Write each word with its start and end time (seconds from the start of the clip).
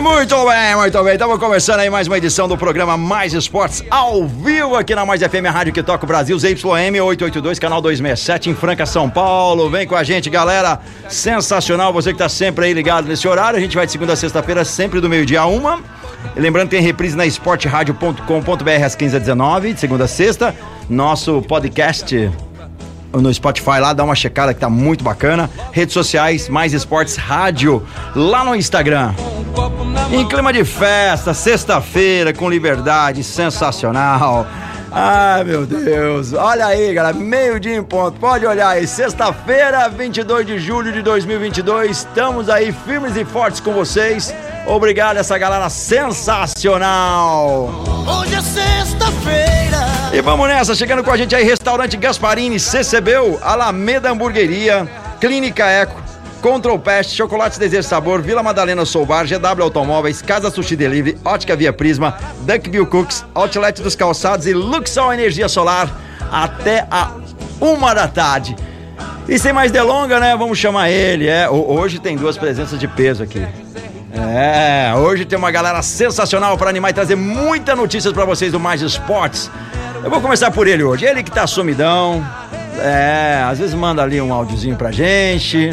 Muito 0.00 0.46
bem, 0.46 0.76
muito 0.76 1.04
bem. 1.04 1.12
Estamos 1.12 1.38
começando 1.38 1.80
aí 1.80 1.90
mais 1.90 2.06
uma 2.06 2.16
edição 2.16 2.48
do 2.48 2.56
programa 2.56 2.96
Mais 2.96 3.34
Esportes 3.34 3.84
ao 3.90 4.26
vivo 4.26 4.74
aqui 4.74 4.94
na 4.94 5.04
Mais 5.04 5.20
FM, 5.20 5.46
a 5.46 5.50
rádio 5.50 5.72
que 5.72 5.82
toca 5.82 6.04
o 6.04 6.06
Brasil, 6.06 6.38
ZYM 6.38 7.00
882, 7.00 7.58
canal 7.58 7.82
267 7.82 8.48
em 8.48 8.54
Franca, 8.54 8.86
São 8.86 9.10
Paulo. 9.10 9.68
Vem 9.68 9.86
com 9.86 9.94
a 9.94 10.02
gente, 10.02 10.30
galera. 10.30 10.80
Sensacional 11.08 11.92
você 11.92 12.10
que 12.10 12.14
está 12.14 12.28
sempre 12.28 12.64
aí 12.66 12.72
ligado 12.72 13.06
nesse 13.06 13.28
horário. 13.28 13.58
A 13.58 13.60
gente 13.60 13.76
vai 13.76 13.84
de 13.84 13.92
segunda 13.92 14.14
a 14.14 14.16
sexta-feira, 14.16 14.64
sempre 14.64 15.00
do 15.00 15.08
meio-dia 15.08 15.42
a 15.42 15.46
uma. 15.46 15.80
Lembrando 16.36 16.68
que 16.68 16.76
tem 16.76 16.84
reprise 16.84 17.16
na 17.16 17.26
esportradio.com.br 17.26 18.84
às 18.84 18.96
15h19, 18.96 19.74
de 19.74 19.80
segunda 19.80 20.04
a 20.04 20.08
sexta. 20.08 20.54
Nosso 20.88 21.42
podcast 21.42 22.30
no 23.12 23.32
Spotify 23.32 23.80
lá, 23.80 23.92
dá 23.92 24.04
uma 24.04 24.14
checada 24.14 24.54
que 24.54 24.60
tá 24.60 24.70
muito 24.70 25.04
bacana. 25.04 25.50
Redes 25.72 25.92
sociais, 25.92 26.48
mais 26.48 26.72
esportes, 26.72 27.16
rádio, 27.16 27.86
lá 28.14 28.44
no 28.44 28.54
Instagram. 28.54 29.12
Em 30.10 30.26
clima 30.26 30.52
de 30.52 30.64
festa, 30.64 31.34
sexta-feira, 31.34 32.32
com 32.32 32.48
liberdade, 32.48 33.22
sensacional. 33.22 34.46
Ai, 34.94 35.42
meu 35.44 35.64
Deus. 35.64 36.34
Olha 36.34 36.66
aí, 36.66 36.92
galera, 36.92 37.16
meio-dia 37.16 37.76
em 37.76 37.82
ponto. 37.82 38.20
Pode 38.20 38.44
olhar 38.44 38.68
aí, 38.68 38.86
sexta-feira, 38.86 39.88
22 39.88 40.46
de 40.46 40.58
julho 40.58 40.92
de 40.92 41.00
2022. 41.00 41.98
Estamos 41.98 42.50
aí 42.50 42.72
firmes 42.72 43.16
e 43.16 43.24
fortes 43.24 43.58
com 43.58 43.72
vocês. 43.72 44.34
Obrigado 44.66 45.16
essa 45.16 45.38
galera 45.38 45.70
sensacional. 45.70 47.70
Hoje 48.06 48.34
é 48.34 48.42
sexta-feira. 48.42 49.91
E 50.12 50.20
vamos 50.20 50.46
nessa, 50.46 50.74
chegando 50.74 51.02
com 51.02 51.10
a 51.10 51.16
gente 51.16 51.34
aí, 51.34 51.42
Restaurante 51.42 51.96
Gasparini, 51.96 52.60
CCBU, 52.60 53.38
Alameda 53.42 54.10
Hamburgueria, 54.10 54.86
Clínica 55.20 55.64
Eco, 55.66 56.00
Control 56.42 56.78
Pest, 56.78 57.14
Chocolates 57.16 57.56
Desejo 57.58 57.88
Sabor, 57.88 58.20
Vila 58.20 58.42
Madalena 58.42 58.84
Soubar, 58.84 59.24
GW 59.26 59.62
Automóveis, 59.62 60.20
Casa 60.20 60.50
Sushi 60.50 60.76
Delivery, 60.76 61.16
Ótica 61.24 61.56
Via 61.56 61.72
Prisma, 61.72 62.18
Duckville 62.40 62.84
Cooks, 62.86 63.24
Outlet 63.34 63.80
dos 63.80 63.96
Calçados 63.96 64.46
e 64.46 64.52
Luxol 64.52 65.14
Energia 65.14 65.48
Solar, 65.48 65.88
até 66.30 66.86
a 66.90 67.12
uma 67.60 67.94
da 67.94 68.06
tarde. 68.06 68.54
E 69.26 69.38
sem 69.38 69.52
mais 69.52 69.72
delonga, 69.72 70.20
né, 70.20 70.36
vamos 70.36 70.58
chamar 70.58 70.90
ele, 70.90 71.26
é, 71.28 71.48
ho- 71.48 71.72
hoje 71.72 71.98
tem 72.00 72.16
duas 72.16 72.36
presenças 72.36 72.78
de 72.78 72.86
peso 72.88 73.22
aqui. 73.22 73.46
É, 74.14 74.92
hoje 74.94 75.24
tem 75.24 75.38
uma 75.38 75.50
galera 75.50 75.80
sensacional 75.80 76.58
para 76.58 76.68
animar 76.68 76.90
e 76.90 76.92
trazer 76.92 77.14
muitas 77.14 77.74
notícias 77.76 78.12
para 78.12 78.26
vocês 78.26 78.52
do 78.52 78.60
Mais 78.60 78.82
Esportes. 78.82 79.50
Eu 80.04 80.10
vou 80.10 80.20
começar 80.20 80.50
por 80.50 80.66
ele 80.66 80.82
hoje. 80.82 81.04
Ele 81.04 81.22
que 81.22 81.30
tá 81.30 81.46
sumidão. 81.46 82.26
É, 82.78 83.42
às 83.48 83.58
vezes 83.58 83.74
manda 83.74 84.02
ali 84.02 84.20
um 84.20 84.32
áudiozinho 84.32 84.76
pra 84.76 84.90
gente. 84.90 85.70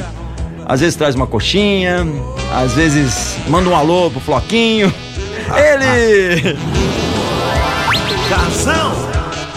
Às 0.66 0.82
vezes 0.82 0.96
traz 0.96 1.16
uma 1.16 1.26
coxinha. 1.26 2.06
Às 2.54 2.74
vezes 2.74 3.38
manda 3.48 3.70
um 3.70 3.76
alô 3.76 4.12
pro 4.12 4.20
Floquinho. 4.20 4.94
Ele! 5.58 6.56
Casão. 8.30 9.10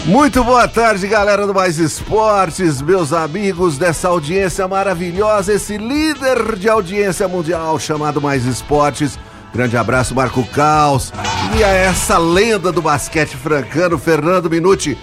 Muito 0.05 0.43
boa 0.43 0.67
tarde, 0.67 1.07
galera 1.07 1.47
do 1.47 1.53
Mais 1.53 1.77
Esportes, 1.77 2.81
meus 2.81 3.13
amigos 3.13 3.77
dessa 3.77 4.09
audiência 4.09 4.67
maravilhosa, 4.67 5.53
esse 5.53 5.77
líder 5.77 6.57
de 6.57 6.67
audiência 6.67 7.25
mundial 7.25 7.79
chamado 7.79 8.19
Mais 8.19 8.45
Esportes. 8.45 9.17
Grande 9.53 9.77
abraço, 9.77 10.15
Marco 10.15 10.43
Caos. 10.47 11.13
E 11.57 11.63
a 11.63 11.67
essa 11.67 12.17
lenda 12.17 12.71
do 12.71 12.81
basquete 12.81 13.35
francano, 13.37 13.97
Fernando 13.99 14.49
Minuti. 14.49 14.97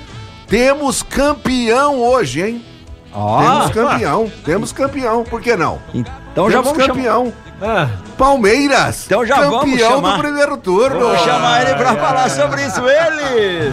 Temos 0.48 1.02
campeão 1.02 2.00
hoje, 2.00 2.42
hein? 2.42 2.64
Ó, 3.12 3.40
Temos 3.42 3.70
campeão, 3.70 4.32
temos 4.44 4.72
campeão, 4.72 5.24
por 5.24 5.40
que 5.40 5.56
não? 5.56 5.80
então 5.92 6.48
já 6.50 6.62
temos 6.62 6.76
vamos 6.78 6.82
chamar. 6.86 6.94
campeão. 6.94 7.32
Palmeiras, 8.16 9.04
Então 9.06 9.26
já 9.26 9.36
vamos 9.36 9.60
campeão 9.70 9.90
chamar. 9.96 10.12
do 10.16 10.18
primeiro 10.22 10.56
turno. 10.56 10.98
Vou 11.00 11.18
chamar 11.18 11.62
ele 11.62 11.74
pra 11.74 11.94
falar 11.96 12.30
sobre 12.30 12.66
isso. 12.66 12.80
Ele! 12.88 13.72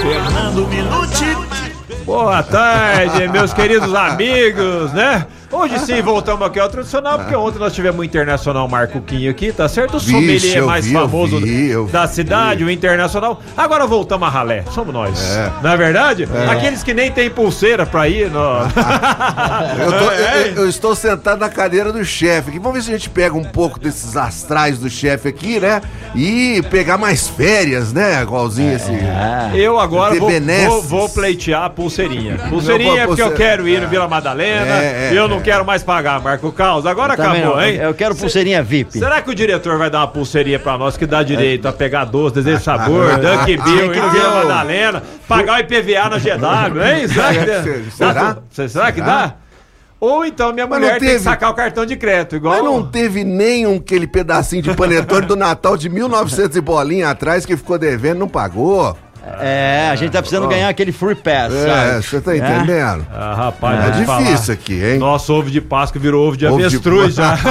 Fernando 0.00 0.66
Minuti. 0.68 1.36
Boa 2.04 2.42
tarde, 2.42 3.28
meus 3.28 3.52
queridos 3.52 3.94
amigos, 3.94 4.92
né? 4.92 5.26
Hoje 5.52 5.78
sim 5.80 6.00
voltamos 6.00 6.46
aqui 6.46 6.58
ao 6.58 6.68
tradicional, 6.68 7.18
porque 7.18 7.36
ontem 7.36 7.58
nós 7.58 7.74
tivemos 7.74 8.00
o 8.00 8.04
Internacional 8.04 8.66
Marco 8.68 9.00
Quinho 9.02 9.30
aqui, 9.30 9.52
tá 9.52 9.68
certo? 9.68 9.96
O 9.96 10.00
Vixe, 10.00 10.12
sommelier 10.12 10.56
eu 10.58 10.66
mais 10.66 10.86
vi, 10.86 10.94
eu 10.94 11.00
famoso 11.00 11.40
vi, 11.40 11.68
eu 11.70 11.86
da 11.86 12.06
vi. 12.06 12.14
cidade, 12.14 12.64
o 12.64 12.70
Internacional. 12.70 13.40
Agora 13.56 13.86
voltamos 13.86 14.26
a 14.26 14.30
ralé, 14.30 14.64
somos 14.72 14.94
nós. 14.94 15.22
É. 15.30 15.50
Não 15.62 15.70
é 15.72 15.76
verdade? 15.76 16.26
Aqueles 16.50 16.82
que 16.82 16.94
nem 16.94 17.10
tem 17.10 17.28
pulseira 17.28 17.84
pra 17.84 18.08
ir, 18.08 18.30
no... 18.30 18.40
Eu, 19.82 19.92
tô- 19.98 20.10
É, 20.10 20.48
eu- 20.48 20.54
eu 20.62 20.68
estou 20.68 20.94
sentado 20.94 21.38
na 21.38 21.48
cadeira 21.48 21.92
do 21.92 22.04
chefe 22.04 22.50
aqui. 22.50 22.58
Vamos 22.58 22.74
ver 22.78 22.82
se 22.82 22.90
a 22.90 22.96
gente 22.96 23.10
pega 23.10 23.36
um 23.36 23.44
pouco 23.44 23.78
desses 23.78 24.16
astrais 24.16 24.78
do 24.78 24.88
chefe 24.88 25.28
aqui, 25.28 25.60
né? 25.60 25.80
E 26.14 26.62
pegar 26.70 26.96
mais 26.98 27.28
férias, 27.28 27.92
né? 27.92 28.22
Igualzinho 28.22 28.74
esse. 28.74 28.90
Eu 29.54 29.78
agora 29.78 30.14
vou, 30.14 30.30
vou, 30.68 30.82
vou 30.82 31.08
pleitear 31.08 31.64
a 31.64 31.70
pulseirinha. 31.70 32.36
Pulseirinha 32.48 33.02
é 33.02 33.06
porque 33.06 33.22
eu 33.22 33.32
quero 33.32 33.66
ir 33.68 33.80
no 33.80 33.88
Vila 33.88 34.08
Madalena, 34.08 34.76
É, 34.82 35.10
é, 35.10 35.18
eu 35.18 35.28
não 35.28 35.38
é. 35.38 35.41
Quero 35.42 35.64
mais 35.64 35.82
pagar, 35.82 36.20
Marco 36.22 36.50
Caos. 36.52 36.86
Agora 36.86 37.14
acabou, 37.14 37.56
não. 37.56 37.62
hein? 37.62 37.76
Eu 37.76 37.92
quero 37.94 38.14
pulseirinha 38.14 38.62
VIP. 38.62 38.98
Será 38.98 39.20
que 39.20 39.30
o 39.30 39.34
diretor 39.34 39.76
vai 39.78 39.90
dar 39.90 40.00
uma 40.00 40.08
pulseirinha 40.08 40.58
pra 40.58 40.78
nós 40.78 40.96
que 40.96 41.04
dá 41.06 41.22
direito 41.22 41.66
a 41.68 41.72
pegar 41.72 42.04
doce, 42.06 42.36
desejo 42.36 42.58
de 42.58 42.62
Ah, 42.70 42.78
sabor, 42.78 43.18
Dunk 43.18 43.56
Bill, 43.56 43.90
que 43.90 43.98
ir 43.98 44.02
no 44.02 44.10
Vila 44.10 44.30
deu. 44.30 44.34
Madalena, 44.48 45.02
pagar 45.28 45.56
o 45.56 45.60
IPVA 45.60 46.08
na 46.08 46.18
GW, 46.18 46.82
hein? 46.82 47.08
Será 47.12 47.32
que, 47.34 47.44
dá? 47.44 47.90
Será? 47.90 48.12
Dá- 48.12 48.38
será 48.68 48.92
que 48.92 49.00
Será? 49.00 49.06
dá? 49.26 49.34
Ou 50.00 50.24
então 50.24 50.52
minha 50.52 50.66
Mas 50.66 50.78
mulher 50.80 50.92
não 50.94 50.98
tem 50.98 51.08
que 51.08 51.12
teve- 51.14 51.24
sacar 51.24 51.50
o 51.50 51.54
cartão 51.54 51.86
de 51.86 51.94
crédito, 51.96 52.34
igual. 52.34 52.54
Mas 52.54 52.64
não 52.64 52.84
teve 52.84 53.22
nem 53.22 53.66
um 53.68 53.76
aquele 53.76 54.06
pedacinho 54.08 54.60
de 54.60 54.74
panetone 54.74 55.26
do 55.26 55.36
Natal 55.36 55.76
de 55.76 55.88
1900 55.88 56.56
e 56.56 56.60
bolinha 56.60 57.08
atrás 57.10 57.46
que 57.46 57.56
ficou 57.56 57.78
devendo, 57.78 58.18
não 58.18 58.28
pagou. 58.28 58.96
É, 59.40 59.88
a 59.90 59.94
gente 59.96 60.10
tá 60.10 60.18
precisando 60.20 60.48
ganhar 60.48 60.68
aquele 60.68 60.90
free 60.92 61.14
pass, 61.14 61.52
É, 61.54 61.66
sabe? 61.92 62.02
você 62.06 62.20
tá 62.20 62.36
entendendo? 62.36 63.06
Ah, 63.14 63.34
rapaz, 63.36 63.78
É 63.78 63.82
vou 63.90 64.00
te 64.00 64.04
falar. 64.06 64.22
difícil 64.24 64.54
aqui, 64.54 64.84
hein? 64.84 64.98
Nosso 64.98 65.32
ovo 65.32 65.48
de 65.50 65.60
Páscoa 65.60 66.00
virou 66.00 66.26
ovo 66.26 66.36
de 66.36 66.44
Ovo 66.46 66.58
de 66.58 66.64
avestruz 66.66 67.14
já. 67.16 67.38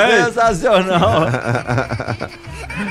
É, 0.00 0.24
Sensacional. 0.24 1.26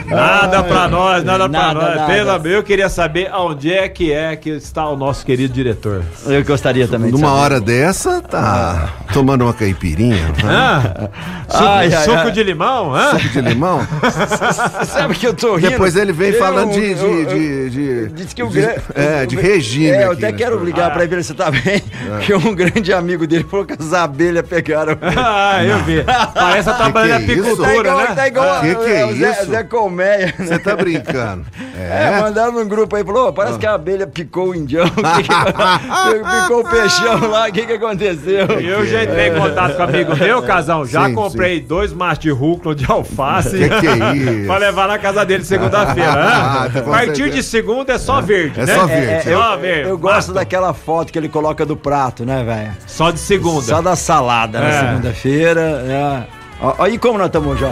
nada 0.10 0.64
pra 0.64 0.88
nós, 0.88 1.24
nada, 1.24 1.50
pra 1.50 1.60
Nada, 1.60 1.74
nós. 1.74 1.96
nada. 1.96 2.14
Pelo 2.14 2.32
amor, 2.32 2.48
eu 2.48 2.64
queria 2.64 2.90
saber 2.90 3.30
aonde 3.32 3.72
é 3.74 3.88
que 3.90 4.12
é 4.12 4.36
que 4.36 4.50
está 4.50 4.88
o 4.88 4.96
nosso 4.98 5.26
querido 5.26 5.54
diretor. 5.54 6.04
Eu 6.26 6.44
gostaria 6.44 6.88
também 6.88 7.12
de 7.12 7.18
Numa 7.18 7.28
saber. 7.30 7.42
hora 7.42 7.62
dessa, 7.62 8.22
tá 8.22 8.90
tomando 9.14 9.44
uma 9.44 9.54
caipirinha, 9.54 10.32
Ah, 10.46 11.10
suco, 11.50 11.64
Ai, 11.64 11.94
ai, 11.94 12.04
suco 12.06 12.18
ai. 12.18 12.32
de 12.32 12.44
limão? 12.44 12.94
hã? 12.96 13.12
suco 13.12 13.30
de 13.30 13.42
limão. 13.42 13.88
Sabe 14.86 15.16
que 15.16 15.28
eu 15.28 15.34
tô 15.34 15.56
rindo? 15.56 15.70
Depois 15.72 15.96
ele 15.96 16.12
vem 16.12 16.30
Eu- 16.32 16.40
falando 16.40 16.72
de. 16.72 16.94
de, 16.94 17.02
eu- 17.04 17.26
de, 17.26 17.70
de- 17.70 18.10
Diz 18.10 18.34
que 18.34 18.44
o 18.44 18.48
de- 18.50 18.62
grande. 18.62 18.82
É, 18.96 19.26
de 19.26 19.36
regime. 19.36 19.88
É, 19.92 20.06
eu 20.06 20.12
aqui, 20.12 20.24
até 20.26 20.32
né? 20.32 20.38
quero 20.38 20.64
ligar 20.64 20.92
pra 20.92 21.04
ele 21.04 21.16
ver 21.16 21.24
se 21.24 21.34
tá 21.34 21.50
bem. 21.52 21.82
Que 22.26 22.34
um 22.34 22.54
grande 22.54 22.92
amigo 22.94 23.26
dele 23.28 23.46
falou 23.50 23.66
que 23.66 23.74
as 23.80 23.94
abelhas 23.94 24.46
pegaram. 24.48 24.98
Ah, 25.18 25.64
eu 25.64 25.80
vi. 25.84 26.04
Parece 26.34 26.70
a 26.70 26.74
Que 26.74 26.92
que 26.92 27.00
é 27.00 27.02
isso? 27.10 27.10
Tá 27.10 27.16
apicultura, 27.18 27.78
igual, 27.90 27.98
né? 28.00 28.06
tá 28.16 28.28
igual 28.28 28.62
Que 28.62 28.76
que 28.76 28.92
é 28.92 29.06
o 29.06 29.16
Zé, 29.16 29.32
isso? 29.32 29.52
Zé 29.52 29.64
Colmeia. 30.00 30.26
né? 30.38 30.46
Você 30.46 30.60
tá 30.60 30.76
brincando. 30.76 31.46
É, 31.82 32.18
É? 32.18 32.22
mandaram 32.22 32.52
num 32.52 32.68
grupo 32.68 32.94
aí, 32.96 33.04
falou, 33.06 33.30
"Ô, 33.30 33.34
parece 33.34 33.58
que 33.58 33.66
a 33.66 33.74
abelha 33.74 34.06
picou 34.06 34.50
o 34.50 34.56
indião, 34.56 34.86
que 34.92 35.24
que- 35.24 36.42
picou 36.42 36.60
o 36.60 36.70
peixão 36.70 37.30
lá, 37.30 37.48
o 37.48 37.52
que 37.54 37.66
que 37.66 37.74
aconteceu? 37.74 38.46
Eu 38.60 38.86
já 38.86 39.04
entrei 39.06 39.30
em 39.30 39.40
contato 39.40 39.76
com 39.78 39.82
um 39.84 39.86
amigo 39.86 40.16
meu, 40.18 40.42
casão. 40.44 40.86
Já 40.86 41.06
Sim, 41.08 41.16
comprei 41.16 41.62
dois 41.62 41.94
maços 41.94 42.20
de 42.20 42.30
rúcula 42.32 42.76
de 42.76 42.86
alface. 42.92 43.58
Que 43.58 43.70
que 43.70 43.88
é 43.88 44.14
isso? 44.16 44.46
pra 44.48 44.58
levar 44.58 44.88
na 44.90 45.00
casa 45.00 45.26
dele 45.26 45.46
segunda-feira. 45.46 46.12
Ah, 46.12 46.66
hã? 46.66 46.70
com 46.82 46.90
A 46.92 46.98
partir 46.98 47.30
de 47.32 47.42
segunda 47.42 47.94
é 47.94 47.98
só 47.98 48.20
verde, 48.20 48.60
É 48.60 48.66
né? 48.66 48.76
só 48.76 48.86
verde. 48.86 49.30
É, 49.30 49.34
eu, 49.34 49.40
Só 49.40 49.58
verde. 49.58 49.90
eu 49.90 49.98
gosto 49.98 50.34
daquela 50.34 50.74
foto 50.74 51.14
que 51.14 51.18
ele 51.18 51.30
coloca 51.30 51.66
do 51.66 51.78
prato, 51.78 52.26
né, 52.26 52.44
velho? 52.44 52.72
Só 52.88 53.10
de 53.10 53.20
segunda. 53.20 53.62
Só 53.62 53.82
da 53.82 53.96
salada 53.96 54.60
na 54.60 54.68
É. 54.68 54.80
segunda-feira. 54.82 55.62
É. 55.62 56.24
Ó, 56.62 56.88
e 56.88 56.98
como 56.98 57.18
nós 57.18 57.28
estamos 57.28 57.58
já? 57.58 57.72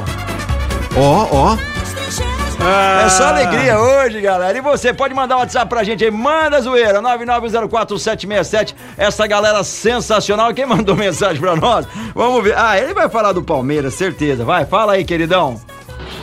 Ó, 0.95 1.27
ó. 1.29 1.57
Ah. 2.59 3.03
É 3.05 3.09
só 3.09 3.27
alegria 3.27 3.79
hoje, 3.79 4.19
galera. 4.19 4.57
E 4.57 4.61
você 4.61 4.93
pode 4.93 5.13
mandar 5.13 5.35
um 5.37 5.39
WhatsApp 5.39 5.69
pra 5.69 5.83
gente 5.83 6.03
aí. 6.03 6.11
Manda 6.11 6.59
zoeira, 6.61 7.01
9904767. 7.01 8.73
Essa 8.97 9.27
galera 9.27 9.63
sensacional. 9.63 10.53
Quem 10.53 10.65
mandou 10.65 10.95
mensagem 10.97 11.39
pra 11.39 11.55
nós? 11.55 11.85
Vamos 12.15 12.43
ver. 12.43 12.55
Ah, 12.57 12.77
ele 12.79 12.93
vai 12.93 13.09
falar 13.09 13.31
do 13.31 13.43
Palmeiras, 13.43 13.93
certeza. 13.93 14.43
Vai, 14.43 14.65
fala 14.65 14.93
aí, 14.93 15.05
queridão. 15.05 15.59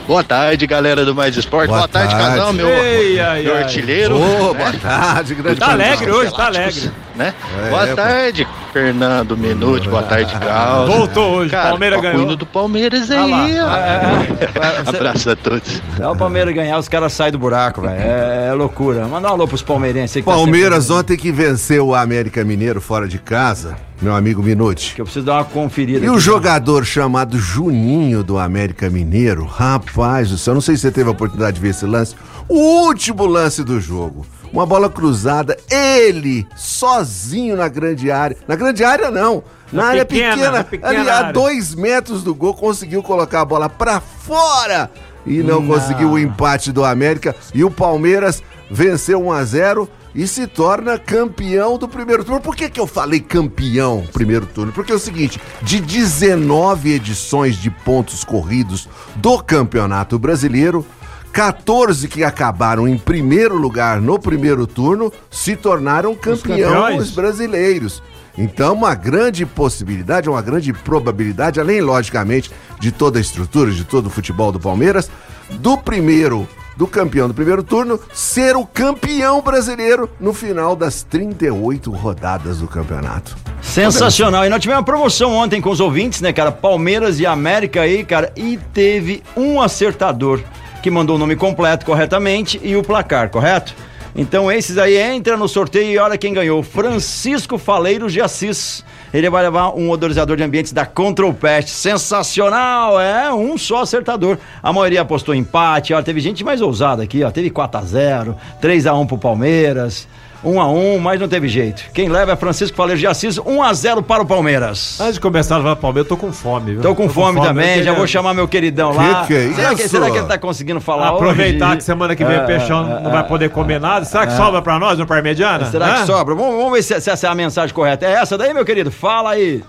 Boa 0.06 0.22
tarde, 0.22 0.66
galera 0.66 1.04
do 1.04 1.14
Mais 1.14 1.34
Esporte. 1.36 1.68
Boa 1.68 1.78
Boa, 1.78 1.88
tarde, 1.88 2.14
tarde. 2.14 2.28
casal, 2.36 2.52
meu, 2.52 2.68
Ei, 2.68 3.14
meu 3.14 3.54
ai. 3.54 3.62
artilheiro. 3.62 4.18
Né? 4.18 4.26
boa 4.54 4.72
tarde, 4.82 5.34
grande 5.34 5.60
Tá 5.60 5.72
alegre 5.72 6.10
hoje, 6.10 6.34
tá 6.34 6.46
alegre. 6.46 6.90
Né? 7.14 7.32
É, 7.66 7.70
boa 7.70 7.88
é, 7.88 7.94
tarde, 7.94 8.48
Fernando 8.72 9.36
Minuti. 9.36 9.88
Boa 9.88 10.02
tarde, 10.02 10.32
Carlos. 10.36 10.92
Voltou 10.96 11.34
hoje, 11.36 11.50
Cara, 11.52 11.68
Palmeiras 11.70 12.00
tô 12.00 12.02
ganhou. 12.02 12.36
do 12.36 12.44
Palmeiras 12.46 13.08
Ah 13.08 13.24
lá. 13.24 13.44
aí, 13.44 13.60
ó. 13.60 13.76
É, 13.76 14.40
é, 14.40 14.82
Abraço 14.88 15.30
a 15.30 15.36
todos. 15.36 15.80
é 16.00 16.08
o 16.08 16.16
Palmeiras 16.16 16.52
ganhar, 16.52 16.76
os 16.76 16.88
caras 16.88 17.12
saem 17.12 17.30
do 17.30 17.38
buraco, 17.38 17.82
velho. 17.82 17.94
É, 18.00 18.48
é 18.48 18.52
loucura. 18.52 19.06
Manda 19.06 19.28
um 19.28 19.32
alô 19.32 19.46
pros 19.46 19.62
palmeirenses 19.62 20.16
aí 20.16 20.22
que 20.22 20.28
tá 20.28 20.34
Palmeiras 20.34 20.84
sempre- 20.86 20.98
ontem 21.00 21.16
que 21.16 21.30
venceu 21.30 21.86
o 21.86 21.94
América 21.94 22.44
Mineiro 22.44 22.80
fora 22.80 23.06
de 23.06 23.18
casa, 23.20 23.76
meu 24.02 24.14
amigo 24.16 24.42
Minuti. 24.42 24.94
Que 24.96 25.00
eu 25.00 25.04
preciso 25.04 25.24
dar 25.24 25.34
uma 25.34 25.44
conferida. 25.44 26.04
E 26.04 26.08
o 26.08 26.14
aqui. 26.14 26.20
jogador 26.20 26.84
chamado 26.84 27.38
Juninho 27.38 28.24
do 28.24 28.38
América 28.40 28.90
Mineiro, 28.90 29.44
rapaz 29.44 30.30
do 30.30 30.36
céu, 30.36 30.52
não 30.52 30.60
sei 30.60 30.74
se 30.74 30.82
você 30.82 30.90
teve 30.90 31.08
a 31.08 31.12
oportunidade 31.12 31.54
de 31.54 31.60
ver 31.62 31.68
esse 31.68 31.86
lance, 31.86 32.16
o 32.48 32.58
último 32.86 33.24
lance 33.24 33.62
do 33.62 33.80
jogo. 33.80 34.26
Uma 34.54 34.64
bola 34.64 34.88
cruzada, 34.88 35.56
ele 35.68 36.46
sozinho 36.54 37.56
na 37.56 37.66
grande 37.66 38.08
área. 38.08 38.36
Na 38.46 38.54
grande 38.54 38.84
área, 38.84 39.10
não. 39.10 39.42
Na, 39.72 39.82
Na 39.82 39.88
área 39.88 40.04
pequena, 40.04 40.30
pequena, 40.36 40.50
na 40.58 40.64
pequena 40.64 40.88
ali 41.00 41.10
a 41.10 41.16
área. 41.18 41.32
dois 41.32 41.74
metros 41.74 42.22
do 42.22 42.32
gol, 42.32 42.54
conseguiu 42.54 43.02
colocar 43.02 43.40
a 43.40 43.44
bola 43.44 43.68
pra 43.68 44.00
fora 44.00 44.88
e 45.26 45.42
não, 45.42 45.60
Não. 45.60 45.66
conseguiu 45.66 46.10
o 46.12 46.18
empate 46.20 46.70
do 46.70 46.84
América. 46.84 47.34
E 47.52 47.64
o 47.64 47.70
Palmeiras 47.70 48.44
venceu 48.70 49.20
1 49.26 49.32
a 49.32 49.44
0 49.44 49.88
e 50.14 50.24
se 50.28 50.46
torna 50.46 50.96
campeão 51.00 51.76
do 51.76 51.88
primeiro 51.88 52.22
turno. 52.24 52.40
Por 52.40 52.54
que, 52.54 52.70
que 52.70 52.78
eu 52.78 52.86
falei 52.86 53.18
campeão 53.18 54.04
primeiro 54.12 54.46
turno? 54.46 54.70
Porque 54.70 54.92
é 54.92 54.94
o 54.94 55.00
seguinte: 55.00 55.40
de 55.62 55.80
19 55.80 56.92
edições 56.92 57.56
de 57.56 57.70
pontos 57.70 58.22
corridos 58.22 58.88
do 59.16 59.42
Campeonato 59.42 60.16
Brasileiro, 60.16 60.86
14 61.34 62.06
que 62.06 62.22
acabaram 62.22 62.86
em 62.86 62.96
primeiro 62.96 63.56
lugar 63.56 64.00
no 64.00 64.20
primeiro 64.20 64.68
turno 64.68 65.12
se 65.28 65.56
tornaram 65.56 66.14
campeões 66.14 66.62
campeões? 66.62 67.10
brasileiros. 67.10 68.00
Então, 68.38 68.74
uma 68.74 68.94
grande 68.94 69.44
possibilidade, 69.44 70.28
uma 70.28 70.40
grande 70.40 70.72
probabilidade, 70.72 71.58
além, 71.58 71.80
logicamente, 71.80 72.52
de 72.78 72.92
toda 72.92 73.18
a 73.18 73.20
estrutura, 73.20 73.72
de 73.72 73.82
todo 73.82 74.06
o 74.06 74.10
futebol 74.10 74.52
do 74.52 74.60
Palmeiras, 74.60 75.10
do 75.50 75.76
primeiro, 75.76 76.48
do 76.76 76.86
campeão 76.86 77.26
do 77.26 77.34
primeiro 77.34 77.64
turno, 77.64 77.98
ser 78.12 78.54
o 78.54 78.64
campeão 78.64 79.42
brasileiro 79.42 80.08
no 80.20 80.32
final 80.32 80.76
das 80.76 81.02
38 81.02 81.90
rodadas 81.90 82.58
do 82.58 82.68
campeonato. 82.68 83.36
Sensacional. 83.60 84.46
E 84.46 84.48
nós 84.48 84.60
tivemos 84.60 84.78
uma 84.78 84.84
promoção 84.84 85.32
ontem 85.32 85.60
com 85.60 85.70
os 85.70 85.80
ouvintes, 85.80 86.20
né, 86.20 86.32
cara? 86.32 86.52
Palmeiras 86.52 87.18
e 87.18 87.26
América 87.26 87.80
aí, 87.80 88.04
cara. 88.04 88.32
E 88.36 88.56
teve 88.72 89.20
um 89.36 89.60
acertador 89.60 90.40
que 90.84 90.90
mandou 90.90 91.16
o 91.16 91.18
nome 91.18 91.34
completo 91.34 91.86
corretamente 91.86 92.60
e 92.62 92.76
o 92.76 92.82
placar, 92.82 93.30
correto? 93.30 93.74
Então 94.14 94.52
esses 94.52 94.76
aí 94.76 94.98
entra 94.98 95.34
no 95.34 95.48
sorteio 95.48 95.90
e 95.90 95.96
olha 95.96 96.18
quem 96.18 96.34
ganhou. 96.34 96.62
Francisco 96.62 97.56
Faleiros 97.56 98.12
de 98.12 98.20
Assis. 98.20 98.84
Ele 99.10 99.30
vai 99.30 99.42
levar 99.44 99.70
um 99.70 99.88
odorizador 99.88 100.36
de 100.36 100.42
ambientes 100.42 100.74
da 100.74 100.84
Control 100.84 101.32
Pest. 101.32 101.70
Sensacional! 101.70 103.00
É, 103.00 103.32
um 103.32 103.56
só 103.56 103.80
acertador. 103.80 104.36
A 104.62 104.74
maioria 104.74 105.00
apostou 105.00 105.34
empate. 105.34 105.94
Ó, 105.94 106.02
teve 106.02 106.20
gente 106.20 106.44
mais 106.44 106.60
ousada 106.60 107.02
aqui, 107.02 107.24
ó. 107.24 107.30
Teve 107.30 107.48
4x0, 107.48 108.34
3x1 108.60 109.06
pro 109.06 109.16
Palmeiras. 109.16 110.06
1 110.44 110.60
a 110.60 110.68
1 110.68 110.98
mas 110.98 111.20
não 111.20 111.26
teve 111.28 111.48
jeito. 111.48 111.82
Quem 111.92 112.08
leva 112.08 112.32
é 112.32 112.36
Francisco 112.36 112.76
Faleiros 112.76 113.00
de 113.00 113.06
Assis, 113.06 113.38
1 113.38 113.62
a 113.62 113.72
0 113.72 114.02
para 114.02 114.22
o 114.22 114.26
Palmeiras. 114.26 114.98
Antes 115.00 115.14
de 115.14 115.20
começar 115.20 115.54
a 115.54 115.58
levar 115.58 115.76
Palmeiras, 115.76 116.10
eu 116.10 116.16
tô 116.16 116.20
com 116.20 116.32
fome, 116.32 116.72
viu? 116.72 116.82
Tô 116.82 116.94
com 116.94 117.08
fome 117.08 117.40
também, 117.40 117.78
eu 117.78 117.84
já 117.84 117.92
vou 117.92 118.06
chamar 118.06 118.34
meu 118.34 118.46
queridão 118.46 118.92
lá. 118.92 119.24
que 119.26 119.34
é 119.34 119.52
será, 119.52 119.68
que, 119.74 119.80
isso? 119.82 119.88
será 119.88 120.10
que 120.10 120.18
ele 120.18 120.26
tá 120.26 120.38
conseguindo 120.38 120.80
falar 120.80 121.08
Aproveitar 121.08 121.68
hoje? 121.68 121.76
que 121.78 121.84
semana 121.84 122.14
que 122.14 122.24
vem 122.24 122.38
o 122.38 122.46
Peixão 122.46 123.00
não 123.00 123.10
vai 123.10 123.24
poder 123.24 123.50
comer 123.50 123.80
nada. 123.80 124.04
Será 124.04 124.26
que 124.26 124.32
sobra 124.36 124.60
pra 124.60 124.78
nós 124.78 124.98
no 124.98 125.06
Parmegiana? 125.06 125.64
Será 125.66 125.94
que 126.00 126.06
sobra? 126.06 126.34
Vamos, 126.34 126.56
vamos 126.56 126.72
ver 126.72 126.82
se, 126.82 127.00
se 127.00 127.10
essa 127.10 127.26
é 127.26 127.30
a 127.30 127.34
mensagem 127.34 127.74
correta. 127.74 128.04
É 128.06 128.12
essa 128.12 128.36
daí, 128.36 128.52
meu 128.52 128.64
querido? 128.64 128.90
Fala 128.90 129.30
aí. 129.30 129.62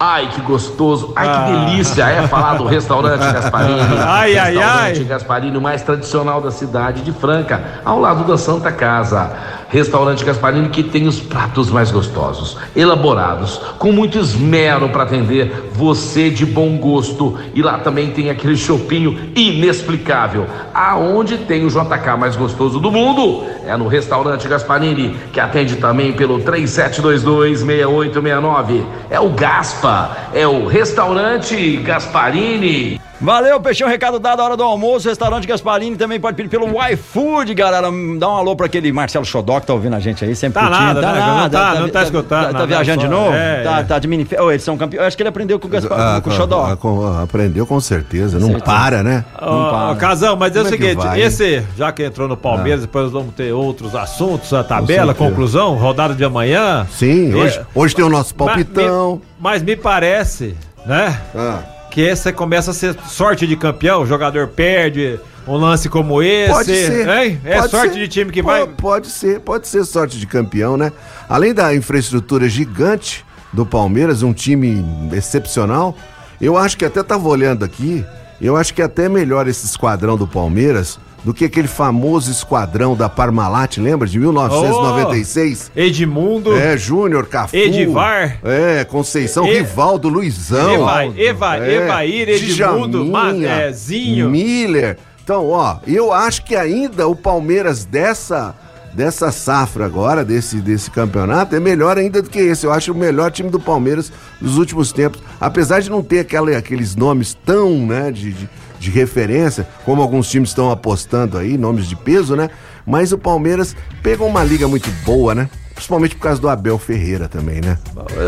Ai, 0.00 0.28
que 0.32 0.40
gostoso. 0.42 1.12
Ai, 1.16 1.26
Ah. 1.28 1.44
que 1.44 1.66
delícia. 1.72 2.04
É 2.04 2.28
falar 2.28 2.54
do 2.56 2.64
restaurante 2.64 3.18
Gasparini. 3.32 3.80
Ai, 3.98 4.38
ai, 4.38 4.54
restaurante 4.54 4.98
ai. 5.00 5.04
Gasparini, 5.04 5.56
o 5.56 5.60
mais 5.60 5.82
tradicional 5.82 6.40
da 6.40 6.52
cidade 6.52 7.02
de 7.02 7.10
Franca, 7.10 7.80
ao 7.84 7.98
lado 7.98 8.22
da 8.22 8.38
Santa 8.38 8.70
Casa. 8.70 9.28
Restaurante 9.68 10.24
Gasparini 10.24 10.70
que 10.70 10.82
tem 10.82 11.06
os 11.06 11.20
pratos 11.20 11.70
mais 11.70 11.90
gostosos, 11.90 12.56
elaborados, 12.74 13.58
com 13.78 13.92
muito 13.92 14.18
esmero 14.18 14.88
para 14.88 15.02
atender 15.02 15.68
você 15.74 16.30
de 16.30 16.46
bom 16.46 16.78
gosto. 16.78 17.36
E 17.54 17.60
lá 17.60 17.76
também 17.78 18.10
tem 18.10 18.30
aquele 18.30 18.56
chopinho 18.56 19.30
inexplicável. 19.36 20.46
Aonde 20.72 21.36
tem 21.38 21.66
o 21.66 21.68
JK 21.68 22.16
mais 22.18 22.34
gostoso 22.34 22.80
do 22.80 22.90
mundo? 22.90 23.44
É 23.66 23.76
no 23.76 23.88
Restaurante 23.88 24.48
Gasparini, 24.48 25.14
que 25.32 25.38
atende 25.38 25.76
também 25.76 26.14
pelo 26.14 26.40
3722-6869. 26.40 28.86
É 29.10 29.20
o 29.20 29.28
Gaspa, 29.28 30.16
é 30.32 30.46
o 30.46 30.66
Restaurante 30.66 31.76
Gasparini. 31.76 32.98
Valeu, 33.20 33.60
Peixão, 33.60 33.88
recado 33.88 34.20
dado, 34.20 34.40
hora 34.40 34.56
do 34.56 34.62
almoço, 34.62 35.08
restaurante 35.08 35.44
Gasparini 35.44 35.96
também 35.96 36.20
pode 36.20 36.36
pedir 36.36 36.48
pelo 36.48 36.66
iFood, 36.92 37.52
galera, 37.52 37.88
dá 38.16 38.28
um 38.28 38.36
alô 38.36 38.54
pra 38.54 38.66
aquele 38.66 38.92
Marcelo 38.92 39.24
Xodó 39.24 39.58
que 39.58 39.66
tá 39.66 39.72
ouvindo 39.72 39.96
a 39.96 39.98
gente 39.98 40.24
aí, 40.24 40.36
sempre 40.36 40.60
Tá 40.62 40.68
curtindo. 40.68 40.84
nada, 41.02 41.12
né? 41.12 41.20
Não 41.42 41.50
tá- 41.50 41.74
não 41.80 41.88
tá 41.88 42.02
escutando 42.04 42.46
Tá, 42.46 42.52
nada, 42.52 42.66
viajando 42.66 42.98
de 42.98 43.04
só- 43.06 43.10
novo? 43.10 43.34
é, 43.34 43.62
tá, 43.64 43.78
é. 43.80 43.82
tá 43.82 43.98
de 43.98 44.06
mini... 44.06 44.24
Oh, 44.38 44.50
eles 44.52 44.62
são 44.62 44.76
campeões, 44.76 45.02
eu 45.02 45.06
acho 45.08 45.16
que 45.16 45.22
ele 45.24 45.30
aprendeu 45.30 45.58
com 45.58 45.66
o, 45.66 45.70
Gaspar, 45.70 45.98
Ah, 46.00 46.20
com 46.20 46.30
o 46.30 46.32
Xodó. 46.32 46.64
ah, 46.64 47.22
aprendeu 47.24 47.66
com 47.66 47.80
certeza, 47.80 48.38
não 48.38 48.60
para, 48.60 49.02
né? 49.02 49.24
Não 49.42 49.68
para. 49.70 49.96
Casão, 49.96 50.36
mas 50.36 50.54
é 50.54 50.60
o 50.60 50.62
Como 50.62 50.74
é 50.74 50.78
seguinte, 50.78 51.20
esse, 51.20 51.64
já 51.76 51.90
que 51.90 52.04
entrou 52.04 52.28
no 52.28 52.36
Palmeiras, 52.36 52.82
depois 52.82 53.06
nós 53.06 53.12
vamos 53.12 53.34
ter 53.34 53.52
outros 53.52 53.96
assuntos, 53.96 54.52
a 54.54 54.62
tabela, 54.62 55.12
conclusão, 55.12 55.74
rodada 55.74 56.14
de 56.14 56.22
amanhã. 56.24 56.86
Sim, 56.88 57.32
É, 57.32 57.34
hoje, 57.36 57.60
hoje 57.74 57.96
tem 57.96 58.04
o 58.04 58.08
nosso 58.08 58.32
mas 58.38 58.46
palpitão. 58.46 59.16
me- 59.16 59.22
Mas 59.40 59.60
me 59.62 59.74
parece, 59.74 60.54
né? 60.86 61.18
Ah. 61.34 61.58
Que 61.90 62.02
esse 62.02 62.32
começa 62.32 62.70
a 62.70 62.74
ser 62.74 62.96
sorte 63.08 63.46
de 63.46 63.56
campeão, 63.56 64.02
o 64.02 64.06
jogador 64.06 64.48
perde 64.48 65.18
um 65.46 65.56
lance 65.56 65.88
como 65.88 66.22
esse. 66.22 66.52
Pode 66.52 66.66
ser. 66.66 67.08
Hein? 67.08 67.40
É 67.44 67.58
pode 67.58 67.70
sorte 67.70 67.94
ser. 67.94 68.00
de 68.00 68.08
time 68.08 68.30
que 68.30 68.42
vai. 68.42 68.66
Pode 68.66 69.08
ser, 69.08 69.40
pode 69.40 69.66
ser 69.66 69.84
sorte 69.84 70.18
de 70.18 70.26
campeão, 70.26 70.76
né? 70.76 70.92
Além 71.28 71.54
da 71.54 71.74
infraestrutura 71.74 72.48
gigante 72.48 73.24
do 73.52 73.64
Palmeiras, 73.64 74.22
um 74.22 74.32
time 74.32 74.84
excepcional, 75.12 75.96
eu 76.40 76.56
acho 76.56 76.76
que 76.76 76.84
até 76.84 77.02
tava 77.02 77.26
olhando 77.28 77.64
aqui, 77.64 78.04
eu 78.40 78.56
acho 78.56 78.74
que 78.74 78.82
é 78.82 78.84
até 78.84 79.08
melhor 79.08 79.48
esse 79.48 79.64
esquadrão 79.64 80.16
do 80.16 80.28
Palmeiras 80.28 80.98
do 81.24 81.34
que 81.34 81.44
aquele 81.44 81.68
famoso 81.68 82.30
esquadrão 82.30 82.94
da 82.96 83.08
Parmalat, 83.08 83.78
lembra? 83.78 84.06
De 84.08 84.18
1996. 84.18 85.70
Edmundo. 85.74 86.56
É, 86.56 86.76
Júnior, 86.76 87.26
Cafu. 87.26 87.56
Edivar. 87.56 88.38
É, 88.44 88.84
Conceição, 88.84 89.46
E- 89.46 89.54
Rivaldo, 89.58 90.08
Luizão. 90.08 90.88
Eva, 90.88 91.04
Eva, 91.20 91.56
É, 91.66 91.74
Evair, 91.84 92.28
Edmundo, 92.28 93.04
Ma- 93.04 93.24
Djaminha, 93.32 93.48
é, 93.48 93.72
Zinho. 93.72 94.30
Miller. 94.30 94.98
Então, 95.22 95.46
ó, 95.48 95.76
eu 95.86 96.12
acho 96.12 96.44
que 96.44 96.56
ainda 96.56 97.06
o 97.06 97.14
Palmeiras 97.14 97.84
dessa 97.84 98.54
dessa 98.94 99.30
safra 99.30 99.84
agora, 99.84 100.24
desse, 100.24 100.56
desse 100.56 100.90
campeonato, 100.90 101.54
é 101.54 101.60
melhor 101.60 101.98
ainda 101.98 102.20
do 102.22 102.28
que 102.28 102.38
esse. 102.38 102.66
Eu 102.66 102.72
acho 102.72 102.90
o 102.90 102.94
melhor 102.96 103.30
time 103.30 103.48
do 103.48 103.60
Palmeiras 103.60 104.10
dos 104.40 104.56
últimos 104.56 104.90
tempos. 104.90 105.20
Apesar 105.40 105.80
de 105.80 105.88
não 105.90 106.02
ter 106.02 106.20
aquela, 106.20 106.56
aqueles 106.56 106.96
nomes 106.96 107.36
tão, 107.46 107.86
né, 107.86 108.10
de, 108.10 108.32
de, 108.32 108.48
de 108.78 108.90
referência, 108.90 109.66
como 109.84 110.00
alguns 110.02 110.28
times 110.30 110.50
estão 110.50 110.70
apostando 110.70 111.36
aí, 111.38 111.56
nomes 111.58 111.86
de 111.88 111.96
peso, 111.96 112.36
né? 112.36 112.48
Mas 112.86 113.12
o 113.12 113.18
Palmeiras 113.18 113.74
pegou 114.02 114.26
uma 114.28 114.42
liga 114.44 114.66
muito 114.68 114.90
boa, 115.04 115.34
né? 115.34 115.48
Principalmente 115.74 116.16
por 116.16 116.22
causa 116.22 116.40
do 116.40 116.48
Abel 116.48 116.78
Ferreira 116.78 117.28
também, 117.28 117.60
né? 117.60 117.78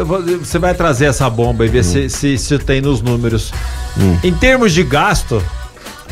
Vou- 0.06 0.22
Você 0.22 0.58
vai 0.58 0.72
trazer 0.74 1.06
essa 1.06 1.28
bomba 1.28 1.64
e 1.64 1.68
ver 1.68 1.82
se, 1.84 2.08
se, 2.08 2.38
se 2.38 2.58
tem 2.58 2.80
nos 2.80 3.00
números. 3.00 3.52
Em 4.22 4.32
termos 4.32 4.72
de 4.72 4.82
gasto, 4.84 5.42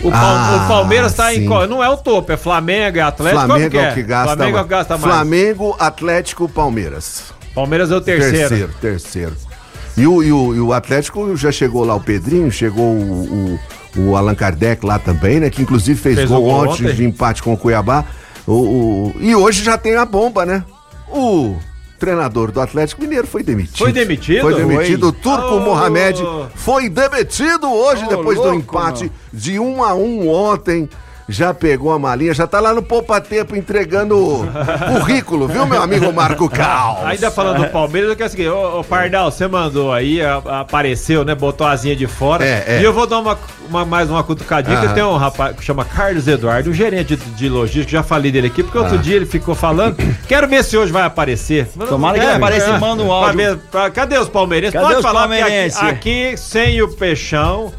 o, 0.02 0.11
Ah, 0.12 0.62
o 0.64 0.68
Palmeiras 0.68 1.14
tá 1.14 1.33
em 1.35 1.47
qual? 1.47 1.66
Não 1.68 1.83
é 1.85 1.88
o 1.88 1.97
topo, 1.97 2.33
é 2.33 2.37
Flamengo, 2.37 2.99
é 2.99 3.02
Atlético. 3.02 3.45
Flamengo 3.47 3.71
que 3.71 3.76
é 3.78 3.90
o 3.90 3.95
que 3.95 4.02
gasta 4.02 4.37
Flamengo 4.37 4.49
é 4.49 4.52
mais. 4.52 4.64
que 4.64 4.71
gasta 4.71 4.99
mais. 4.99 5.14
Flamengo, 5.14 5.76
Atlético, 5.78 6.49
Palmeiras. 6.49 7.23
Palmeiras 7.54 7.90
é 7.92 7.97
o 7.97 8.00
terceiro. 8.00 8.38
Terceiro, 8.49 8.73
terceiro. 8.80 9.37
E 9.99 10.07
o, 10.07 10.23
e, 10.23 10.33
o, 10.33 10.55
e 10.55 10.61
o 10.61 10.73
Atlético 10.73 11.37
já 11.37 11.50
chegou 11.50 11.85
lá 11.85 11.95
o 11.95 12.00
Pedrinho, 12.00 12.50
chegou 12.52 12.85
o, 12.95 13.59
o, 13.97 14.00
o 14.11 14.17
Allan 14.17 14.35
Kardec 14.35 14.87
lá 14.87 14.99
também, 14.99 15.40
né? 15.40 15.50
Que 15.50 15.61
inclusive 15.62 15.99
fez, 16.00 16.14
Fez 16.17 16.28
gol, 16.31 16.43
gol 16.43 16.50
ontem, 16.69 16.85
ontem. 16.87 16.95
de 16.95 17.05
empate 17.05 17.43
com 17.43 17.52
o 17.52 17.57
Cuiabá. 17.57 18.05
O, 18.47 18.52
o- 18.52 19.14
e 19.19 19.35
hoje 19.35 19.62
já 19.64 19.76
tem 19.76 19.97
a 19.97 20.05
bomba, 20.05 20.47
né? 20.47 20.64
O 21.09 21.57
treinador 21.99 22.52
do 22.52 22.61
Atlético 22.61 23.02
Mineiro 23.02 23.26
foi 23.26 23.43
demitido. 23.43 23.78
Foi 23.78 23.90
demitido? 23.93 24.43
Foi 24.43 24.55
demitido. 24.55 25.09
O 25.09 25.12
Turco 25.12 25.55
Oh. 25.57 25.61
Mohamed 25.61 26.23
foi 26.55 26.88
demitido 26.88 27.67
hoje, 27.69 28.05
Ô, 28.05 28.09
depois 28.09 28.38
do 28.38 28.45
louco, 28.45 28.57
empate 28.59 29.11
de 29.33 29.59
um 29.59 29.83
a 29.83 29.95
um 29.95 30.28
ontem. 30.28 30.88
Já 31.29 31.53
pegou 31.53 31.93
a 31.93 31.99
malinha, 31.99 32.33
já 32.33 32.47
tá 32.47 32.59
lá 32.59 32.73
no 32.73 32.83
Poupa 32.83 33.21
Tempo 33.21 33.55
entregando 33.55 34.17
o 34.17 34.47
currículo, 34.99 35.47
viu, 35.47 35.67
meu 35.67 35.83
amigo 35.83 36.11
Marco 36.13 36.49
Cal? 36.49 37.03
Ainda 37.05 37.31
falando 37.31 37.59
do 37.65 37.69
Palmeiras, 37.71 38.11
eu 38.11 38.17
quero 38.17 38.31
seguir. 38.31 38.49
Ô, 38.49 38.81
ô 38.81 38.85
Pardal, 38.85 39.31
você 39.31 39.47
mandou 39.47 39.93
aí, 39.93 40.21
apareceu, 40.23 41.25
né? 41.25 41.35
Botou 41.35 41.67
a 41.67 41.73
asinha 41.73 41.95
de 41.95 42.07
fora. 42.07 42.45
É, 42.45 42.65
é. 42.67 42.81
E 42.81 42.85
eu 42.85 42.93
vou 42.93 43.07
dar 43.07 43.19
uma, 43.19 43.39
uma- 43.69 43.85
mais 43.85 44.09
uma 44.09 44.23
cutucadinha, 44.25 44.81
que 44.81 44.95
tem 44.95 45.03
um 45.03 45.17
rapaz 45.17 45.55
que 45.57 45.63
chama 45.65 45.85
Carlos 45.85 46.27
Eduardo, 46.27 46.71
um 46.71 46.73
gerente 46.73 47.15
de, 47.15 47.25
de 47.33 47.49
logística, 47.49 47.91
já 47.93 48.03
falei 48.03 48.33
dele 48.33 48.47
aqui, 48.47 48.63
porque 48.63 48.79
outro 48.79 48.95
Ah. 48.97 49.03
dia 49.03 49.17
ele 49.17 49.27
ficou 49.27 49.55
falando. 49.55 49.97
Quero 50.27 50.49
ver 50.49 50.65
se 50.65 50.77
hoje 50.79 50.91
vai 50.93 51.03
aparecer. 51.03 51.69
Mas 51.77 51.89
Tomara 51.91 52.15
que 52.15 52.21
deve, 52.21 52.33
ele 52.33 52.43
apareça 52.43 52.69
e 52.69 52.73
né? 52.73 52.79
manda 52.79 53.03
um 53.03 53.07
Pra 53.07 53.15
áudio. 53.17 53.37
ver- 53.37 53.57
pra- 53.71 53.91
cadê 53.91 54.19
os 54.19 54.29
palmeirenses? 54.29 54.73
Cadê 54.73 54.85
Pode 54.87 54.97
os 54.97 55.03
falar 55.03 55.29
que 55.29 55.37
palmeirenses? 55.39 55.79
aqui, 55.79 55.89
aqui, 56.31 56.37
sem 56.39 56.81
o 56.81 56.89
peixão. 56.89 57.71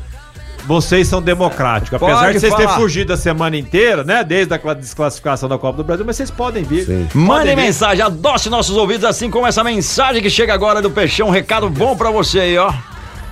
Vocês 0.70 1.08
são 1.08 1.20
democráticos. 1.20 1.94
Apesar 2.00 2.20
Pode 2.20 2.34
de 2.34 2.40
vocês 2.42 2.54
falar. 2.54 2.64
terem 2.68 2.80
fugido 2.80 3.12
a 3.12 3.18
semana 3.18 3.58
inteira, 3.58 4.04
né? 4.04 4.24
Desde 4.24 4.54
a 4.54 4.60
cla- 4.60 4.76
desclassificação 4.76 5.50
da 5.50 5.58
Copa 5.58 5.78
do 5.78 5.84
Brasil, 5.84 6.06
mas 6.06 6.16
vocês 6.16 6.30
podem 6.30 6.62
vir. 6.64 7.08
Mandem 7.16 7.56
mensagem, 7.56 8.04
adoce 8.06 8.52
nossos 8.52 8.78
ouvidos, 8.78 9.04
assim 9.04 9.32
como 9.32 9.48
essa 9.48 9.64
mensagem 9.64 10.22
que 10.22 10.30
chega 10.30 10.54
agora 10.54 10.80
do 10.80 10.92
Peixão. 10.92 11.30
Um 11.30 11.32
recado 11.32 11.68
bom 11.72 11.98
pra 11.98 12.12
você 12.12 12.40
aí, 12.42 12.56
ó. 12.60 12.72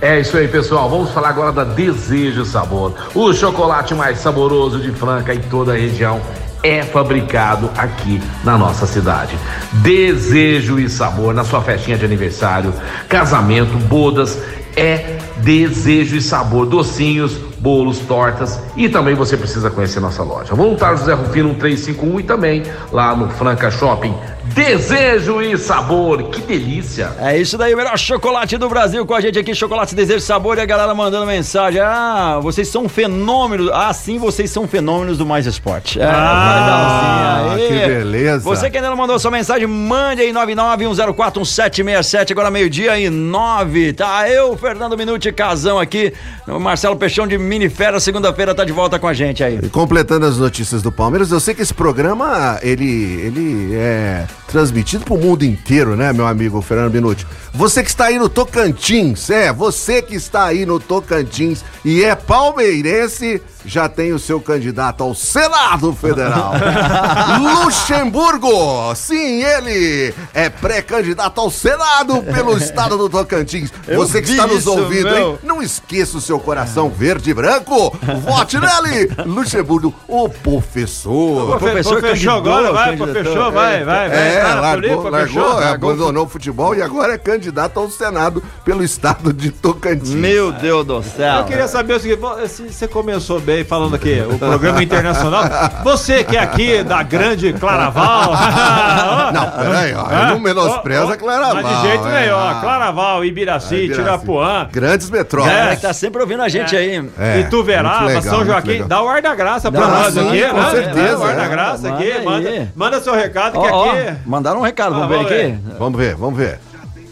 É 0.00 0.18
isso 0.18 0.36
aí, 0.36 0.48
pessoal. 0.48 0.90
Vamos 0.90 1.12
falar 1.12 1.28
agora 1.28 1.52
da 1.52 1.62
Desejo 1.62 2.44
Sabor. 2.44 2.94
O 3.14 3.32
chocolate 3.32 3.94
mais 3.94 4.18
saboroso 4.18 4.80
de 4.80 4.90
Franca 4.90 5.32
em 5.32 5.40
toda 5.40 5.74
a 5.74 5.76
região 5.76 6.20
é 6.64 6.82
fabricado 6.82 7.70
aqui 7.78 8.20
na 8.42 8.58
nossa 8.58 8.84
cidade. 8.84 9.38
Desejo 9.74 10.78
e 10.80 10.88
sabor 10.90 11.32
na 11.32 11.44
sua 11.44 11.60
festinha 11.62 11.96
de 11.96 12.04
aniversário, 12.04 12.74
casamento, 13.08 13.76
bodas, 13.86 14.36
é 14.78 15.18
desejo 15.38 16.16
e 16.16 16.22
sabor, 16.22 16.66
docinhos, 16.66 17.36
bolos, 17.58 17.98
tortas 17.98 18.60
e 18.76 18.88
também 18.88 19.14
você 19.14 19.36
precisa 19.36 19.70
conhecer 19.70 20.00
nossa 20.00 20.22
loja. 20.22 20.54
Voluntário 20.54 20.98
José 20.98 21.12
Rufino 21.14 21.48
1351 21.50 22.20
e 22.20 22.22
também 22.22 22.62
lá 22.92 23.14
no 23.14 23.28
Franca 23.30 23.70
Shopping. 23.70 24.14
Desejo 24.58 25.40
e 25.40 25.56
sabor, 25.56 26.30
que 26.30 26.40
delícia! 26.40 27.12
É 27.20 27.38
isso 27.38 27.56
daí, 27.56 27.72
o 27.72 27.76
melhor 27.76 27.96
chocolate 27.96 28.58
do 28.58 28.68
Brasil 28.68 29.06
com 29.06 29.14
a 29.14 29.20
gente 29.20 29.38
aqui, 29.38 29.54
Chocolate 29.54 29.94
Desejo 29.94 30.18
Sabor, 30.18 30.58
e 30.58 30.60
a 30.60 30.66
galera 30.66 30.92
mandando 30.96 31.24
mensagem. 31.26 31.80
Ah, 31.80 32.40
vocês 32.42 32.66
são 32.66 32.88
fenômenos. 32.88 33.70
Ah, 33.72 33.92
sim, 33.92 34.18
vocês 34.18 34.50
são 34.50 34.66
fenômenos 34.66 35.16
do 35.16 35.24
Mais 35.24 35.46
Esporte. 35.46 36.00
É, 36.00 36.04
Ah, 36.04 37.44
Pardalzinho, 37.46 37.68
que 37.68 37.74
aí. 37.84 37.88
beleza. 37.88 38.40
Você 38.40 38.68
que 38.68 38.76
ainda 38.78 38.90
não 38.90 38.96
mandou 38.96 39.16
sua 39.20 39.30
mensagem, 39.30 39.68
mande 39.68 40.22
aí 40.22 40.32
991041767, 40.32 42.32
agora 42.32 42.50
meio-dia 42.50 42.98
e 42.98 43.08
nove. 43.08 43.92
Tá 43.92 44.28
eu, 44.28 44.56
Fernando 44.56 44.98
Minuti, 44.98 45.30
casão 45.30 45.78
aqui. 45.78 46.12
O 46.48 46.58
Marcelo 46.58 46.96
Peixão 46.96 47.28
de 47.28 47.38
Minifera, 47.38 48.00
segunda-feira, 48.00 48.52
tá 48.56 48.64
de 48.64 48.72
volta 48.72 48.98
com 48.98 49.06
a 49.06 49.14
gente 49.14 49.44
aí. 49.44 49.60
E 49.62 49.68
completando 49.68 50.26
as 50.26 50.36
notícias 50.36 50.82
do 50.82 50.90
Palmeiras, 50.90 51.30
eu 51.30 51.38
sei 51.38 51.54
que 51.54 51.62
esse 51.62 51.72
programa, 51.72 52.58
ele, 52.60 53.20
ele 53.22 53.76
é 53.76 54.26
transmitido 54.48 55.04
pro 55.04 55.18
mundo 55.18 55.44
inteiro, 55.44 55.94
né, 55.94 56.12
meu 56.12 56.26
amigo 56.26 56.60
Fernando 56.60 56.92
Minuti? 56.92 57.26
Você 57.52 57.82
que 57.82 57.90
está 57.90 58.06
aí 58.06 58.18
no 58.18 58.28
Tocantins, 58.28 59.30
é, 59.30 59.52
você 59.52 60.02
que 60.02 60.16
está 60.16 60.46
aí 60.46 60.66
no 60.66 60.80
Tocantins 60.80 61.64
e 61.84 62.02
é 62.02 62.14
palmeirense, 62.16 63.40
já 63.68 63.86
tem 63.88 64.12
o 64.14 64.18
seu 64.18 64.40
candidato 64.40 65.04
ao 65.04 65.14
Senado 65.14 65.92
Federal. 65.92 66.52
Luxemburgo, 67.64 68.94
sim, 68.96 69.42
ele 69.44 70.14
é 70.32 70.48
pré-candidato 70.48 71.38
ao 71.40 71.50
Senado 71.50 72.22
pelo 72.22 72.56
estado 72.56 72.96
do 72.96 73.08
Tocantins. 73.10 73.70
Eu 73.86 73.98
Você 73.98 74.22
que 74.22 74.30
está 74.30 74.46
nos 74.46 74.60
isso, 74.60 74.70
ouvindo, 74.70 75.10
meu. 75.10 75.30
hein? 75.32 75.38
Não 75.42 75.62
esqueça 75.62 76.16
o 76.16 76.20
seu 76.20 76.38
coração 76.40 76.88
verde 76.88 77.30
e 77.30 77.34
branco. 77.34 77.94
Vote 78.24 78.56
nele, 78.60 79.10
Luxemburgo, 79.26 79.94
o 80.08 80.28
professor. 80.28 81.54
O 81.54 81.58
professor 81.58 82.00
fechou 82.00 82.32
agora, 82.36 82.72
candidatou, 82.72 83.06
vai, 83.12 83.22
fechou, 83.24 83.52
vai, 83.52 83.84
vai, 83.84 84.08
vai. 84.08 84.36
É, 84.36 84.42
largou, 84.42 84.80
Tulipa, 84.90 85.10
largou, 85.10 85.44
fechou? 85.44 85.62
é, 85.62 85.68
abandonou 85.72 86.24
o 86.24 86.28
futebol 86.28 86.74
e 86.74 86.82
agora 86.82 87.12
é 87.14 87.18
candidato 87.18 87.78
ao 87.78 87.90
Senado 87.90 88.42
pelo 88.64 88.82
estado 88.82 89.32
de 89.32 89.50
Tocantins. 89.50 90.10
Meu 90.14 90.52
Deus 90.52 90.86
do 90.86 91.02
céu. 91.02 91.38
Eu 91.40 91.44
queria 91.44 91.68
saber 91.68 91.94
o 91.94 92.00
seguinte, 92.00 92.18
vo- 92.20 92.48
se 92.48 92.62
você 92.72 92.88
começou 92.88 93.40
bem 93.40 93.57
falando 93.64 93.94
aqui, 93.96 94.22
o 94.28 94.38
programa 94.38 94.82
internacional, 94.82 95.44
você 95.84 96.24
que 96.24 96.36
é 96.36 96.40
aqui 96.40 96.82
da 96.82 97.02
grande 97.02 97.52
Claraval. 97.54 98.32
Não, 99.32 99.50
peraí, 99.50 99.94
ó, 99.94 100.06
eu 100.10 100.26
não 100.28 100.38
menosprezo 100.40 101.12
a 101.12 101.16
Claraval, 101.16 101.62
Mas 101.62 101.66
de 101.82 101.88
jeito 101.88 102.06
é. 102.08 102.20
nenhum, 102.22 102.34
ó, 102.36 102.54
Claraval, 102.60 103.24
Ibiraci, 103.24 103.74
Ibiraci. 103.74 104.02
Tirapuã, 104.02 104.68
Grandes 104.72 105.10
metrópoles. 105.10 105.56
Galera 105.56 105.76
que 105.76 105.82
tá 105.82 105.92
sempre 105.92 106.20
ouvindo 106.22 106.42
a 106.42 106.48
gente 106.48 106.74
aí. 106.76 107.08
É, 107.18 107.40
Ituverava, 107.40 108.04
muito 108.04 108.16
legal, 108.16 108.34
São 108.36 108.46
Joaquim, 108.46 108.86
dá 108.86 109.02
o 109.02 109.08
ar 109.08 109.20
da 109.22 109.34
graça 109.34 109.70
pra 109.70 109.86
nós 109.86 110.16
aqui, 110.16 110.42
com 110.48 110.56
né? 110.56 110.70
certeza, 110.70 111.16
Dá 111.16 111.18
o 111.18 111.24
ar 111.24 111.36
da 111.36 111.44
é. 111.44 111.48
graça 111.48 111.88
aqui, 111.88 112.12
aí. 112.12 112.24
manda, 112.24 112.68
manda 112.74 113.00
seu 113.00 113.14
recado 113.14 113.60
que 113.60 113.66
aqui... 113.66 114.18
mandaram 114.26 114.60
um 114.60 114.62
recado, 114.62 114.94
vamos 114.94 115.04
Ah, 115.04 115.08
ver 115.08 115.16
vamos 115.18 115.32
aqui. 115.32 115.58
Vamos 115.78 115.98
ver, 115.98 116.14
vamos 116.14 116.38
ver. 116.38 116.58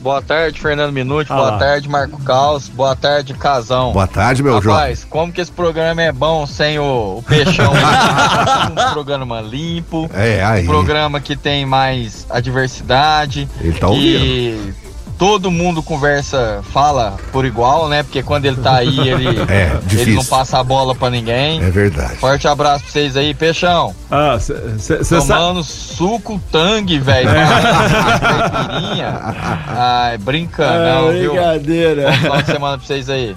Boa 0.07 0.23
tarde, 0.23 0.61
Fernando 0.61 0.93
Minuti. 0.93 1.33
Ah 1.33 1.35
Boa 1.35 1.59
tarde, 1.59 1.89
Marco 1.89 2.23
Caos. 2.23 2.69
Boa 2.69 2.95
tarde, 2.95 3.35
Casão. 3.35 3.91
Boa 3.93 4.07
tarde, 4.07 4.41
meu 4.41 4.63
jovem. 4.63 4.71
Rapaz, 4.79 5.05
como 5.11 5.33
que 5.33 5.41
esse 5.41 5.51
programa 5.51 6.01
é 6.01 6.13
bom 6.13 6.47
sem 6.47 6.79
o, 6.79 7.17
o 7.19 7.25
peixão? 7.27 7.73
um 8.71 8.93
programa 8.93 9.41
limpo, 9.41 10.09
É, 10.15 10.45
aí. 10.45 10.63
um 10.63 10.67
programa 10.69 11.19
que 11.21 11.35
tem 11.35 11.67
mais 11.67 12.25
a 12.31 12.39
diversidade. 12.39 13.49
Ele 13.61 13.73
tá 13.73 13.89
e 13.91 14.73
todo 15.18 15.50
mundo 15.50 15.82
conversa, 15.82 16.62
fala 16.73 17.16
por 17.32 17.44
igual, 17.44 17.88
né? 17.88 18.02
Porque 18.02 18.23
quando 18.23 18.44
ele 18.46 18.56
tá 18.56 18.76
aí, 18.76 19.08
ele, 19.08 19.26
É, 19.49 19.78
ele 19.92 20.14
não 20.14 20.25
passa 20.25 20.58
a 20.58 20.64
bola 20.64 20.94
pra 20.94 21.11
ninguém. 21.11 21.62
É 21.62 21.70
verdade. 21.70 22.16
Forte 22.16 22.46
abraço 22.49 22.85
pra 22.85 22.92
vocês 22.92 23.16
aí, 23.16 23.35
peixão. 23.35 23.94
Ah, 24.11 24.38
você 24.38 25.04
sabe... 25.04 25.26
Tomando 25.26 25.62
suco 25.62 26.40
tangue, 26.50 26.99
velho. 26.99 27.28
Caipirinha. 28.20 29.18
Ai, 29.68 30.18
brincando, 30.18 30.85
não, 30.85 31.12
viu? 31.12 31.32
brincadeira. 31.32 32.11
Bom 32.11 32.16
final 32.16 32.42
de 32.42 32.46
semana 32.46 32.78
pra 32.78 32.87
vocês 32.87 33.11
aí. 33.11 33.37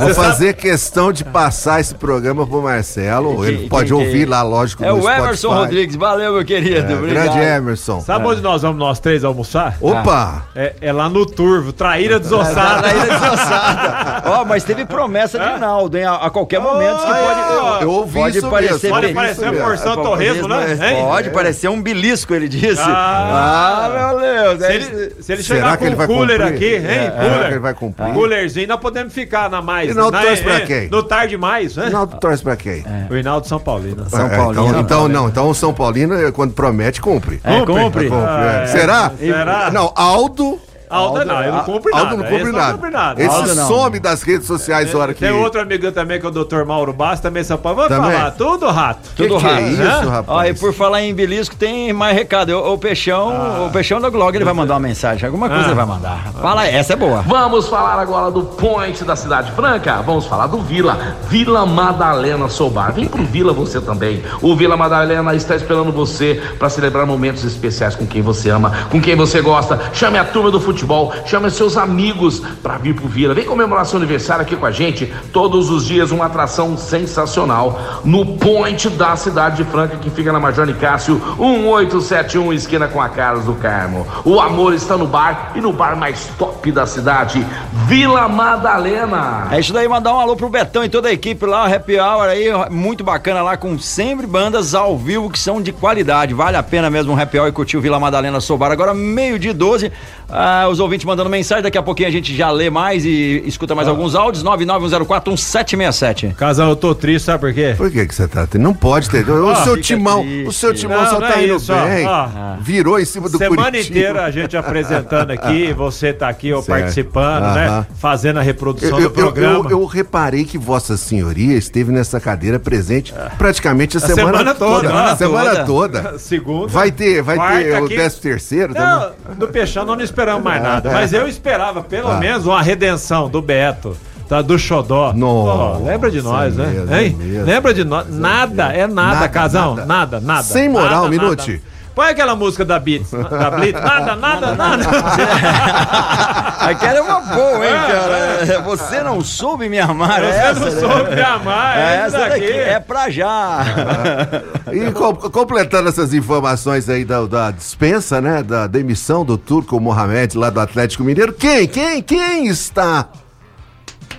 Vou 0.00 0.14
fazer 0.14 0.54
questão 0.54 1.12
de 1.12 1.24
passar 1.24 1.80
esse 1.80 1.94
programa 1.94 2.46
pro 2.46 2.62
Marcelo. 2.62 3.44
Ele 3.44 3.58
quem 3.58 3.68
pode 3.68 3.88
que 3.88 3.92
é? 3.92 3.96
ouvir 3.96 4.26
lá, 4.26 4.42
lógico, 4.42 4.84
É 4.84 4.88
no 4.88 5.02
o 5.02 5.08
Emerson 5.10 5.48
Spotify. 5.48 5.60
Rodrigues, 5.60 5.96
valeu, 5.96 6.34
meu 6.34 6.44
querido. 6.44 6.92
É, 6.92 6.96
obrigado. 6.96 7.32
grande 7.32 7.38
Emerson. 7.38 8.00
Sabe 8.00 8.26
onde 8.26 8.40
nós 8.40 8.62
vamos 8.62 8.78
nós 8.78 8.98
três 9.00 9.24
almoçar? 9.24 9.76
Opa! 9.80 10.42
É, 10.54 10.59
é 10.80 10.92
lá 10.92 11.08
no 11.08 11.24
Turvo, 11.24 11.72
Traíra 11.72 12.18
Desossada. 12.18 12.82
Traíra 12.82 13.06
desossada. 13.06 14.22
Ó, 14.30 14.44
mas 14.44 14.64
teve 14.64 14.84
promessa 14.84 15.38
de 15.38 15.58
Naldo, 15.60 15.96
hein? 15.96 16.04
A, 16.04 16.14
a 16.26 16.30
qualquer 16.30 16.60
momento 16.60 16.98
que 16.98 17.06
pode. 17.06 17.82
Eu 17.82 17.90
ouvi 17.90 18.18
pode 18.20 18.38
isso 18.38 18.48
parecer 18.50 18.72
mesmo. 18.72 18.90
Pode 18.90 19.06
bem- 19.06 19.14
parecer 19.14 19.44
uma 19.50 19.64
porção 19.64 19.92
É, 19.92 19.96
torresmo, 19.96 20.48
né? 20.48 20.78
Hein? 20.90 21.04
Pode 21.04 21.30
parecer 21.30 21.68
um 21.68 21.80
belisco, 21.80 22.34
ele 22.34 22.48
disse. 22.48 22.82
Ah. 22.82 23.86
Ah, 23.86 23.88
meu 24.12 24.20
Deus. 24.20 24.58
Se 24.60 24.66
é 24.66 24.74
ele, 24.74 25.14
se 25.20 25.32
ele 25.32 25.42
chegar 25.42 25.72
que 25.72 25.78
com 25.78 25.86
ele 25.86 25.94
vai 25.96 26.06
um 26.06 26.08
cooler 26.08 26.40
cumprir? 26.40 26.54
aqui, 26.54 26.74
hein? 26.76 27.06
É, 27.06 27.10
cooler. 27.10 27.30
será 27.32 27.44
que 27.46 27.52
ele 27.52 27.58
vai 27.60 27.74
cumprir? 27.74 28.12
Coolerzinho, 28.12 28.68
nós 28.68 28.80
podemos 28.80 29.12
ficar 29.12 29.48
na 29.50 29.62
mais. 29.62 29.90
E 29.90 29.94
Naldo 29.94 30.12
na, 30.16 30.22
torce 30.22 30.42
pra 30.42 30.54
é, 30.54 30.60
quem? 30.60 30.88
No 30.88 31.02
tarde 31.02 31.36
mais, 31.36 31.76
né? 31.76 31.84
Rinaldo 31.86 32.16
torce 32.18 32.42
pra 32.42 32.56
quem? 32.56 32.84
O 33.10 33.14
Hinaldo 33.16 33.46
São 33.46 33.58
Paulino. 33.60 34.08
São 34.08 34.26
É, 34.26 34.36
Paulino. 34.36 34.68
Então, 34.68 34.80
então, 34.80 35.08
não, 35.08 35.28
então 35.28 35.48
o 35.48 35.54
São 35.54 35.72
Paulino, 35.72 36.32
quando 36.32 36.52
promete, 36.52 37.00
cumpre. 37.00 37.40
É, 37.44 37.60
cumpre. 37.64 38.10
Ah, 38.12 38.60
é. 38.60 38.64
é. 38.64 38.66
Será? 38.66 39.12
Será? 39.18 39.70
Não, 39.70 39.92
Aldo. 39.94 40.49
Aldo 40.90 41.24
não, 41.24 41.40
ele 41.42 41.52
não 41.52 41.64
cumpre 41.64 41.92
nada. 41.92 42.10
Aldo 42.10 42.16
não 42.16 42.24
esse 42.24 42.52
nada. 42.52 42.78
Não 42.82 42.90
nada. 42.90 43.22
Esse 43.22 43.54
não. 43.54 43.68
some 43.68 44.00
das 44.00 44.22
redes 44.22 44.46
sociais 44.46 44.92
na 44.92 44.98
hora 44.98 45.14
que. 45.14 45.20
Tem 45.20 45.30
outro 45.32 45.60
amigo 45.60 45.90
também, 45.92 46.18
que 46.20 46.26
é 46.26 46.28
o 46.28 46.32
Dr. 46.32 46.64
Mauro 46.66 46.92
Bastos, 46.92 47.20
também. 47.20 47.42
Vamos 47.42 47.88
Também? 47.88 48.12
falar, 48.12 48.30
tudo 48.32 48.66
rato. 48.68 49.10
Que 49.14 49.26
Tudo 49.28 49.38
que 49.40 49.46
é 49.46 49.50
rato, 49.50 49.62
isso, 49.62 49.82
né? 49.82 50.02
Ó, 50.04 50.10
rapaz? 50.10 50.50
e 50.50 50.60
por 50.60 50.72
falar 50.74 51.02
em 51.02 51.14
belisco, 51.14 51.54
tem 51.56 51.92
mais 51.92 52.16
recado. 52.16 52.50
O, 52.50 52.74
o 52.74 52.78
Peixão, 52.78 53.66
o 53.66 53.70
Peixão 53.70 53.98
logo 54.00 54.16
logo 54.16 54.36
ele 54.36 54.44
vai 54.44 54.54
mandar 54.54 54.74
uma 54.74 54.80
mensagem. 54.80 55.24
Alguma 55.26 55.48
coisa 55.48 55.64
Ah. 55.64 55.66
ele 55.68 55.74
vai 55.74 55.86
mandar. 55.86 56.32
Fala 56.40 56.62
aí, 56.62 56.74
essa 56.74 56.94
é 56.94 56.96
boa. 56.96 57.22
Vamos 57.22 57.68
falar 57.68 58.00
agora 58.00 58.30
do 58.30 58.42
point 58.42 59.04
da 59.04 59.14
Cidade 59.14 59.52
Franca. 59.52 60.02
Vamos 60.02 60.26
falar 60.26 60.46
do 60.46 60.58
Vila. 60.58 61.16
Vila 61.28 61.64
Madalena 61.66 62.48
Soubar. 62.48 62.92
Vem 62.92 63.06
pro 63.06 63.22
Vila 63.24 63.52
você 63.52 63.80
também. 63.80 64.22
O 64.42 64.56
Vila 64.56 64.76
Madalena 64.76 65.34
está 65.34 65.54
esperando 65.54 65.92
você 65.92 66.42
para 66.58 66.68
celebrar 66.68 67.06
momentos 67.06 67.44
especiais 67.44 67.94
com 67.94 68.06
quem 68.06 68.22
você 68.22 68.50
ama, 68.50 68.72
com 68.90 69.00
quem 69.00 69.14
você 69.14 69.40
gosta. 69.40 69.78
Chame 69.92 70.18
a 70.18 70.24
turma 70.24 70.50
do 70.50 70.60
futebol, 70.60 70.79
chame 71.26 71.50
seus 71.50 71.76
amigos 71.76 72.40
para 72.62 72.78
vir 72.78 72.94
pro 72.94 73.08
Vila. 73.08 73.34
Vem 73.34 73.44
comemorar 73.44 73.86
seu 73.86 73.98
aniversário 73.98 74.42
aqui 74.42 74.56
com 74.56 74.66
a 74.66 74.70
gente. 74.70 75.12
Todos 75.32 75.70
os 75.70 75.86
dias 75.86 76.10
uma 76.10 76.26
atração 76.26 76.76
sensacional 76.76 78.00
no 78.04 78.36
point 78.38 78.88
da 78.90 79.16
Cidade 79.16 79.62
de 79.62 79.64
Franca 79.70 79.96
que 79.96 80.10
fica 80.10 80.32
na 80.32 80.40
Major 80.40 80.66
Nicásio 80.66 81.20
1871 81.38 82.52
esquina 82.52 82.88
com 82.88 83.00
a 83.00 83.08
Carlos 83.08 83.44
do 83.44 83.54
Carmo. 83.54 84.06
O 84.24 84.40
amor 84.40 84.74
está 84.74 84.96
no 84.96 85.06
bar 85.06 85.52
e 85.54 85.60
no 85.60 85.72
bar 85.72 85.96
mais 85.96 86.26
top 86.38 86.70
da 86.70 86.86
cidade, 86.86 87.44
Vila 87.86 88.28
Madalena. 88.28 89.48
É 89.50 89.60
isso 89.60 89.72
daí, 89.72 89.88
mandar 89.88 90.14
um 90.14 90.20
alô 90.20 90.36
pro 90.36 90.48
Betão 90.48 90.84
e 90.84 90.88
toda 90.88 91.08
a 91.08 91.12
equipe 91.12 91.44
lá, 91.46 91.64
o 91.64 91.74
Happy 91.74 91.98
Hour 91.98 92.24
aí, 92.24 92.46
muito 92.70 93.02
bacana 93.02 93.42
lá, 93.42 93.56
com 93.56 93.78
sempre 93.78 94.26
bandas 94.26 94.74
ao 94.74 94.96
vivo 94.96 95.30
que 95.30 95.38
são 95.38 95.60
de 95.60 95.72
qualidade. 95.72 96.34
Vale 96.34 96.56
a 96.56 96.62
pena 96.62 96.90
mesmo 96.90 97.12
um 97.12 97.20
Happy 97.20 97.38
Hour 97.38 97.48
e 97.48 97.52
curtir 97.52 97.76
o 97.76 97.80
Vila 97.80 97.98
Madalena 97.98 98.40
Sobar. 98.40 98.70
Agora, 98.70 98.94
meio 98.94 99.38
de 99.38 99.52
12, 99.52 99.92
ah, 100.28 100.66
os 100.70 100.80
ouvintes 100.80 101.04
mandando 101.04 101.28
mensagem. 101.30 101.62
Daqui 101.62 101.78
a 101.78 101.82
pouquinho 101.82 102.08
a 102.08 102.12
gente 102.12 102.34
já 102.36 102.50
lê 102.50 102.70
mais 102.70 103.04
e 103.04 103.42
escuta 103.46 103.74
mais 103.74 103.88
alguns 103.88 104.14
áudios. 104.14 104.42
991041767. 104.44 106.34
Casal, 106.34 106.70
eu 106.70 106.76
tô 106.76 106.94
triste, 106.94 107.24
sabe 107.26 107.40
por 107.40 107.52
quê? 107.52 107.74
Por 107.76 107.90
que 107.90 108.06
que 108.06 108.14
você 108.14 108.26
tá? 108.28 108.46
não 108.58 108.74
pode 108.74 109.08
ter. 109.10 109.28
O 109.28 109.54
seu 109.56 109.80
timão, 109.80 110.22
triste. 110.22 110.46
o 110.48 110.52
seu 110.52 110.74
timão 110.74 110.98
Não, 111.02 111.06
só 111.10 111.20
não 111.20 111.28
tá 111.28 111.40
é 111.40 111.44
indo 111.44 111.56
isso, 111.56 111.72
bem. 111.72 112.06
Ó. 112.06 112.28
Virou 112.60 112.98
em 113.00 113.04
cima 113.04 113.28
do 113.28 113.38
Semana 113.38 113.62
Curitiba. 113.64 113.98
inteira 113.98 114.24
a 114.24 114.30
gente 114.30 114.56
apresentando 114.56 115.30
aqui, 115.30 115.72
você 115.76 116.12
tá 116.12 116.28
aqui, 116.28 116.48
eu 116.48 116.62
Certo. 116.62 116.78
participando, 116.80 117.54
né? 117.54 117.86
Fazendo 117.98 118.38
a 118.38 118.42
reprodução 118.42 118.90
Eu, 118.98 119.04
eu- 119.04 119.08
do 119.08 119.10
programa. 119.14 119.64
eu- 119.70 119.80
eu 119.80 119.84
reparei 119.84 120.44
que 120.44 120.58
Vossa 120.58 120.96
Senhoria 120.96 121.56
esteve 121.56 121.92
nessa 121.92 122.20
cadeira 122.20 122.58
presente 122.58 123.14
praticamente 123.38 123.96
a, 123.96 124.00
A 124.00 124.02
semana, 124.02 124.38
semana 124.38 124.54
toda. 124.54 124.88
A 124.88 125.16
semana 125.16 125.40
Semana 125.50 125.64
toda. 125.64 126.18
Segunda. 126.18 126.68
Vai 126.68 126.90
ter, 126.90 127.22
vai 127.22 127.36
quarta, 127.36 127.62
ter 127.62 127.82
o 127.82 127.88
quinta. 127.88 128.00
13 128.00 128.20
terceiro 128.20 128.74
também. 128.74 128.88
Não, 129.28 129.34
do 129.36 129.48
Peixão 129.48 129.84
nós 129.84 129.96
não 129.96 130.04
esperamos 130.04 130.42
mais 130.42 130.59
nada. 130.60 130.90
Mas 130.92 131.12
eu 131.12 131.26
esperava 131.28 131.82
pelo 131.82 132.16
menos 132.18 132.46
uma 132.46 132.62
redenção 132.62 133.28
do 133.28 133.40
Beto. 133.42 133.96
Tá, 134.28 134.40
do 134.42 134.56
Xodó. 134.56 135.12
Nossa, 135.12 135.78
Pô, 135.80 135.84
lembra 135.86 136.08
de 136.08 136.22
nós, 136.22 136.54
né? 136.54 136.66
mesmo, 136.68 136.94
Hein? 136.94 137.16
mesmo. 137.18 137.44
Lembra 137.44 137.74
de 137.74 137.82
nós? 137.82 138.06
Nada, 138.08 138.72
é 138.72 138.86
nada, 138.86 139.14
Nada, 139.14 139.28
casão. 139.28 139.74
nada. 139.74 139.86
Nada, 139.86 140.20
nada. 140.20 140.42
Sem 140.44 140.68
moral, 140.68 141.02
nada, 141.02 141.08
Minuti. 141.08 141.60
Nada. 142.00 142.04
Põe 142.04 142.08
aquela 142.10 142.34
música 142.36 142.64
da 142.64 142.78
Blitz. 142.78 143.10
Da 143.10 143.50
Blitz. 143.50 143.80
Nada, 143.80 144.16
nada, 144.16 144.54
nada. 144.54 144.84
Aquela 146.60 146.98
é 146.98 147.00
uma 147.02 147.20
boa, 147.20 147.64
hein, 147.66 147.72
cara? 147.72 148.62
Você 148.64 149.02
não 149.02 149.22
soube 149.22 149.68
me 149.68 149.78
amar. 149.78 150.20
Você 150.20 150.26
essa, 150.26 150.60
não 150.60 150.72
né? 150.72 150.80
soube 150.80 151.14
me 151.14 151.22
amar. 151.22 151.76
É 151.78 151.80
É 151.80 151.94
essa 151.96 152.16
essa 152.18 152.28
daqui, 152.28 152.40
daqui. 152.46 152.52
é 152.58 152.80
pra 152.80 153.10
já. 153.10 153.60
E 154.72 154.92
com- 154.92 155.14
completando 155.16 155.88
essas 155.88 156.14
informações 156.14 156.88
aí 156.88 157.04
da, 157.04 157.24
da 157.26 157.50
dispensa, 157.50 158.20
né? 158.20 158.42
Da 158.42 158.66
demissão 158.68 159.24
do 159.24 159.36
Turco 159.36 159.80
Mohamed 159.80 160.36
lá 160.38 160.48
do 160.50 160.60
Atlético 160.60 161.02
Mineiro. 161.02 161.32
Quem? 161.32 161.66
Quem? 161.66 162.00
Quem 162.02 162.46
está? 162.46 163.08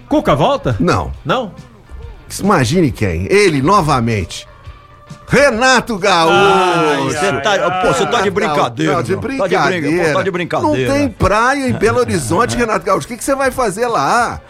Cuca 0.10 0.36
volta? 0.36 0.76
Não. 0.80 1.12
Não? 1.24 1.54
Imagine 2.40 2.92
quem? 2.92 3.28
Ele 3.32 3.62
novamente. 3.62 4.46
Renato 5.32 5.98
Gaúcho. 5.98 7.08
Você 7.08 7.42
tá, 7.42 7.82
pô, 7.82 7.88
você 7.88 8.06
tá 8.06 8.22
de 8.22 8.30
brincadeira. 8.30 9.02
De 9.02 9.16
brincadeira. 9.16 9.64
Tá 9.64 9.70
de, 9.72 9.80
brinca, 9.82 10.08
pô, 10.08 10.14
tá 10.14 10.24
de 10.24 10.32
brincadeira. 10.32 10.90
Não 10.90 11.00
tem 11.00 11.10
praia 11.10 11.70
em 11.70 11.72
Belo 11.72 12.00
Horizonte, 12.00 12.58
Renato 12.58 12.86
Gaúcho. 12.86 13.06
O 13.06 13.08
que 13.08 13.16
que 13.16 13.24
você 13.24 13.34
vai 13.34 13.50
fazer 13.50 13.88
lá? 13.88 14.42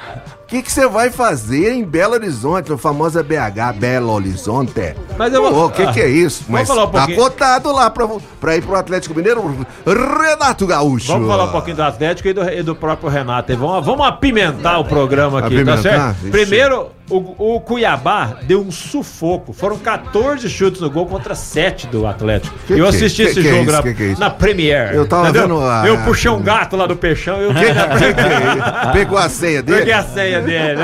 O 0.51 0.53
que 0.53 0.61
que 0.63 0.69
você 0.71 0.85
vai 0.85 1.09
fazer 1.09 1.71
em 1.71 1.81
Belo 1.81 2.13
Horizonte, 2.13 2.69
no 2.69 2.77
famosa 2.77 3.23
BH, 3.23 3.71
Belo 3.79 4.11
Horizonte? 4.11 4.93
Mas 5.17 5.33
eu 5.33 5.41
vou- 5.49 5.67
O 5.67 5.69
que 5.71 5.87
que 5.93 6.01
é 6.01 6.09
isso? 6.09 6.43
Mas 6.49 6.67
falar 6.67 6.83
um 6.83 6.87
tá 6.91 6.97
pouquinho. 6.99 7.17
cotado 7.21 7.71
lá 7.71 7.89
pra, 7.89 8.05
pra 8.37 8.57
ir 8.57 8.61
pro 8.61 8.75
Atlético 8.75 9.15
Mineiro, 9.15 9.65
Renato 9.85 10.67
Gaúcho. 10.67 11.07
Vamos 11.07 11.29
falar 11.29 11.45
um 11.45 11.51
pouquinho 11.53 11.77
do 11.77 11.83
Atlético 11.83 12.27
e 12.27 12.33
do, 12.33 12.43
e 12.49 12.61
do 12.63 12.75
próprio 12.75 13.07
Renato. 13.09 13.55
Vamos, 13.55 13.85
vamos 13.85 14.05
apimentar 14.05 14.77
o 14.79 14.83
programa 14.83 15.39
aqui, 15.39 15.55
Apimentar? 15.55 15.75
tá 15.77 15.81
certo? 16.15 16.31
Primeiro, 16.31 16.87
o, 17.09 17.55
o 17.55 17.61
Cuiabá 17.61 18.35
deu 18.43 18.61
um 18.61 18.71
sufoco. 18.71 19.53
Foram 19.53 19.77
14 19.77 20.49
chutes 20.49 20.81
no 20.81 20.89
gol 20.89 21.05
contra 21.05 21.33
7 21.33 21.87
do 21.87 22.05
Atlético. 22.05 22.53
Que 22.67 22.73
eu 22.73 22.77
que 22.77 22.83
é 22.83 22.87
assisti 22.89 23.21
isso? 23.23 23.31
esse 23.39 23.41
Que 23.41 23.47
que 23.47 23.47
é 23.47 23.51
jogo 23.57 23.63
isso? 23.63 23.71
na, 23.77 23.83
Que 23.83 23.93
que 23.93 24.03
é 24.03 24.15
na 24.17 24.29
Premiere. 24.29 24.95
Eu 24.97 25.07
tava 25.07 25.29
entendeu? 25.29 25.41
vendo 25.43 25.61
a- 25.61 25.83
Eu 25.87 25.97
puxei 25.99 26.29
um 26.29 26.41
gato 26.41 26.75
lá 26.75 26.85
do 26.87 26.95
Peixão 26.97 27.37
e 27.39 27.43
eu 27.45 27.53
Que 27.55 28.13
que 28.13 28.19
é? 28.89 28.91
Pegou 28.93 29.17
a 29.17 29.29
senha 29.29 29.61
dele? 29.63 29.79
peguei 29.79 29.93
a 29.93 30.03
senha 30.03 30.40
dele. 30.41 30.81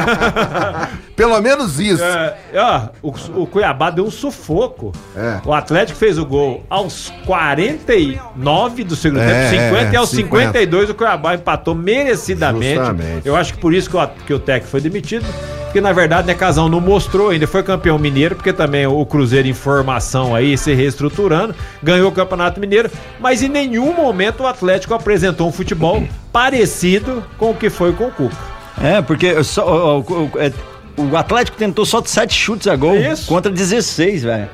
Pelo 1.15 1.41
menos 1.41 1.79
isso. 1.79 2.03
É, 2.03 2.35
ó, 2.55 2.89
o, 3.01 3.41
o 3.41 3.47
Cuiabá 3.47 3.89
deu 3.89 4.05
um 4.05 4.11
sufoco. 4.11 4.91
É. 5.15 5.39
O 5.45 5.53
Atlético 5.53 5.97
fez 5.97 6.17
o 6.17 6.25
gol 6.25 6.63
aos 6.69 7.11
49 7.25 8.83
do 8.83 8.95
segundo 8.95 9.21
É, 9.21 9.49
tempo, 9.49 9.63
50 9.63 9.89
é, 9.89 9.93
e 9.93 9.95
aos 9.95 10.09
50. 10.09 10.45
52 10.45 10.89
o 10.91 10.95
Cuiabá 10.95 11.35
empatou 11.35 11.73
merecidamente. 11.73 12.75
Justamente. 12.75 13.27
Eu 13.27 13.35
acho 13.35 13.53
que 13.53 13.59
por 13.59 13.73
isso 13.73 13.89
que 13.89 13.97
o, 13.97 14.07
que 14.27 14.33
o 14.33 14.39
Tec 14.39 14.65
foi 14.65 14.79
demitido. 14.81 15.25
Porque 15.65 15.81
na 15.81 15.91
verdade, 15.91 16.25
né, 16.27 16.33
Casão 16.33 16.69
não 16.69 16.79
mostrou 16.79 17.29
ainda, 17.29 17.45
foi 17.45 17.61
campeão 17.61 17.99
mineiro, 17.99 18.35
porque 18.35 18.53
também 18.53 18.87
o 18.87 19.05
Cruzeiro 19.05 19.49
em 19.49 19.53
formação 19.53 20.33
aí, 20.33 20.57
se 20.57 20.73
reestruturando, 20.73 21.53
ganhou 21.83 22.09
o 22.09 22.11
Campeonato 22.11 22.59
Mineiro, 22.59 22.89
mas 23.19 23.43
em 23.43 23.49
nenhum 23.49 23.93
momento 23.93 24.43
o 24.43 24.47
Atlético 24.47 24.93
apresentou 24.93 25.47
um 25.47 25.51
futebol 25.51 26.01
parecido 26.31 27.21
com 27.37 27.51
o 27.51 27.53
que 27.53 27.69
foi 27.69 27.91
com 27.91 28.05
o 28.05 28.11
Cuca. 28.11 28.56
É, 28.81 29.01
porque 29.01 29.43
só, 29.43 29.97
o, 29.97 29.99
o- 30.01 30.31
o- 30.33 30.39
é, 30.39 30.51
o 30.97 31.15
Atlético 31.17 31.57
tentou 31.57 31.85
só 31.85 31.99
de 32.01 32.09
7 32.09 32.33
chutes 32.33 32.67
a 32.67 32.75
gol 32.75 32.95
Isso. 32.95 33.25
contra 33.27 33.51
16, 33.51 34.23
velho. 34.23 34.49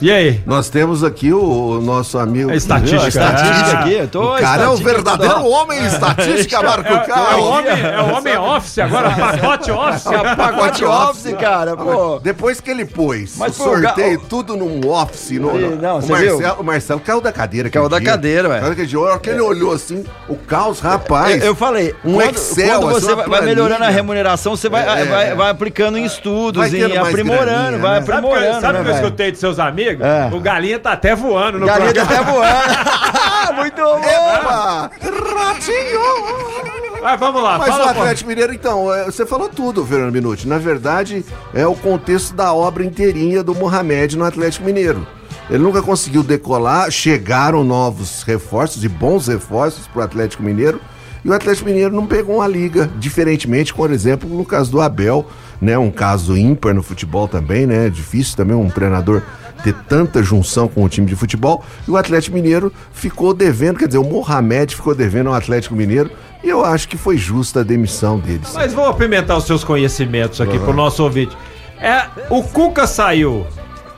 E 0.00 0.12
aí? 0.12 0.40
Nós 0.46 0.68
temos 0.68 1.02
aqui 1.02 1.32
o, 1.32 1.40
o 1.78 1.80
nosso 1.82 2.18
amigo. 2.18 2.50
A 2.50 2.54
estatística. 2.54 3.02
A 3.04 3.08
estatística 3.08 3.78
Ah. 3.78 3.80
aqui. 3.80 4.16
O 4.16 4.40
cara 4.40 4.62
é 4.64 4.68
o 4.68 4.76
verdadeiro 4.76 5.34
toda- 5.34 5.46
homem 5.48 5.84
estatística, 5.84 6.62
Marco 6.62 6.88
É, 6.88 6.92
é 6.92 6.96
o 7.02 7.06
Carlos. 7.06 7.44
homem, 7.44 7.72
é 7.72 8.00
o 8.00 8.14
homem 8.16 8.36
office 8.36 8.78
agora, 8.78 9.10
pacote 9.10 9.70
office. 9.72 10.06
É 10.06 10.34
pacote 10.36 10.84
office, 10.84 11.32
cara, 11.34 11.76
pô. 11.76 12.20
Depois 12.20 12.60
que 12.60 12.70
ele 12.70 12.84
pôs 12.84 13.36
Mas 13.36 13.58
o 13.58 13.64
foi 13.64 13.78
o 13.78 13.80
ga- 13.82 13.88
sorteio 13.88 14.20
tudo 14.28 14.56
num 14.56 14.88
office. 14.88 15.30
No, 15.32 15.58
não, 15.76 15.98
o, 15.98 16.08
Marcelo, 16.08 16.38
viu? 16.38 16.52
o 16.60 16.64
Marcelo 16.64 17.00
caiu 17.00 17.20
da 17.20 17.32
cadeira. 17.32 17.68
Caiu 17.68 17.88
da 17.88 17.98
dia. 17.98 18.10
cadeira, 18.10 18.48
velho. 18.48 18.60
Caiu 18.60 18.70
daquele 18.70 18.86
dia. 18.86 18.98
A 18.98 19.02
hora 19.02 19.18
que 19.18 19.30
ele 19.30 19.40
olhou 19.40 19.72
assim, 19.72 20.04
o 20.28 20.36
caos, 20.36 20.78
rapaz. 20.78 21.40
Eu, 21.40 21.48
eu 21.48 21.54
falei, 21.56 21.92
um 22.04 22.14
quando, 22.14 22.36
Excel, 22.36 22.80
quando 22.80 22.96
assim, 22.98 23.06
você 23.06 23.14
vai, 23.16 23.40
melhorando 23.42 23.82
a 23.84 23.88
remuneração, 23.88 24.54
você 24.56 24.68
vai, 24.68 25.02
É. 25.02 25.04
vai, 25.06 25.34
vai 25.34 25.50
aplicando 25.50 25.98
em 25.98 26.04
estudos, 26.04 26.72
em 26.72 26.96
aprimorando, 26.96 27.46
graninha, 27.46 27.78
vai 27.78 28.00
né? 28.00 28.06
Sabe 28.06 28.26
o 28.26 28.30
que, 28.30 28.36
aprimorando. 28.36 28.60
sabe 28.60 28.72
né, 28.74 28.80
o 28.80 28.82
que 28.84 28.88
eu 28.90 28.94
velho? 28.94 29.04
escutei 29.06 29.32
de 29.32 29.38
seus 29.38 29.58
amigos? 29.58 29.87
É. 29.90 30.34
O 30.34 30.40
Galinha 30.40 30.78
tá 30.78 30.92
até 30.92 31.14
voando 31.14 31.58
no 31.58 31.66
Galinha 31.66 31.92
tá 31.92 32.04
programa. 32.06 32.22
até 32.22 32.32
voando. 32.32 33.54
Muito 33.56 33.76
bom. 33.76 33.98
Epa! 33.98 34.90
Ratinho! 35.36 36.98
Mas 37.02 37.20
vamos 37.20 37.42
lá, 37.42 37.58
Mas 37.58 37.68
fala, 37.68 37.82
o 37.82 37.94
pô. 37.94 38.00
Atlético 38.00 38.28
Mineiro, 38.28 38.52
então, 38.52 38.92
é, 38.92 39.04
você 39.04 39.24
falou 39.24 39.48
tudo, 39.48 39.86
Fernando 39.86 40.12
Minuti. 40.12 40.48
Na 40.48 40.58
verdade, 40.58 41.24
é 41.54 41.66
o 41.66 41.74
contexto 41.74 42.34
da 42.34 42.52
obra 42.52 42.84
inteirinha 42.84 43.42
do 43.42 43.54
Mohamed 43.54 44.16
no 44.16 44.24
Atlético 44.24 44.64
Mineiro. 44.66 45.06
Ele 45.48 45.62
nunca 45.62 45.80
conseguiu 45.80 46.22
decolar, 46.22 46.90
chegaram 46.90 47.64
novos 47.64 48.22
reforços 48.22 48.84
e 48.84 48.88
bons 48.88 49.28
reforços 49.28 49.86
para 49.86 50.00
o 50.00 50.04
Atlético 50.04 50.42
Mineiro. 50.42 50.80
E 51.24 51.30
o 51.30 51.32
Atlético 51.32 51.68
Mineiro 51.68 51.94
não 51.94 52.06
pegou 52.06 52.36
uma 52.36 52.46
liga, 52.46 52.88
diferentemente, 52.98 53.72
por 53.72 53.90
exemplo, 53.90 54.28
no 54.28 54.44
caso 54.44 54.70
do 54.70 54.80
Abel, 54.80 55.26
né? 55.60 55.76
Um 55.78 55.90
caso 55.90 56.36
ímpar 56.36 56.74
no 56.74 56.82
futebol 56.82 57.26
também, 57.26 57.66
né? 57.66 57.86
É 57.86 57.90
difícil 57.90 58.36
também 58.36 58.56
um 58.56 58.68
treinador 58.70 59.22
ter 59.62 59.74
tanta 59.88 60.22
junção 60.22 60.68
com 60.68 60.84
o 60.84 60.88
time 60.88 61.06
de 61.06 61.16
futebol. 61.16 61.64
E 61.86 61.90
o 61.90 61.96
Atlético 61.96 62.36
Mineiro 62.36 62.72
ficou 62.92 63.34
devendo, 63.34 63.78
quer 63.78 63.86
dizer, 63.86 63.98
o 63.98 64.04
Mohamed 64.04 64.74
ficou 64.74 64.94
devendo 64.94 65.28
ao 65.28 65.34
Atlético 65.34 65.74
Mineiro. 65.74 66.10
E 66.42 66.48
eu 66.48 66.64
acho 66.64 66.88
que 66.88 66.96
foi 66.96 67.16
justa 67.16 67.60
a 67.60 67.62
demissão 67.64 68.18
deles. 68.18 68.52
Mas 68.54 68.72
vou 68.72 68.86
apimentar 68.86 69.36
os 69.36 69.44
seus 69.44 69.64
conhecimentos 69.64 70.40
aqui 70.40 70.58
pro 70.58 70.72
nosso 70.72 71.02
ouvinte. 71.02 71.36
É, 71.80 72.06
o 72.30 72.42
Cuca 72.42 72.86
saiu 72.86 73.46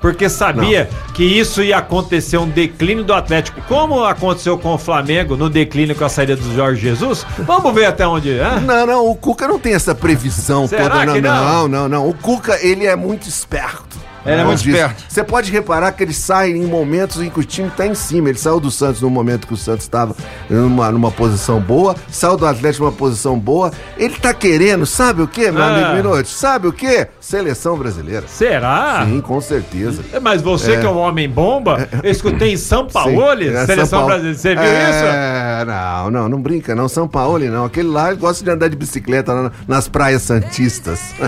porque 0.00 0.28
sabia 0.28 0.88
que 1.14 1.22
isso 1.22 1.62
ia 1.62 1.76
acontecer 1.76 2.38
um 2.38 2.48
declínio 2.48 3.04
do 3.04 3.12
Atlético, 3.12 3.60
como 3.68 4.02
aconteceu 4.04 4.58
com 4.58 4.74
o 4.74 4.78
Flamengo 4.78 5.36
no 5.36 5.50
declínio 5.50 5.94
com 5.94 6.04
a 6.04 6.08
saída 6.08 6.34
do 6.34 6.54
Jorge 6.54 6.80
Jesus. 6.80 7.26
Vamos 7.40 7.72
ver 7.74 7.84
até 7.84 8.06
onde, 8.06 8.38
é? 8.38 8.60
Não, 8.60 8.86
não, 8.86 9.06
o 9.06 9.14
Cuca 9.14 9.46
não 9.46 9.58
tem 9.58 9.74
essa 9.74 9.94
previsão 9.94 10.66
Será 10.66 11.06
toda, 11.06 11.06
não, 11.06 11.20
não? 11.20 11.20
não, 11.20 11.68
não, 11.68 11.88
não. 11.88 12.08
O 12.08 12.14
Cuca, 12.14 12.58
ele 12.62 12.86
é 12.86 12.96
muito 12.96 13.28
esperto. 13.28 13.98
Ele 14.26 14.40
é 14.40 14.44
muito 14.44 14.58
esperto. 14.68 15.02
Você 15.08 15.24
pode 15.24 15.50
reparar 15.50 15.92
que 15.92 16.02
ele 16.02 16.12
sai 16.12 16.50
em 16.50 16.66
momentos 16.66 17.20
em 17.20 17.30
que 17.30 17.40
o 17.40 17.44
time 17.44 17.70
tá 17.70 17.86
em 17.86 17.94
cima. 17.94 18.28
Ele 18.28 18.38
saiu 18.38 18.60
do 18.60 18.70
Santos 18.70 19.00
no 19.00 19.08
momento 19.10 19.46
que 19.46 19.54
o 19.54 19.56
Santos 19.56 19.84
estava 19.84 20.14
numa, 20.48 20.90
numa 20.90 21.10
posição 21.10 21.58
boa, 21.60 21.94
saiu 22.10 22.36
do 22.36 22.46
Atlético 22.46 22.84
numa 22.84 22.92
posição 22.96 23.38
boa. 23.38 23.70
Ele 23.96 24.14
tá 24.16 24.34
querendo, 24.34 24.84
sabe 24.86 25.22
o 25.22 25.28
quê, 25.28 25.50
meu 25.50 25.62
Ah. 25.62 25.68
amigo 25.68 25.94
Minotti? 26.08 26.28
Sabe 26.28 26.68
o 26.68 26.72
quê? 26.72 27.08
Seleção 27.20 27.76
brasileira. 27.78 28.24
Será? 28.28 29.04
Sim, 29.06 29.20
com 29.20 29.40
certeza. 29.40 30.02
Mas 30.20 30.42
você 30.42 30.76
que 30.78 30.86
é 30.86 30.88
um 30.90 30.98
homem 30.98 31.28
bomba, 31.28 31.88
eu 32.02 32.10
escutei 32.10 32.52
em 32.52 32.56
São 32.56 32.86
Paulo, 32.92 33.22
é, 33.32 33.66
seleção 33.66 33.86
São 33.86 33.98
Paulo. 34.00 34.06
brasileira. 34.22 34.38
Você 34.38 34.54
viu 34.54 34.64
isso? 34.64 35.04
É, 35.04 35.64
não, 35.66 36.10
não, 36.10 36.28
não 36.28 36.40
brinca, 36.42 36.74
não. 36.74 36.88
São 36.88 37.08
Paulo, 37.08 37.38
não. 37.46 37.64
Aquele 37.64 37.88
lá 37.88 38.12
gosta 38.14 38.44
de 38.44 38.50
andar 38.50 38.68
de 38.68 38.76
bicicleta 38.76 39.52
nas 39.66 39.88
praias 39.88 40.22
santistas. 40.22 41.00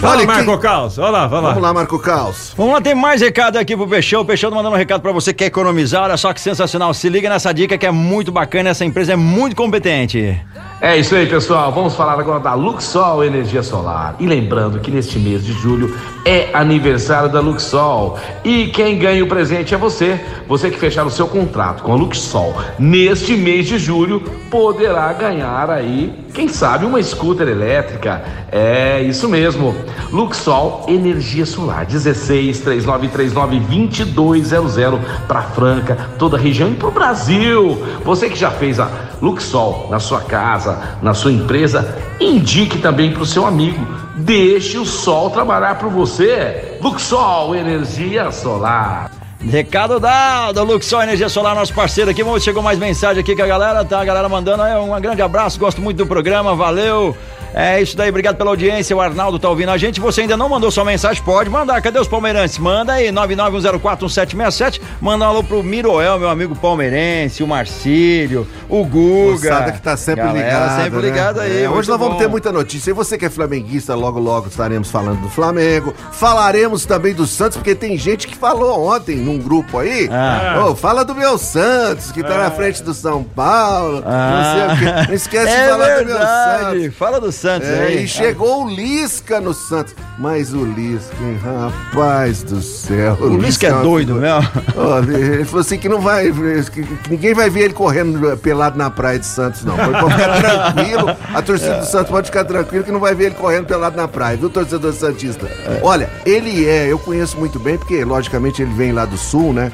Fala, 0.00 0.16
Olha, 0.16 0.26
Marco 0.52 0.62
Caos. 0.62 0.98
Olha 0.98 1.10
lá, 1.10 1.26
vai 1.26 1.40
lá. 1.40 1.48
Vamos 1.48 1.62
lá, 1.62 1.74
Marco 1.74 1.98
Caos. 1.98 2.52
Vamos 2.56 2.74
lá, 2.74 2.80
tem 2.80 2.94
mais 2.94 3.20
recado 3.20 3.56
aqui 3.56 3.76
pro 3.76 3.88
Peixão. 3.88 4.20
O 4.20 4.24
Peixão 4.24 4.50
tá 4.50 4.56
mandando 4.56 4.74
um 4.74 4.78
recado 4.78 5.00
pra 5.00 5.12
você 5.12 5.32
que 5.32 5.38
quer 5.38 5.46
economizar. 5.46 6.04
Olha 6.04 6.16
só 6.16 6.32
que 6.32 6.40
sensacional. 6.40 6.92
Se 6.92 7.08
liga 7.08 7.28
nessa 7.28 7.52
dica 7.52 7.78
que 7.78 7.86
é 7.86 7.90
muito 7.90 8.30
bacana. 8.30 8.70
Essa 8.70 8.84
empresa 8.84 9.14
é 9.14 9.16
muito 9.16 9.56
competente. 9.56 10.38
É 10.84 10.96
isso 10.96 11.14
aí, 11.14 11.28
pessoal. 11.28 11.70
Vamos 11.70 11.94
falar 11.94 12.18
agora 12.18 12.40
da 12.40 12.54
Luxol 12.54 13.22
Energia 13.22 13.62
Solar. 13.62 14.16
E 14.18 14.26
lembrando 14.26 14.80
que 14.80 14.90
neste 14.90 15.16
mês 15.16 15.46
de 15.46 15.52
julho 15.52 15.96
é 16.24 16.50
aniversário 16.52 17.30
da 17.30 17.38
Luxol. 17.38 18.18
E 18.42 18.66
quem 18.66 18.98
ganha 18.98 19.22
o 19.22 19.28
presente 19.28 19.72
é 19.72 19.78
você. 19.78 20.20
Você 20.48 20.70
que 20.70 20.78
fechar 20.80 21.06
o 21.06 21.10
seu 21.10 21.28
contrato 21.28 21.84
com 21.84 21.92
a 21.92 21.94
Luxol 21.94 22.56
neste 22.80 23.36
mês 23.36 23.68
de 23.68 23.78
julho 23.78 24.22
poderá 24.50 25.12
ganhar 25.12 25.70
aí, 25.70 26.12
quem 26.34 26.48
sabe, 26.48 26.84
uma 26.84 27.00
scooter 27.00 27.46
elétrica. 27.46 28.24
É 28.50 29.00
isso 29.02 29.28
mesmo. 29.28 29.76
Luxol 30.10 30.86
Energia 30.88 31.46
Solar 31.46 31.86
16 31.86 32.58
3939 32.58 34.04
2200 34.06 35.00
para 35.28 35.42
Franca, 35.42 36.10
toda 36.18 36.36
a 36.36 36.40
região 36.40 36.68
e 36.68 36.74
para 36.74 36.88
o 36.88 36.92
Brasil. 36.92 37.80
Você 38.04 38.28
que 38.28 38.36
já 38.36 38.50
fez 38.50 38.80
a 38.80 38.90
Luxol 39.22 39.86
na 39.88 40.00
sua 40.00 40.20
casa, 40.20 40.71
na 41.02 41.14
sua 41.14 41.32
empresa, 41.32 41.96
indique 42.20 42.78
também 42.78 43.12
para 43.12 43.22
o 43.22 43.26
seu 43.26 43.46
amigo. 43.46 43.86
Deixe 44.16 44.78
o 44.78 44.84
sol 44.84 45.30
trabalhar 45.30 45.78
por 45.78 45.90
você. 45.90 46.78
Luxol 46.80 47.54
Energia 47.54 48.30
Solar. 48.30 49.10
Recado 49.40 49.98
dado, 49.98 50.62
Luxol 50.62 51.02
Energia 51.02 51.28
Solar, 51.28 51.54
nosso 51.54 51.74
parceiro 51.74 52.10
aqui. 52.10 52.22
Vamos, 52.22 52.44
chegou 52.44 52.62
mais 52.62 52.78
mensagem 52.78 53.20
aqui 53.20 53.34
que 53.34 53.42
a 53.42 53.46
galera 53.46 53.84
tá, 53.84 54.00
a 54.00 54.04
galera 54.04 54.28
mandando 54.28 54.62
aí 54.62 54.76
um 54.76 55.00
grande 55.00 55.22
abraço, 55.22 55.58
gosto 55.58 55.80
muito 55.80 55.96
do 55.96 56.06
programa, 56.06 56.54
valeu. 56.54 57.16
É 57.54 57.82
isso 57.82 57.96
daí, 57.96 58.08
obrigado 58.08 58.36
pela 58.36 58.50
audiência. 58.50 58.96
O 58.96 59.00
Arnaldo 59.00 59.38
tá 59.38 59.48
ouvindo 59.48 59.70
a 59.70 59.76
gente. 59.76 60.00
Você 60.00 60.22
ainda 60.22 60.36
não 60.36 60.48
mandou 60.48 60.70
sua 60.70 60.84
mensagem? 60.84 61.22
Pode 61.22 61.50
mandar. 61.50 61.82
Cadê 61.82 62.00
os 62.00 62.08
palmeirenses? 62.08 62.58
Manda 62.58 62.94
aí, 62.94 63.08
991041767. 63.08 64.80
Manda 65.00 65.24
um 65.24 65.28
alô 65.28 65.44
pro 65.44 65.62
Miroel, 65.62 66.18
meu 66.18 66.30
amigo 66.30 66.56
palmeirense, 66.56 67.42
o 67.42 67.46
Marcílio, 67.46 68.46
o 68.68 68.84
Guga. 68.84 69.50
Moçada 69.50 69.72
que 69.72 69.82
tá 69.82 69.96
sempre 69.96 70.24
Galera 70.24 70.46
ligada. 70.46 70.82
sempre 70.82 70.98
né? 70.98 71.02
ligada 71.02 71.42
aí. 71.42 71.64
É, 71.64 71.70
hoje 71.70 71.88
nós 71.88 71.98
vamos 71.98 72.14
bom. 72.14 72.20
ter 72.20 72.28
muita 72.28 72.50
notícia. 72.50 72.90
E 72.90 72.94
você 72.94 73.18
que 73.18 73.26
é 73.26 73.30
flamenguista, 73.30 73.94
logo, 73.94 74.18
logo 74.18 74.48
estaremos 74.48 74.90
falando 74.90 75.20
do 75.20 75.28
Flamengo. 75.28 75.94
Falaremos 76.12 76.86
também 76.86 77.12
do 77.12 77.26
Santos, 77.26 77.58
porque 77.58 77.74
tem 77.74 77.98
gente 77.98 78.26
que 78.26 78.36
falou 78.36 78.86
ontem 78.86 79.16
num 79.16 79.38
grupo 79.38 79.78
aí. 79.78 80.08
Ah. 80.10 80.64
Ô, 80.66 80.74
fala 80.74 81.04
do 81.04 81.14
meu 81.14 81.36
Santos, 81.36 82.10
que 82.12 82.22
tá 82.22 82.38
na 82.38 82.50
frente 82.50 82.82
do 82.82 82.94
São 82.94 83.22
Paulo. 83.22 84.02
Não 84.02 84.54
sei 84.54 84.64
o 84.64 84.78
quê. 84.78 85.08
Não 85.08 85.14
esquece 85.14 85.52
é 85.52 85.64
de 85.64 85.70
falar 85.70 85.88
do 85.98 86.06
meu 86.06 86.18
verdade. 86.18 86.80
Santos. 86.82 86.96
Fala 86.96 87.20
do 87.20 87.32
Santos 87.32 87.41
É, 87.66 87.84
aí. 87.86 88.04
e 88.04 88.08
chegou 88.08 88.64
o 88.64 88.68
Lisca 88.68 89.40
no 89.40 89.52
Santos. 89.54 89.94
Mas 90.18 90.52
o 90.52 90.64
Lisca, 90.64 91.14
hein, 91.22 91.38
rapaz 91.42 92.42
do 92.42 92.60
céu. 92.60 93.16
O 93.20 93.36
Lisca 93.36 93.66
é 93.66 93.72
uma 93.72 93.82
doido 93.82 94.14
mesmo. 94.16 94.48
Ó, 94.76 94.98
ele 95.00 95.44
falou 95.44 95.60
assim 95.60 95.78
que 95.78 95.88
não 95.88 96.00
vai. 96.00 96.30
que- 96.30 96.82
que 96.82 97.10
ninguém 97.10 97.34
vai 97.34 97.48
ver 97.50 97.60
ele 97.64 97.74
correndo 97.74 98.36
pelado 98.38 98.76
na 98.78 98.90
praia 98.90 99.18
de 99.18 99.26
Santos, 99.26 99.64
não. 99.64 99.76
Pode 99.76 100.12
ficar 100.14 100.40
tranquilo. 100.74 101.16
A 101.34 101.42
torcida 101.42 101.78
do 101.78 101.86
Santos 101.86 102.10
pode 102.10 102.26
ficar 102.26 102.44
tranquilo 102.44 102.84
que 102.84 102.92
não 102.92 103.00
vai 103.00 103.14
ver 103.14 103.26
ele 103.26 103.34
correndo 103.34 103.66
pelado 103.66 103.96
na 103.96 104.06
praia, 104.06 104.36
viu, 104.36 104.50
torcedor 104.50 104.92
Santista? 104.92 105.48
Olha, 105.82 106.10
ele 106.26 106.66
é, 106.68 106.86
eu 106.90 106.98
conheço 106.98 107.36
muito 107.38 107.58
bem, 107.58 107.76
porque 107.78 108.04
logicamente 108.04 108.62
ele 108.62 108.72
vem 108.74 108.92
lá 108.92 109.04
do 109.04 109.16
sul, 109.16 109.52
né? 109.52 109.72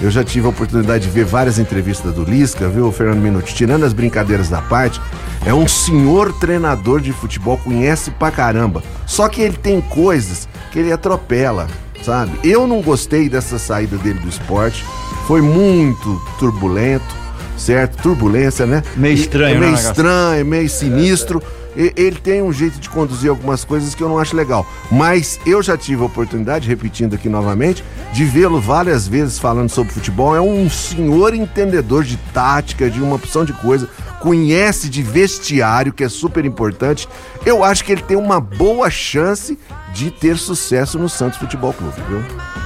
Eu 0.00 0.10
já 0.10 0.22
tive 0.24 0.46
a 0.46 0.50
oportunidade 0.50 1.04
de 1.04 1.10
ver 1.10 1.24
várias 1.24 1.58
entrevistas 1.58 2.12
do 2.12 2.24
Lisca, 2.24 2.68
viu, 2.68 2.90
Fernando 2.92 3.20
Minuti? 3.20 3.54
Tirando 3.54 3.84
as 3.84 3.92
brincadeiras 3.92 4.48
da 4.48 4.60
parte, 4.60 5.00
é 5.46 5.54
um 5.54 5.66
senhor 5.68 6.32
treinador 6.34 7.00
de 7.00 7.12
futebol, 7.12 7.56
conhece 7.58 8.10
pra 8.10 8.30
caramba. 8.30 8.82
Só 9.06 9.28
que 9.28 9.40
ele 9.40 9.56
tem 9.56 9.80
coisas 9.80 10.48
que 10.72 10.78
ele 10.78 10.92
atropela, 10.92 11.68
sabe? 12.02 12.32
Eu 12.42 12.66
não 12.66 12.82
gostei 12.82 13.28
dessa 13.28 13.58
saída 13.58 13.96
dele 13.96 14.18
do 14.18 14.28
esporte. 14.28 14.84
Foi 15.26 15.40
muito 15.40 16.20
turbulento, 16.38 17.14
certo? 17.56 18.02
Turbulência, 18.02 18.66
né? 18.66 18.82
Meio 18.96 19.16
E- 19.16 19.20
estranho, 19.20 19.50
é 19.50 19.54
né, 19.54 19.60
meio 19.60 19.70
negócio? 19.72 19.90
estranho, 19.90 20.44
meio 20.46 20.68
sinistro. 20.68 21.42
E- 21.60 21.63
Ele 21.76 22.16
tem 22.16 22.42
um 22.42 22.52
jeito 22.52 22.78
de 22.78 22.88
conduzir 22.88 23.30
algumas 23.30 23.64
coisas 23.64 23.94
que 23.94 24.02
eu 24.02 24.08
não 24.08 24.18
acho 24.18 24.36
legal. 24.36 24.66
Mas 24.90 25.40
eu 25.46 25.62
já 25.62 25.76
tive 25.76 26.02
a 26.02 26.06
oportunidade, 26.06 26.68
repetindo 26.68 27.14
aqui 27.14 27.28
novamente, 27.28 27.84
de 28.12 28.24
vê-lo 28.24 28.60
várias 28.60 29.08
vezes 29.08 29.38
falando 29.38 29.68
sobre 29.68 29.92
futebol. 29.92 30.36
É 30.36 30.40
um 30.40 30.68
senhor 30.70 31.34
entendedor 31.34 32.04
de 32.04 32.16
tática, 32.32 32.88
de 32.88 33.02
uma 33.02 33.16
opção 33.16 33.44
de 33.44 33.52
coisa. 33.52 33.88
Conhece 34.20 34.88
de 34.88 35.02
vestiário, 35.02 35.92
que 35.92 36.04
é 36.04 36.08
super 36.08 36.44
importante. 36.44 37.08
Eu 37.44 37.62
acho 37.62 37.84
que 37.84 37.92
ele 37.92 38.02
tem 38.02 38.16
uma 38.16 38.40
boa 38.40 38.90
chance 38.90 39.58
de 39.92 40.10
ter 40.10 40.36
sucesso 40.38 40.98
no 40.98 41.08
Santos 41.08 41.38
Futebol 41.38 41.72
Clube, 41.72 41.96
viu? 42.08 42.63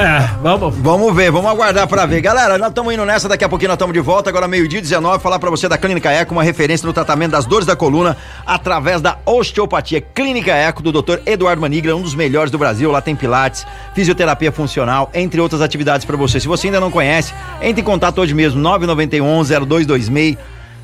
É, 0.00 0.30
vamos. 0.42 0.74
Vamos 0.76 1.14
ver, 1.14 1.30
vamos 1.30 1.50
aguardar 1.50 1.86
pra 1.86 2.06
ver. 2.06 2.20
Galera, 2.22 2.56
nós 2.56 2.68
estamos 2.68 2.92
indo 2.94 3.04
nessa, 3.04 3.28
daqui 3.28 3.44
a 3.44 3.48
pouquinho 3.48 3.68
nós 3.68 3.76
estamos 3.76 3.92
de 3.92 4.00
volta, 4.00 4.30
agora 4.30 4.48
meio-dia 4.48 4.80
19, 4.80 5.22
falar 5.22 5.38
pra 5.38 5.50
você 5.50 5.68
da 5.68 5.76
Clínica 5.76 6.10
Eco, 6.10 6.32
uma 6.32 6.42
referência 6.42 6.86
no 6.86 6.92
tratamento 6.92 7.32
das 7.32 7.44
dores 7.44 7.66
da 7.66 7.76
coluna 7.76 8.16
através 8.46 9.00
da 9.02 9.18
osteopatia. 9.26 10.00
Clínica 10.00 10.52
Eco 10.52 10.82
do 10.82 10.90
Dr. 10.90 11.18
Eduardo 11.26 11.60
Manigla, 11.60 11.94
um 11.94 12.02
dos 12.02 12.14
melhores 12.14 12.50
do 12.50 12.56
Brasil. 12.56 12.90
Lá 12.90 13.00
tem 13.02 13.14
pilates, 13.14 13.66
fisioterapia 13.94 14.50
funcional, 14.50 15.10
entre 15.12 15.40
outras 15.40 15.60
atividades 15.60 16.06
pra 16.06 16.16
você. 16.16 16.40
Se 16.40 16.48
você 16.48 16.68
ainda 16.68 16.80
não 16.80 16.90
conhece, 16.90 17.34
entre 17.60 17.82
em 17.82 17.84
contato 17.84 18.20
hoje 18.20 18.32
mesmo, 18.32 18.58
991 18.60 19.44
0226 19.66 20.36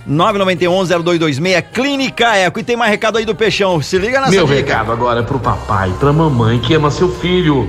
991-0226, 0.09 1.65
Clínica 1.73 2.37
Eco. 2.37 2.61
E 2.61 2.63
tem 2.63 2.77
mais 2.77 2.91
recado 2.91 3.19
aí 3.19 3.25
do 3.25 3.35
Peixão. 3.35 3.81
Se 3.83 3.99
liga 3.99 4.21
nessa 4.21 4.31
Meu 4.33 4.47
dica. 4.47 4.57
recado 4.57 4.93
agora 4.93 5.21
é 5.21 5.23
pro 5.23 5.39
papai, 5.39 5.93
pra 5.99 6.13
mamãe 6.13 6.59
que 6.61 6.75
ama 6.75 6.91
seu 6.91 7.11
filho. 7.17 7.69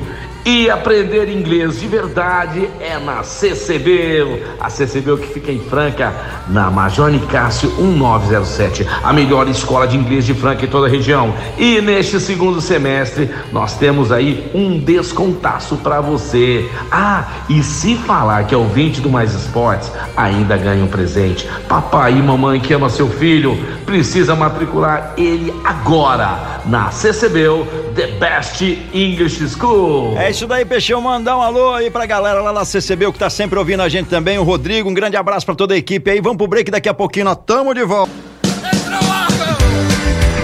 E 0.50 0.70
aprender 0.70 1.28
inglês 1.28 1.82
de 1.82 1.88
verdade 1.90 2.70
é 2.80 2.98
na 2.98 3.22
CCB. 3.22 4.44
A 4.62 4.70
CCB 4.70 5.18
que 5.18 5.28
fica 5.28 5.52
em 5.52 5.60
Franca, 5.60 6.16
na 6.48 6.72
Major 6.72 7.12
Nicásio 7.12 7.70
1907. 7.78 8.88
A 9.04 9.12
melhor 9.12 9.50
escola 9.50 9.86
de 9.86 9.98
inglês 9.98 10.24
de 10.24 10.34
Franca 10.34 10.64
em 10.64 10.70
toda 10.70 10.88
a 10.88 10.90
região. 10.90 11.34
E 11.58 11.82
neste 11.82 12.18
segundo 12.22 12.62
semestre, 12.62 13.30
nós 13.52 13.78
temos 13.78 14.10
aí 14.10 14.50
um 14.56 14.80
descontaço 14.80 15.76
pra 15.76 16.00
você. 16.00 16.72
Ah, 16.90 17.28
e 17.50 17.62
se 17.62 17.98
falar 17.98 18.46
que 18.46 18.56
é 18.56 18.58
ouvinte 18.58 19.02
do 19.02 19.10
Mais 19.10 19.34
Esportes, 19.34 19.92
ainda 20.16 20.56
ganha 20.56 20.82
um 20.82 20.88
presente. 20.88 21.46
Papai 21.68 22.14
e 22.14 22.24
mamãe 22.24 22.62
que 22.62 22.74
ama 22.74 22.90
seu 22.90 23.10
filho, 23.10 23.60
precisa 23.86 24.34
matricular 24.34 25.14
ele 25.18 25.54
agora 25.66 26.62
na 26.66 26.90
CCB, 26.90 27.66
The 27.96 28.08
Best 28.20 28.62
English 28.94 29.46
School. 29.50 30.18
É 30.18 30.37
isso 30.38 30.46
daí, 30.46 30.64
Peixão. 30.64 31.02
Mandar 31.02 31.36
um 31.36 31.42
alô 31.42 31.74
aí 31.74 31.90
pra 31.90 32.06
galera 32.06 32.40
lá 32.44 32.54
na 32.54 32.64
CCB, 32.64 33.12
que 33.12 33.18
tá 33.18 33.28
sempre 33.28 33.58
ouvindo 33.58 33.82
a 33.82 33.90
gente 33.90 34.08
também. 34.08 34.38
O 34.38 34.44
Rodrigo, 34.44 34.88
um 34.88 34.94
grande 34.94 35.18
abraço 35.18 35.48
pra 35.48 35.56
toda 35.56 35.74
a 35.74 35.78
equipe 35.78 36.12
aí. 36.12 36.22
Vamos 36.22 36.38
pro 36.38 36.48
break 36.48 36.70
daqui 36.70 36.88
a 36.88 36.94
pouquinho, 36.94 37.26
nós 37.26 37.40
tamo 37.44 37.74
de 37.74 37.84
volta. 37.84 38.27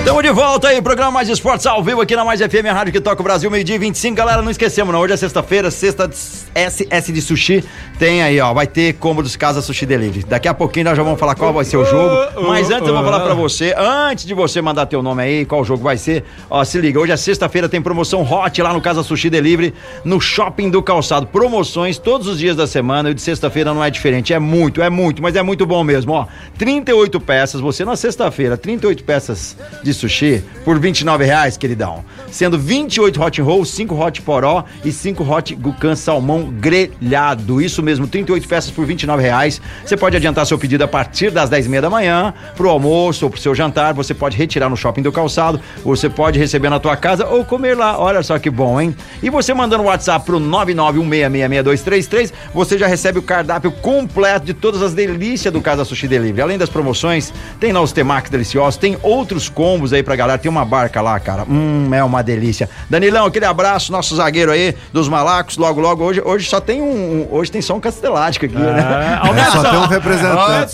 Tamo 0.06 0.22
de 0.22 0.32
volta 0.32 0.68
aí, 0.68 0.82
programa 0.82 1.12
Mais 1.12 1.30
Esportes 1.30 1.66
ao 1.66 1.82
vivo 1.82 2.02
aqui 2.02 2.14
na 2.14 2.26
Mais 2.26 2.42
FM, 2.42 2.66
a 2.70 2.74
rádio 2.74 2.92
que 2.92 3.00
toca 3.00 3.22
o 3.22 3.24
Brasil, 3.24 3.50
meio-dia 3.50 3.76
e 3.76 3.80
25. 3.80 4.18
Galera, 4.18 4.42
não 4.42 4.52
esquecemos, 4.52 4.94
não. 4.94 5.00
Hoje 5.00 5.14
é 5.14 5.18
sexta-feira, 5.18 5.72
sexta 5.72 6.10
de 6.10 6.14
SS 6.14 7.14
de 7.14 7.22
sushi. 7.22 7.64
Tem 7.98 8.22
aí, 8.22 8.38
ó, 8.42 8.54
vai 8.54 8.68
ter 8.68 8.96
cômodos 8.96 9.38
Casa 9.38 9.62
Sushi 9.62 9.86
Delivery. 9.86 10.26
Daqui 10.26 10.50
a 10.50 10.54
pouquinho 10.54 10.86
nós 10.86 10.98
já 10.98 11.04
vamos 11.04 11.18
falar 11.18 11.36
qual 11.36 11.54
vai 11.54 11.64
ser 11.64 11.78
o 11.78 11.86
jogo. 11.86 12.42
Mas 12.50 12.70
antes 12.70 12.86
eu 12.86 12.94
vou 12.94 13.02
falar 13.02 13.22
pra 13.22 13.34
você, 13.34 13.74
antes 13.78 14.26
de 14.26 14.34
você 14.34 14.62
mandar 14.62 14.88
teu 14.88 15.02
nome 15.02 15.24
aí, 15.24 15.46
qual 15.46 15.64
jogo 15.64 15.82
vai 15.82 15.96
ser, 15.96 16.26
ó, 16.50 16.66
se 16.66 16.78
liga, 16.80 17.00
hoje 17.00 17.14
é 17.14 17.18
sexta-feira, 17.18 17.70
tem 17.70 17.82
promoção 17.82 18.24
hot 18.30 18.62
lá 18.62 18.74
no 18.74 18.82
Casa 18.82 19.04
Sushi 19.04 19.30
Delivery, 19.30 19.74
no 20.04 20.20
Shopping 20.20 20.70
do 20.70 20.84
Calçado. 20.84 21.28
Promoções 21.28 21.98
todos 21.98 22.28
os 22.28 22.38
dias 22.38 22.58
da 22.58 22.68
semana 22.68 23.10
e 23.12 23.14
de 23.14 23.22
sexta-feira 23.22 23.74
não 23.74 23.82
é 23.82 23.90
diferente. 23.90 24.34
É 24.34 24.40
muito, 24.40 24.82
é 24.82 24.90
muito, 24.90 25.22
mas 25.22 25.38
é 25.38 25.42
muito 25.42 25.66
bom 25.66 25.82
mesmo, 25.82 26.12
ó. 26.12 26.28
38 26.58 27.22
peças, 27.22 27.62
você 27.62 27.86
na 27.86 27.96
sexta-feira, 27.96 28.58
38 28.58 29.02
peças 29.06 29.56
de 29.82 29.93
sushi 29.94 30.44
por 30.64 30.80
29 30.80 31.26
reais, 31.26 31.58
queridão. 31.58 32.04
Sendo 32.32 32.58
28 32.58 33.22
hot 33.22 33.42
roll, 33.42 33.64
5 33.66 33.96
hot 33.96 34.22
poró 34.22 34.66
e 34.84 34.92
5 34.92 35.24
hot 35.24 35.56
gucan 35.56 35.96
salmão 35.96 36.52
grelhado. 36.52 37.62
Isso 37.62 37.84
mesmo, 37.84 38.08
38 38.08 38.48
peças 38.48 38.72
por 38.72 38.86
29 38.86 39.22
reais. 39.22 39.62
Você 39.86 39.96
pode 39.96 40.18
adiantar 40.18 40.46
seu 40.46 40.58
pedido 40.58 40.84
a 40.84 40.88
partir 40.88 41.30
das 41.32 41.50
10 41.50 41.66
e 41.66 41.70
meia 41.70 41.82
da 41.82 41.90
manhã, 41.90 42.34
pro 42.56 42.70
almoço 42.70 43.26
ou 43.26 43.32
pro 43.32 43.40
seu 43.40 43.54
jantar. 43.54 43.94
Você 43.94 44.14
pode 44.14 44.38
retirar 44.38 44.70
no 44.70 44.78
shopping 44.78 45.02
do 45.02 45.12
calçado, 45.12 45.60
você 45.84 46.10
pode 46.10 46.40
receber 46.40 46.70
na 46.70 46.80
tua 46.80 46.96
casa 46.96 47.28
ou 47.28 47.46
comer 47.46 47.76
lá. 47.76 48.00
Olha 48.00 48.24
só 48.24 48.40
que 48.40 48.50
bom, 48.50 48.80
hein? 48.80 48.96
E 49.22 49.30
você 49.30 49.54
mandando 49.54 49.84
o 49.84 49.88
WhatsApp 49.88 50.26
pro 50.26 50.40
991666233, 50.40 52.34
você 52.54 52.78
já 52.78 52.88
recebe 52.88 53.20
o 53.20 53.22
cardápio 53.22 53.72
completo 53.72 54.46
de 54.46 54.54
todas 54.54 54.82
as 54.82 54.94
delícias 54.94 55.54
do 55.54 55.62
Casa 55.62 55.86
Sushi 55.86 56.08
Delivery. 56.08 56.42
Além 56.42 56.58
das 56.58 56.70
promoções, 56.70 57.34
tem 57.60 57.72
lá 57.72 57.82
os 57.82 57.92
temakis 57.92 58.32
deliciosos, 58.32 58.78
tem 58.78 58.98
outros 59.02 59.50
combos 59.50 59.83
aí 59.92 60.04
pra 60.04 60.16
galera. 60.16 60.38
Tem 60.38 60.50
uma 60.50 60.64
barca 60.64 61.02
lá, 61.02 61.20
cara. 61.20 61.44
Hum, 61.50 61.90
é 61.92 62.04
uma 62.04 62.22
delícia. 62.22 62.70
Danilão, 62.90 63.26
aquele 63.26 63.46
abraço, 63.46 63.92
nosso 63.92 64.16
zagueiro 64.16 64.52
aí 64.52 64.76
dos 64.94 65.10
Malacos. 65.10 65.58
Logo, 65.58 65.82
logo, 65.82 66.04
hoje, 66.04 66.22
hoje 66.24 66.48
só 66.48 66.62
tem 66.62 66.82
um. 66.82 67.28
Hoje 67.32 67.52
tem 67.52 67.62
só 67.62 67.76
um 67.76 67.80
castelático 67.80 68.46
aqui, 68.46 68.56
né? 68.56 69.20
É, 69.26 69.30
É, 69.42 69.52
só 69.52 69.64
tem 69.64 69.80
um 69.80 69.88
representante. 69.88 70.72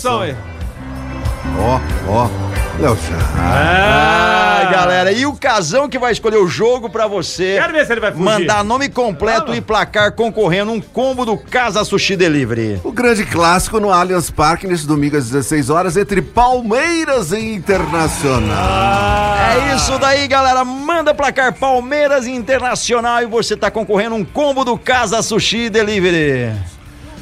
Ó, 1.58 1.80
ó. 2.08 2.49
Léo 2.80 2.96
Chaves. 2.96 3.26
Ah, 3.36 4.70
galera, 4.72 5.12
e 5.12 5.26
o 5.26 5.34
casão 5.34 5.86
que 5.86 5.98
vai 5.98 6.12
escolher 6.12 6.38
o 6.38 6.48
jogo 6.48 6.88
pra 6.88 7.06
você. 7.06 7.58
Quero 7.60 7.72
ver 7.74 7.84
se 7.84 7.92
ele 7.92 8.00
vai 8.00 8.10
fugir. 8.10 8.24
Mandar 8.24 8.64
nome 8.64 8.88
completo 8.88 9.54
e 9.54 9.60
placar 9.60 10.12
concorrendo 10.12 10.72
um 10.72 10.80
combo 10.80 11.26
do 11.26 11.36
Casa 11.36 11.84
Sushi 11.84 12.16
Delivery. 12.16 12.80
O 12.82 12.90
grande 12.90 13.26
clássico 13.26 13.78
no 13.78 13.92
Allianz 13.92 14.30
Parque 14.30 14.66
neste 14.66 14.86
domingo 14.86 15.18
às 15.18 15.26
16 15.28 15.68
horas 15.68 15.96
entre 15.98 16.22
Palmeiras 16.22 17.32
e 17.32 17.54
Internacional. 17.54 19.36
É 19.36 19.74
isso 19.74 19.98
daí, 19.98 20.26
galera. 20.26 20.64
Manda 20.64 21.12
placar 21.12 21.52
Palmeiras 21.52 22.26
e 22.26 22.30
Internacional 22.30 23.22
e 23.22 23.26
você 23.26 23.56
tá 23.56 23.70
concorrendo 23.70 24.14
um 24.14 24.24
combo 24.24 24.64
do 24.64 24.78
Casa 24.78 25.20
Sushi 25.20 25.68
Delivery. 25.68 26.54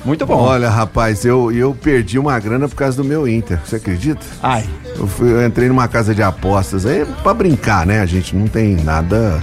Muito 0.08 0.24
bom. 0.24 0.36
Olha, 0.40 0.70
rapaz, 0.70 1.22
eu, 1.26 1.52
eu 1.52 1.74
perdi 1.74 2.18
uma 2.18 2.38
grana 2.40 2.66
por 2.66 2.74
causa 2.74 2.96
do 2.96 3.04
meu 3.04 3.28
Inter. 3.28 3.58
Você 3.62 3.76
acredita? 3.76 4.24
Ai. 4.42 4.64
Eu, 4.96 5.06
fui- 5.06 5.30
eu 5.30 5.46
entrei 5.46 5.68
numa 5.68 5.86
casa 5.86 6.14
de 6.14 6.22
apostas 6.22 6.86
aí 6.86 7.04
pra 7.22 7.34
brincar, 7.34 7.84
né? 7.84 8.00
A 8.00 8.06
gente 8.06 8.34
não 8.34 8.46
tem 8.48 8.74
nada. 8.76 9.38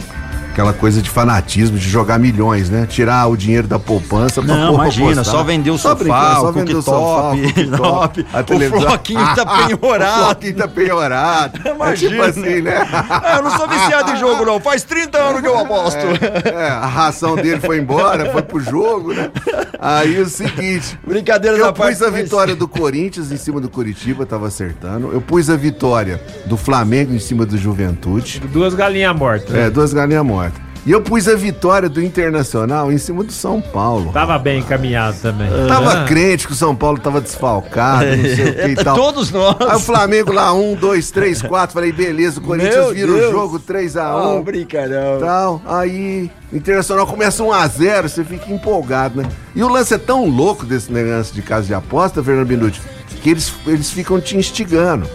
Aquela 0.55 0.71
coisa 0.71 1.01
de 1.01 1.09
fanatismo, 1.09 1.77
de 1.77 1.89
jogar 1.89 2.17
milhões, 2.17 2.69
né? 2.69 2.85
Tirar 2.89 3.27
o 3.27 3.35
dinheiro 3.35 3.67
da 3.67 3.77
poupança 3.77 4.41
pra 4.41 4.55
Não, 4.55 4.75
imagina, 4.75 5.11
apostar. 5.11 5.25
só 5.25 5.43
vender 5.43 5.69
o 5.69 5.77
Só 5.77 5.89
sofá, 5.89 5.95
brincar, 6.01 6.39
o 6.47 6.51
vender 6.53 6.73
cooktop, 6.75 8.23
cooktop, 8.23 8.23
o 8.65 8.79
floquinho 8.81 9.35
tá 9.35 9.45
penhorado. 9.45 10.21
o 10.21 10.25
floquinho 10.25 10.55
tá 10.55 10.67
penhorado. 10.69 11.55
É 11.57 11.59
tipo 11.59 11.75
Imagina. 11.75 12.25
assim, 12.27 12.61
né? 12.61 12.87
Ah, 12.89 13.35
eu 13.35 13.43
não 13.43 13.51
sou 13.51 13.67
viciado 13.67 14.11
em 14.11 14.15
jogo, 14.15 14.45
não. 14.45 14.61
Faz 14.61 14.83
30 14.83 15.17
anos 15.17 15.41
que 15.41 15.47
eu 15.47 15.59
aposto. 15.59 15.99
É, 16.45 16.69
a 16.69 16.85
ração 16.85 17.35
dele 17.35 17.59
foi 17.59 17.79
embora, 17.79 18.31
foi 18.31 18.41
pro 18.41 18.61
jogo, 18.61 19.13
né? 19.13 19.29
Aí 19.77 20.21
o 20.21 20.25
seguinte. 20.25 20.97
Brincadeira 21.05 21.57
Eu 21.57 21.65
da 21.65 21.73
parte. 21.73 21.97
pus 21.97 22.07
a 22.07 22.09
vitória 22.09 22.55
do 22.55 22.65
Corinthians 22.65 23.29
em 23.29 23.35
cima 23.37 23.59
do 23.59 23.67
Curitiba, 23.69 24.25
tava 24.25 24.47
acertando. 24.47 25.11
Eu 25.11 25.19
pus 25.19 25.49
a 25.49 25.57
vitória 25.57 26.21
do 26.45 26.55
Flamengo 26.55 27.13
em 27.13 27.19
cima 27.19 27.45
do 27.45 27.57
Juventude. 27.57 28.39
Duas 28.53 28.73
galinhas 28.73 29.13
mortas. 29.13 29.49
né? 29.49 29.65
É, 29.65 29.69
duas 29.69 29.91
galinhas 29.93 30.23
mortas. 30.23 30.44
E 30.85 30.91
eu 30.91 31.01
pus 31.01 31.27
a 31.27 31.35
vitória 31.35 31.89
do 31.89 31.99
Internacional 31.99 32.91
em 32.91 32.97
cima 32.99 33.23
do 33.23 33.31
São 33.31 33.59
Paulo. 33.59 34.11
Tava 34.13 34.37
bem 34.37 34.59
encaminhado 34.59 35.17
também. 35.19 35.47
Tava 35.67 36.03
Ah. 36.03 36.05
crente 36.05 36.45
que 36.45 36.53
o 36.53 36.55
São 36.55 36.75
Paulo 36.75 36.99
tava 36.99 37.19
desfalcado, 37.19 38.05
não 38.15 38.23
sei 38.23 38.49
o 38.49 38.53
que 38.55 38.67
e 38.67 38.75
tal. 38.75 38.95
Todos 38.95 39.31
nós. 39.31 39.55
Aí 39.61 39.75
o 39.77 39.79
Flamengo 39.79 40.31
lá, 40.31 40.53
um, 40.53 40.75
dois, 40.75 41.09
três, 41.09 41.41
quatro. 41.41 41.73
Falei, 41.73 41.91
beleza, 41.91 42.39
o 42.39 42.43
Corinthians 42.43 42.75
Meu 42.75 42.93
vira 42.93 43.11
o 43.11 43.31
jogo 43.31 43.59
3x1. 43.59 43.95
Não, 44.35 44.43
brincarão. 44.43 45.19
tal. 45.19 45.61
Aí, 45.65 46.29
Internacional 46.53 47.07
começa 47.07 47.41
1 47.43 47.51
a 47.51 47.67
0 47.67 48.07
você 48.07 48.23
fica 48.23 48.51
empolgado, 48.53 49.21
né? 49.23 49.27
E 49.55 49.63
o 49.63 49.67
lance 49.67 49.91
é 49.93 49.97
tão 49.97 50.29
louco 50.29 50.67
desse 50.67 50.91
negócio 50.91 51.33
de 51.33 51.41
casa 51.41 51.65
de 51.65 51.73
aposta, 51.73 52.23
Fernando 52.23 52.47
Minuti, 52.47 52.79
que 53.23 53.29
eles, 53.31 53.51
eles 53.65 53.89
ficam 53.89 54.21
te 54.21 54.37
instigando. 54.37 55.07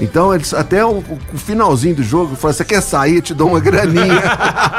Então, 0.00 0.34
eles, 0.34 0.52
até 0.54 0.84
o, 0.84 0.98
o 1.32 1.38
finalzinho 1.38 1.96
do 1.96 2.02
jogo, 2.02 2.34
falam, 2.34 2.54
você 2.54 2.64
quer 2.64 2.80
sair, 2.80 3.16
eu 3.16 3.22
te 3.22 3.34
dou 3.34 3.48
uma 3.48 3.60
graninha. 3.60 4.22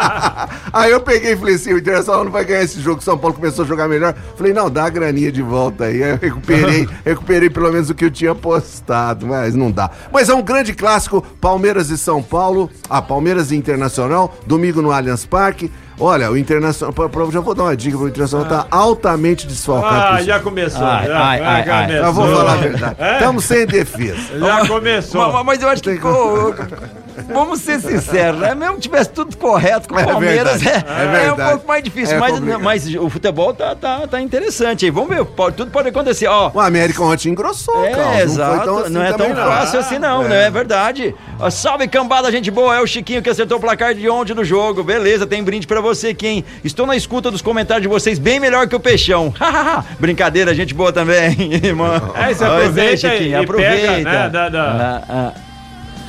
Aí 0.73 0.91
eu 0.91 0.99
peguei 0.99 1.33
e 1.33 1.37
falei 1.37 1.55
assim, 1.55 1.73
o 1.73 1.77
Internacional 1.77 2.23
não 2.23 2.31
vai 2.31 2.43
ganhar 2.43 2.63
esse 2.63 2.79
jogo, 2.81 3.01
São 3.01 3.17
Paulo 3.17 3.35
começou 3.35 3.63
a 3.63 3.67
jogar 3.67 3.87
melhor. 3.87 4.15
Falei, 4.35 4.53
não, 4.53 4.69
dá 4.69 4.85
a 4.85 4.89
graninha 4.89 5.31
de 5.31 5.41
volta 5.41 5.85
aí. 5.85 6.03
Aí 6.03 6.11
eu 6.11 6.17
recuperei, 6.17 6.89
recuperei 7.05 7.49
pelo 7.49 7.71
menos 7.71 7.89
o 7.89 7.95
que 7.95 8.05
eu 8.05 8.11
tinha 8.11 8.31
apostado, 8.31 9.27
mas 9.27 9.55
não 9.55 9.71
dá. 9.71 9.91
Mas 10.11 10.29
é 10.29 10.33
um 10.33 10.41
grande 10.41 10.73
clássico, 10.73 11.21
Palmeiras 11.39 11.89
e 11.89 11.97
São 11.97 12.21
Paulo, 12.21 12.69
ah, 12.89 13.01
Palmeiras 13.01 13.51
e 13.51 13.55
Internacional, 13.55 14.35
domingo 14.45 14.81
no 14.81 14.91
Allianz 14.91 15.25
Parque. 15.25 15.71
Olha, 15.99 16.31
o 16.31 16.37
Internacional, 16.37 16.91
pra- 16.93 17.07
pra- 17.07 17.25
já 17.31 17.39
vou 17.39 17.53
dar 17.53 17.63
uma 17.63 17.77
dica, 17.77 17.97
o 17.97 18.07
Internacional 18.07 18.47
tá 18.47 18.65
altamente 18.71 19.45
desfalcado. 19.47 19.95
Ah, 19.95 20.15
pro- 20.17 20.25
já 20.25 20.39
começou. 20.39 20.85
Ai, 20.85 21.07
já, 21.07 21.19
ai, 21.19 21.37
já 21.39 21.45
ai, 21.47 21.69
ai. 21.69 21.85
começou. 21.85 22.05
Eu 22.07 22.13
vou 22.13 22.27
falar 22.35 22.53
a 22.53 22.55
verdade. 22.57 22.95
É? 22.99 23.13
Estamos 23.13 23.45
sem 23.45 23.65
defesa. 23.67 24.39
Já 24.39 24.67
começou. 24.67 25.31
Mas, 25.31 25.45
mas 25.45 25.61
eu 25.61 25.69
acho 25.69 25.83
que. 25.83 25.99
Vamos 27.31 27.59
ser 27.61 27.79
sinceros, 27.79 28.39
né? 28.39 28.53
Mesmo 28.55 28.75
que 28.75 28.81
tivesse 28.81 29.09
tudo 29.09 29.35
correto 29.37 29.87
com 29.89 29.95
o 29.95 29.99
É 29.99 30.03
Palmeiras, 30.05 30.61
verdade, 30.61 30.87
é, 30.89 31.23
é 31.23 31.27
é 31.27 31.33
um 31.33 31.35
pouco 31.35 31.67
mais 31.67 31.83
difícil. 31.83 32.15
É 32.15 32.19
mas, 32.19 32.33
complicado. 32.33 32.61
mas 32.63 32.95
o 32.95 33.09
futebol 33.09 33.53
tá, 33.53 33.75
tá, 33.75 34.07
tá 34.07 34.21
interessante 34.21 34.85
aí. 34.85 34.91
Vamos 34.91 35.09
ver, 35.09 35.23
pode- 35.25 35.55
tudo 35.55 35.71
pode 35.71 35.89
acontecer. 35.89 36.27
Ó, 36.27 36.51
O 36.53 36.59
América 36.59 37.03
ontem 37.03 37.29
engrossou, 37.29 37.83
É, 37.85 37.91
Carlos. 37.91 38.21
exato. 38.21 38.49
Não, 38.49 38.55
foi 38.57 38.65
tão 38.65 38.77
assim 38.79 38.89
não 38.93 39.03
é 39.03 39.07
tão 39.13 39.17
também, 39.17 39.35
fácil 39.35 39.79
assim, 39.79 39.99
não, 39.99 40.23
né? 40.23 40.47
É 40.47 40.51
verdade. 40.51 41.15
Ó, 41.39 41.49
salve, 41.49 41.87
cambada, 41.87 42.31
gente 42.31 42.49
boa. 42.51 42.75
É 42.75 42.81
o 42.81 42.87
Chiquinho 42.87 43.21
que 43.21 43.29
acertou 43.29 43.57
o 43.57 43.61
placar 43.61 43.93
de 43.93 44.07
ontem 44.09 44.33
do 44.33 44.43
jogo. 44.43 44.83
Beleza, 44.83 45.25
tem 45.25 45.43
brinde 45.43 45.65
pra 45.67 45.81
você 45.81 46.09
aqui, 46.09 46.27
hein? 46.27 46.45
Estou 46.63 46.85
na 46.85 46.95
escuta 46.95 47.29
dos 47.31 47.41
comentários 47.41 47.81
de 47.83 47.87
vocês, 47.87 48.17
bem 48.19 48.39
melhor 48.39 48.67
que 48.67 48.75
o 48.75 48.79
Peixão. 48.79 49.33
Brincadeira, 49.99 50.53
gente 50.53 50.73
boa 50.73 50.91
também, 50.91 51.53
irmão. 51.63 51.93
É, 52.15 52.33
você 52.33 52.43
aproveita 52.43 52.97
Chiquinho, 52.97 53.29
e 53.29 53.35
aproveita. 53.35 53.87
pega, 53.87 54.09
né, 54.09 54.29
da- 54.29 54.49
da- 54.49 54.63
Ah, 54.63 55.03
ah. 55.09 55.52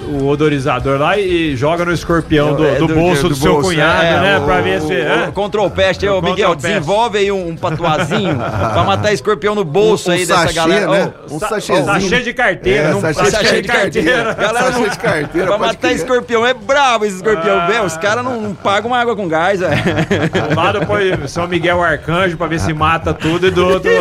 O 0.09 0.27
odorizador 0.27 0.99
lá 1.01 1.19
e 1.19 1.57
joga 1.57 1.85
no 1.85 1.93
escorpião 1.93 2.55
do, 2.55 2.65
É, 2.67 2.75
do 2.77 2.87
bolso 2.89 3.23
do, 3.25 3.29
do 3.31 3.35
seu 3.35 3.53
bolso, 3.55 3.69
cunhado, 3.71 4.03
é, 4.03 4.21
né? 4.21 4.39
o- 4.39 4.43
pra 4.43 4.61
ver 4.61 4.81
se. 4.81 4.93
o- 4.93 4.93
é. 4.93 5.29
o 5.29 5.33
Control 5.33 5.71
Pest, 5.71 6.03
aí, 6.03 6.09
O 6.09 6.19
ô 6.19 6.23
Miguel, 6.23 6.55
desenvolve 6.55 7.19
aí 7.19 7.33
um, 7.33 7.49
um 7.49 7.57
patuazinho 7.57 8.37
pra 8.37 8.85
matar 8.85 9.13
escorpião 9.13 9.55
no 9.55 9.65
bolso 9.65 10.09
Um- 10.11 10.13
um 10.13 10.17
aí 10.17 10.27
dessa 10.27 10.43
sachê, 10.43 10.55
galera. 10.55 10.87
né? 10.89 11.13
Um 11.31 11.39
Sa- 11.39 11.49
sachêzinho. 11.49 11.87
Sachê 11.87 12.21
de 12.23 12.33
carteira. 12.35 12.89
É, 12.89 12.91
não 12.93 13.01
sachê 13.01 13.23
de 13.23 13.31
sachê 13.31 13.63
de 13.63 13.69
carteira. 13.69 14.35
Galera, 14.35 14.73
Sachê 14.73 14.91
de 14.91 14.99
carteira, 14.99 15.47
pra 15.49 15.59
matar 15.59 15.77
crer. 15.79 15.97
escorpião, 15.97 16.47
é 16.47 16.55
bravo 16.55 17.05
esse 17.05 17.17
escorpião, 17.17 17.61
Ah. 17.61 17.67
velho. 17.67 17.85
Os 17.85 17.97
caras 17.97 18.25
não, 18.25 18.41
não 18.41 18.55
pagam 18.55 18.91
uma 18.91 18.99
água 18.99 19.17
com 19.17 19.27
gás, 19.29 19.61
velho. 19.61 19.75
Do 20.51 20.55
lado 20.57 20.87
põe 20.87 21.27
São 21.29 21.47
Miguel 21.49 21.83
Arcanjo 21.83 22.37
pra 22.37 22.47
ver 22.47 22.61
se 22.61 22.73
mata 22.73 23.13
tudo 23.15 23.47
e 23.47 23.51
do 23.51 23.67
outro. 23.67 23.91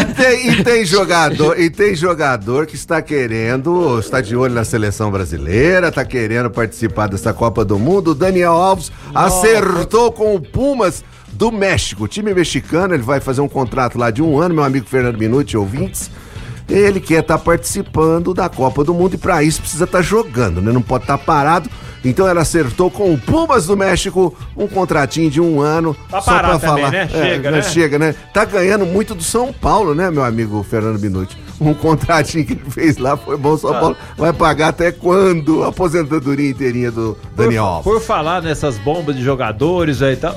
E 0.00 0.14
tem, 0.14 0.50
e 0.52 0.64
tem 0.64 0.84
jogador, 0.84 1.58
e 1.58 1.70
tem 1.70 1.94
jogador 1.94 2.66
que 2.66 2.74
está 2.74 3.00
querendo, 3.50 3.98
está 3.98 4.20
de 4.20 4.36
olho 4.36 4.54
na 4.54 4.64
seleção 4.64 5.10
brasileira, 5.10 5.88
está 5.88 6.04
querendo 6.04 6.48
participar 6.50 7.08
dessa 7.08 7.32
Copa 7.32 7.64
do 7.64 7.78
Mundo. 7.78 8.12
O 8.12 8.14
Daniel 8.14 8.52
Alves 8.52 8.92
acertou 9.12 10.12
com 10.12 10.36
o 10.36 10.40
Pumas 10.40 11.02
do 11.32 11.50
México. 11.50 12.04
O 12.04 12.08
time 12.08 12.32
mexicano, 12.32 12.94
ele 12.94 13.02
vai 13.02 13.18
fazer 13.20 13.40
um 13.40 13.48
contrato 13.48 13.98
lá 13.98 14.10
de 14.10 14.22
um 14.22 14.38
ano, 14.38 14.54
meu 14.54 14.64
amigo 14.64 14.86
Fernando 14.86 15.18
Minuti, 15.18 15.56
ouvintes. 15.56 16.10
Ele 16.68 17.00
quer 17.00 17.20
estar 17.22 17.38
participando 17.38 18.32
da 18.32 18.48
Copa 18.48 18.84
do 18.84 18.94
Mundo 18.94 19.14
e 19.14 19.18
para 19.18 19.42
isso 19.42 19.60
precisa 19.60 19.82
estar 19.84 20.02
jogando, 20.02 20.62
né? 20.62 20.70
Não 20.70 20.82
pode 20.82 21.02
estar 21.02 21.18
parado. 21.18 21.68
Então 22.04 22.28
ela 22.28 22.42
acertou 22.42 22.88
com 22.88 23.12
o 23.12 23.18
Pumas 23.18 23.66
do 23.66 23.76
México 23.76 24.32
um 24.56 24.68
contratinho 24.68 25.28
de 25.28 25.40
um 25.40 25.60
ano. 25.60 25.96
Pra 26.08 26.20
só 26.20 26.30
parar 26.30 26.48
pra 26.50 26.58
também, 26.60 26.84
falar. 26.84 26.90
né? 26.92 27.02
É, 27.02 27.08
Chega, 27.08 27.50
né? 27.50 27.62
Chega, 27.62 27.98
né? 27.98 28.14
Tá 28.32 28.44
ganhando 28.44 28.86
muito 28.86 29.14
do 29.16 29.24
São 29.24 29.52
Paulo, 29.52 29.92
né, 29.92 30.08
meu 30.10 30.22
amigo 30.22 30.62
Fernando 30.62 31.00
Minuti? 31.00 31.36
Um 31.70 31.74
contratinho 31.74 32.44
que 32.46 32.54
ele 32.54 32.62
fez 32.70 32.96
lá 32.96 33.16
foi 33.16 33.36
bom. 33.36 33.56
São 33.56 33.70
Ah. 33.74 33.80
Paulo 33.80 33.96
vai 34.16 34.32
pagar 34.32 34.68
até 34.68 34.90
quando 34.90 35.62
a 35.62 35.68
aposentadoria 35.68 36.48
inteirinha 36.50 36.90
do 36.90 37.16
Daniel 37.36 37.64
Alves. 37.66 37.84
Por 37.84 38.00
falar 38.00 38.40
nessas 38.42 38.78
bombas 38.78 39.14
de 39.16 39.22
jogadores 39.22 40.00
aí 40.02 40.14
e 40.14 40.16
tal, 40.16 40.34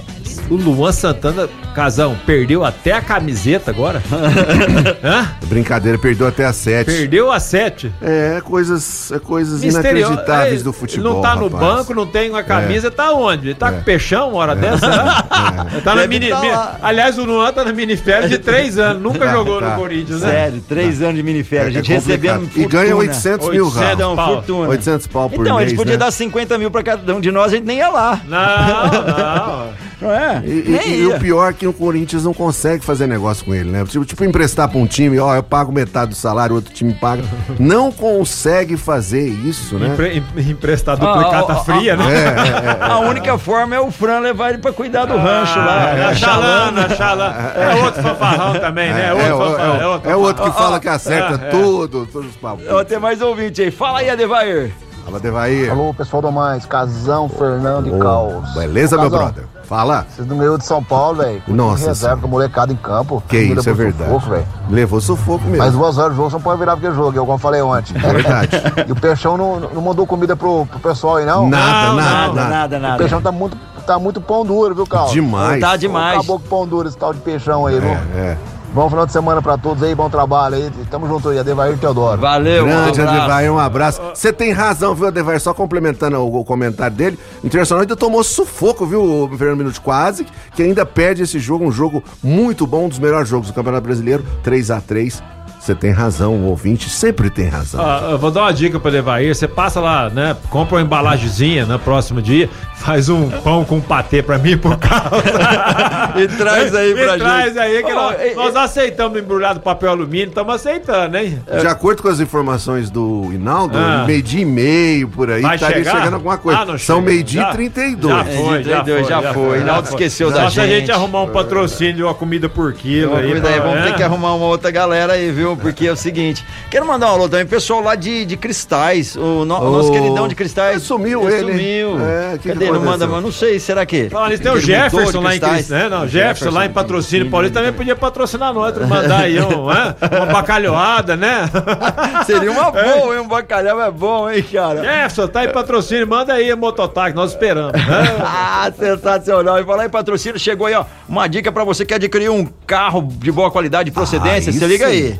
o 0.49 0.55
Luan 0.55 0.91
Santana, 0.91 1.47
Casão, 1.73 2.15
perdeu 2.25 2.63
até 2.65 2.91
a 2.91 3.01
camiseta 3.01 3.71
agora. 3.71 4.01
Hã? 5.03 5.27
Brincadeira, 5.45 5.97
perdeu 5.97 6.27
até 6.27 6.45
a 6.45 6.53
sete. 6.53 6.85
Perdeu 6.91 7.31
a 7.31 7.39
sete. 7.39 7.91
É, 8.01 8.41
coisas, 8.43 9.11
é 9.11 9.19
coisas 9.19 9.61
Misterioso. 9.63 10.13
inacreditáveis 10.13 10.61
É, 10.61 10.63
do 10.63 10.73
futebol. 10.73 11.13
Não 11.15 11.21
tá 11.21 11.35
no 11.35 11.47
rapaz. 11.47 11.75
banco, 11.77 11.93
não 11.93 12.05
tem 12.05 12.29
uma 12.29 12.43
camisa, 12.43 12.91
tá 12.91 13.11
onde? 13.13 13.47
Ele 13.49 13.55
tá 13.55 13.71
com 13.71 13.81
peixão 13.83 14.29
uma 14.29 14.37
hora 14.39 14.55
dessa? 14.55 14.87
né? 14.87 15.23
Tá 15.83 15.95
na 15.95 16.05
mini, 16.07 16.29
tá. 16.29 16.77
Aliás, 16.81 17.17
o 17.17 17.23
Luan 17.25 17.51
tá 17.51 17.63
na 17.63 17.71
miniférias 17.73 18.29
de 18.29 18.37
três 18.37 18.77
anos, 18.77 19.01
nunca 19.01 19.19
Tá, 19.25 19.31
jogou 19.31 19.59
tá. 19.59 19.69
no 19.71 19.75
Corinthians, 19.81 20.21
né? 20.21 20.29
Sério, 20.29 20.63
três 20.67 21.01
anos 21.01 21.12
de 21.15 21.23
miniférias. 21.23 21.67
É, 21.67 21.69
A 21.69 21.81
gente 21.81 21.91
é 21.91 21.95
recebendo 21.95 22.49
E 22.55 22.65
ganha 22.65 22.95
800 22.95 23.49
mil 23.49 23.65
800 23.65 23.75
reais. 23.81 23.97
Dão 23.97 24.15
pau. 24.15 24.33
fortuna. 24.35 24.69
800 24.69 25.07
pau 25.07 25.29
por 25.29 25.41
Então, 25.45 25.57
mês, 25.57 25.67
eles 25.69 25.77
podiam 25.79 25.93
né? 25.97 26.05
dar 26.05 26.11
50 26.11 26.57
mil 26.57 26.71
pra 26.71 26.83
cada 26.83 27.15
um 27.15 27.19
de 27.21 27.31
nós, 27.31 27.51
a 27.51 27.55
gente 27.55 27.65
nem 27.65 27.77
ia 27.77 27.89
lá. 27.89 28.19
Não, 28.27 28.37
não. 28.37 29.83
Não 30.03 30.11
é? 30.11 30.41
E, 30.45 30.49
e- 30.49 30.99
e 31.03 31.07
o 31.07 31.17
pior 31.17 31.49
é 31.51 31.53
que 31.53 31.65
o 31.65 31.71
Corinthians 31.71 32.25
não 32.25 32.33
consegue 32.33 32.83
fazer 32.83 33.07
negócio 33.07 33.45
com 33.45 33.55
ele, 33.55 33.69
né? 33.71 33.85
Tipo, 33.85 34.03
tipo, 34.03 34.25
emprestar 34.25 34.67
pra 34.67 34.77
um 34.77 34.85
time, 34.85 35.17
ó, 35.17 35.33
eu 35.33 35.41
pago 35.43 35.71
metade 35.71 36.09
do 36.09 36.15
salário, 36.15 36.51
o 36.53 36.55
outro 36.57 36.73
time 36.73 36.93
paga. 36.93 37.23
Não 37.57 37.89
consegue 37.89 38.75
fazer 38.75 39.25
isso, 39.25 39.75
né? 39.79 39.87
Empre, 39.93 40.21
em- 40.37 40.49
emprestar 40.51 40.95
Ah, 40.95 41.05
duplicata 41.05 41.53
ah, 41.53 41.55
ah, 41.55 41.63
fria, 41.63 41.95
né? 41.95 42.03
É, 42.83 42.83
A 42.85 42.99
única 42.99 43.37
forma 43.37 43.75
é 43.75 43.79
o 43.79 43.89
Fran 43.91 44.19
levar 44.19 44.49
ele 44.49 44.57
pra 44.57 44.73
cuidar 44.73 45.05
do 45.05 45.15
rancho 45.15 45.57
lá. 45.59 45.91
É, 45.97 46.03
a 46.03 46.15
Chalana, 46.15 46.85
a 46.85 46.89
Chalana. 46.89 47.53
É 47.55 47.83
outro 47.85 48.03
fanfarrão 48.03 48.59
também, 48.59 48.91
né? 48.93 49.07
É, 49.07 49.33
outro 49.33 49.57
é, 49.57 49.63
é 49.83 49.87
outro 49.87 50.09
é 50.11 50.15
outro 50.17 50.43
que 50.43 50.51
fala 50.57 50.79
que 50.81 50.89
acerta 51.11 51.45
É, 51.45 51.47
é. 51.47 51.51
tudo, 51.51 52.05
todos 52.05 52.29
os 52.29 52.35
papos. 52.35 52.65
Ó, 52.69 52.83
tem 52.83 52.99
mais 52.99 53.21
ouvinte 53.21 53.61
aí. 53.61 53.71
Fala 53.71 53.99
aí, 53.99 54.09
Adevair. 54.09 54.71
Fala, 55.05 55.19
Devair. 55.19 55.69
Alô, 55.69 55.93
pessoal 55.93 56.21
do 56.21 56.31
Mais, 56.31 56.65
Casão, 56.65 57.27
Fernando 57.27 57.93
e 57.93 57.99
Caos. 57.99 58.53
Beleza, 58.53 58.97
Ô, 58.97 59.01
meu 59.01 59.09
brother? 59.09 59.43
Fala. 59.63 60.05
Vocês 60.09 60.25
não 60.27 60.37
ganhou 60.37 60.57
de 60.57 60.65
São 60.65 60.81
Paulo, 60.83 61.17
velho. 61.17 61.41
Nossa 61.47 61.87
reserva, 61.87 62.21
com 62.21 62.27
molecada 62.27 62.71
em 62.71 62.75
campo. 62.77 63.21
Que 63.27 63.37
isso, 63.37 63.69
é 63.69 63.73
verdade. 63.73 64.09
sufoco, 64.11 64.29
velho. 64.31 64.45
Levou 64.69 65.01
sufoco 65.01 65.43
mesmo. 65.45 65.57
Mas 65.57 65.73
duas 65.73 65.97
horas 65.97 66.11
de 66.11 66.17
jogo, 66.17 66.29
você 66.29 66.35
não 66.35 66.41
pode 66.41 66.59
virar 66.59 66.77
porque 66.77 66.91
jogo, 66.93 67.19
como 67.19 67.33
eu 67.33 67.37
falei 67.37 67.61
ontem. 67.61 67.93
É 67.97 68.13
verdade. 68.13 68.49
e 68.87 68.91
o 68.91 68.95
Peixão 68.95 69.35
não, 69.37 69.59
não 69.59 69.81
mandou 69.81 70.05
comida 70.07 70.35
pro, 70.37 70.65
pro 70.67 70.79
pessoal 70.79 71.17
aí, 71.17 71.25
não? 71.25 71.49
Nada, 71.49 71.87
Não, 71.87 71.95
nada, 71.95 72.33
Nada, 72.33 72.49
nada. 72.49 72.79
nada, 72.79 72.95
O. 72.95 72.97
Peixão 72.99 73.21
tá 73.21 73.31
muito, 73.31 73.57
tá 73.85 73.99
muito 73.99 74.21
pão 74.21 74.45
duro, 74.45 74.73
viu, 74.75 74.85
Caos? 74.87 75.11
Demais. 75.11 75.59
Tá 75.59 75.75
demais. 75.75 76.15
Acabou 76.19 76.39
com 76.39 76.47
pão 76.47 76.67
duro 76.67 76.87
esse 76.87 76.97
tal 76.97 77.13
de 77.13 77.19
Peixão 77.19 77.65
aí, 77.65 77.77
viu? 77.79 77.89
É, 77.89 77.93
é. 78.15 78.37
Bom 78.73 78.89
final 78.89 79.05
de 79.05 79.11
semana 79.11 79.39
pra 79.39 79.55
todos 79.55 79.83
aí, 79.83 79.93
bom 79.93 80.09
trabalho 80.09 80.55
aí. 80.55 80.71
Tamo 80.89 81.07
junto 81.07 81.29
aí, 81.29 81.37
Adevair 81.37 81.75
e 81.75 81.77
Teodoro. 81.77 82.19
Valeu, 82.19 82.65
Grande 82.65 83.01
um. 83.01 83.07
Adevair, 83.07 83.53
um 83.53 83.59
abraço. 83.59 84.01
Você 84.15 84.33
tem 84.33 84.51
razão, 84.51 84.95
viu, 84.95 85.07
Adevair? 85.07 85.39
Só 85.39 85.53
complementando 85.53 86.17
o, 86.17 86.39
o 86.39 86.43
comentário 86.43 86.97
dele, 86.97 87.19
o 87.43 87.45
Internacional 87.45 87.81
ainda 87.81 87.95
tomou 87.95 88.23
sufoco, 88.23 88.83
viu, 88.83 89.03
o 89.03 89.37
Fernando 89.37 89.59
Minuto? 89.59 89.79
Quase, 89.79 90.25
que 90.55 90.63
ainda 90.63 90.87
perde 90.87 91.21
esse 91.21 91.37
jogo, 91.37 91.63
um 91.63 91.71
jogo 91.71 92.03
muito 92.23 92.65
bom, 92.65 92.85
um 92.85 92.89
dos 92.89 92.97
melhores 92.97 93.29
jogos 93.29 93.47
do 93.47 93.53
Campeonato 93.53 93.83
Brasileiro, 93.83 94.25
3 94.41 94.71
a 94.71 94.81
3 94.81 95.21
Você 95.63 95.73
tem 95.73 95.91
razão, 95.91 96.33
o 96.35 96.47
ouvinte 96.49 96.89
sempre 96.89 97.29
tem 97.29 97.47
razão. 97.47 97.79
Ah, 97.81 98.09
eu 98.11 98.17
vou 98.19 98.29
dar 98.29 98.41
uma 98.41 98.51
dica 98.53 98.77
pra 98.81 98.91
levar 98.91 99.15
aí. 99.15 99.33
Você 99.33 99.47
passa 99.47 99.79
lá, 99.79 100.09
né? 100.09 100.35
Compra 100.49 100.75
uma 100.75 100.81
embalagemzinha 100.81 101.65
no 101.65 101.79
próximo 101.79 102.21
dia, 102.21 102.49
faz 102.75 103.07
um 103.07 103.29
pão 103.29 103.63
com 103.63 103.79
patê 103.79 104.21
pra 104.21 104.37
mim 104.37 104.57
por 104.57 104.75
causa. 104.77 105.23
E 106.15 106.27
traz 106.27 106.75
aí 106.75 106.93
pra 106.93 107.15
e 107.15 107.19
traz 107.19 107.45
gente. 107.47 107.59
aí 107.59 107.81
que 107.83 107.91
Ó, 107.91 107.95
nós, 107.95 108.21
e- 108.21 108.35
nós 108.35 108.55
aceitamos 108.55 109.17
embrulhado 109.19 109.59
papel 109.61 109.89
alumínio, 109.89 110.27
estamos 110.27 110.53
aceitando, 110.53 111.17
hein? 111.17 111.41
De 111.59 111.65
acordo 111.65 112.03
com 112.03 112.09
as 112.09 112.19
informações 112.19 112.91
do 112.91 113.31
Hinaldo, 113.33 113.75
Ah. 113.77 114.03
meio-dia 114.05 114.41
e 114.41 114.45
meio 114.45 115.07
por 115.07 115.31
aí, 115.31 115.41
Vai 115.41 115.55
estaria 115.55 115.77
chegar? 115.77 115.97
chegando 115.97 116.13
alguma 116.15 116.37
coisa. 116.37 116.59
Ah, 116.61 116.77
São 116.77 116.97
chega. 116.97 117.01
meio-dia 117.01 117.41
Já- 117.41 117.49
e 117.49 117.53
32. 117.53 118.13
Já 118.15 118.23
foi, 118.25 118.63
já 118.63 118.83
32, 118.83 118.99
foi. 118.99 119.09
já 119.09 119.33
foi. 119.33 119.59
Hinaldo 119.61 119.89
esqueceu 119.89 120.29
Só 120.29 120.37
da 120.37 120.51
se 120.51 120.59
a 120.59 120.67
gente 120.67 120.79
gente. 120.81 120.91
arrumar 120.91 121.23
um 121.23 121.29
patrocínio 121.29 121.93
de 121.95 122.03
uma 122.03 122.13
comida 122.13 122.47
por 122.49 122.73
quilo 122.73 123.13
Uma 123.13 123.19
aí. 123.21 123.33
vamos 123.59 123.77
é. 123.79 123.83
ter 123.85 123.95
que 123.95 124.03
arrumar 124.03 124.35
uma 124.35 124.45
outra 124.45 124.69
galera 124.69 125.13
aí, 125.13 125.31
viu? 125.31 125.52
Porque 125.55 125.87
é 125.87 125.91
o 125.91 125.95
seguinte, 125.95 126.45
quero 126.69 126.85
mandar 126.85 127.07
um 127.07 127.15
alô 127.15 127.29
também, 127.29 127.45
pessoal 127.45 127.81
lá 127.81 127.95
de, 127.95 128.25
de 128.25 128.37
Cristais, 128.37 129.15
o, 129.15 129.45
no- 129.45 129.57
o 129.59 129.71
nosso 129.71 129.91
queridão 129.91 130.27
de 130.27 130.35
Cristais. 130.35 130.81
sumiu 130.83 131.29
ele? 131.29 131.51
Sumiu. 131.51 131.99
É, 132.05 132.31
que 132.33 132.39
que 132.39 132.49
Cadê? 132.49 132.71
Não 132.71 132.81
manda, 132.81 133.07
mas 133.07 133.23
não 133.23 133.31
sei, 133.31 133.59
será 133.59 133.85
que? 133.85 134.09
Falando 134.09 134.31
nisso, 134.31 134.43
tem 134.43 134.51
o 134.51 134.59
Jefferson 134.59 135.21
lá 135.21 135.35
em 135.35 135.39
Cristais? 135.39 135.69
Né? 135.69 135.89
Não, 135.89 136.07
Jefferson, 136.07 136.49
lá 136.51 136.65
em 136.65 136.69
patrocínio 136.69 137.29
Paulista 137.29 137.59
também 137.59 137.73
podia 137.73 137.95
patrocinar 137.95 138.53
nós, 138.53 138.77
mandar 138.87 139.21
aí 139.21 139.39
um, 139.39 139.67
né? 139.67 139.95
uma 140.17 140.25
bacalhoada, 140.25 141.15
né? 141.15 141.49
Seria 142.25 142.51
uma 142.51 142.69
boa, 142.71 143.15
hein? 143.15 143.21
Um 143.21 143.27
bacalhau 143.27 143.81
é 143.81 143.91
bom, 143.91 144.29
hein, 144.29 144.43
cara? 144.43 144.81
Jefferson, 144.83 145.27
tá 145.27 145.45
em 145.45 145.49
patrocínio, 145.51 146.07
manda 146.07 146.33
aí 146.33 146.51
a 146.51 146.55
mototáxi, 146.55 147.15
nós 147.15 147.31
esperamos. 147.31 147.73
né? 147.73 147.81
Ah, 148.25 148.71
sensacional. 148.77 149.59
E 149.59 149.63
falar 149.65 149.85
em 149.85 149.89
patrocínio, 149.89 150.39
chegou 150.39 150.67
aí, 150.67 150.73
ó, 150.73 150.85
uma 151.07 151.27
dica 151.27 151.51
pra 151.51 151.63
você 151.63 151.85
que 151.85 151.93
adquirir 151.93 152.29
um 152.29 152.45
carro 152.65 153.01
de 153.11 153.31
boa 153.31 153.51
qualidade 153.51 153.89
e 153.89 153.91
procedência, 153.91 154.51
Aí 154.51 154.57
você 154.59 154.65
liga 154.67 154.87
aí. 154.87 155.19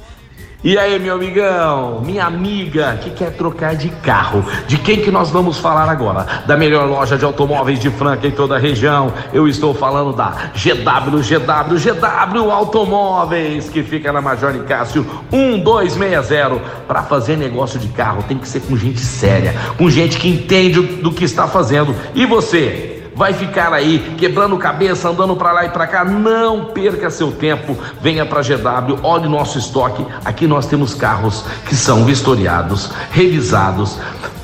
E 0.65 0.77
aí, 0.77 0.97
meu 0.97 1.15
amigão, 1.15 1.99
minha 2.05 2.23
amiga 2.23 2.97
que 3.01 3.09
quer 3.09 3.33
trocar 3.33 3.75
de 3.75 3.89
carro, 3.89 4.45
de 4.65 4.77
quem 4.77 5.01
que 5.01 5.11
nós 5.11 5.29
vamos 5.29 5.57
falar 5.57 5.89
agora? 5.89 6.25
Da 6.47 6.55
melhor 6.55 6.87
loja 6.87 7.17
de 7.17 7.25
automóveis 7.25 7.79
de 7.79 7.89
Franca 7.89 8.25
em 8.25 8.31
toda 8.31 8.55
a 8.55 8.57
região. 8.57 9.11
Eu 9.33 9.45
estou 9.45 9.73
falando 9.73 10.13
da 10.15 10.29
GW, 10.53 11.17
GW, 11.17 11.75
GW 11.77 12.49
Automóveis, 12.49 13.67
que 13.67 13.83
fica 13.83 14.13
na 14.13 14.21
Major 14.21 14.53
Nicásio 14.53 15.05
1260. 15.33 16.61
Para 16.87 17.03
fazer 17.03 17.35
negócio 17.35 17.77
de 17.77 17.89
carro 17.89 18.23
tem 18.23 18.37
que 18.37 18.47
ser 18.47 18.61
com 18.61 18.77
gente 18.77 19.01
séria, 19.01 19.53
com 19.77 19.89
gente 19.89 20.17
que 20.17 20.29
entende 20.29 20.81
do 20.81 21.11
que 21.11 21.25
está 21.25 21.45
fazendo. 21.45 21.93
E 22.15 22.25
você? 22.25 22.92
Vai 23.15 23.33
ficar 23.33 23.73
aí 23.73 24.15
quebrando 24.17 24.57
cabeça, 24.57 25.09
andando 25.09 25.35
pra 25.35 25.51
lá 25.51 25.65
e 25.65 25.69
pra 25.69 25.87
cá. 25.87 26.03
Não 26.03 26.65
perca 26.65 27.09
seu 27.09 27.31
tempo. 27.31 27.77
Venha 28.01 28.25
pra 28.25 28.41
GW, 28.41 28.99
olhe 29.03 29.27
nosso 29.27 29.57
estoque. 29.57 30.05
Aqui 30.23 30.47
nós 30.47 30.65
temos 30.65 30.93
carros 30.93 31.43
que 31.65 31.75
são 31.75 32.05
vistoriados, 32.05 32.91
revisados. 33.11 33.97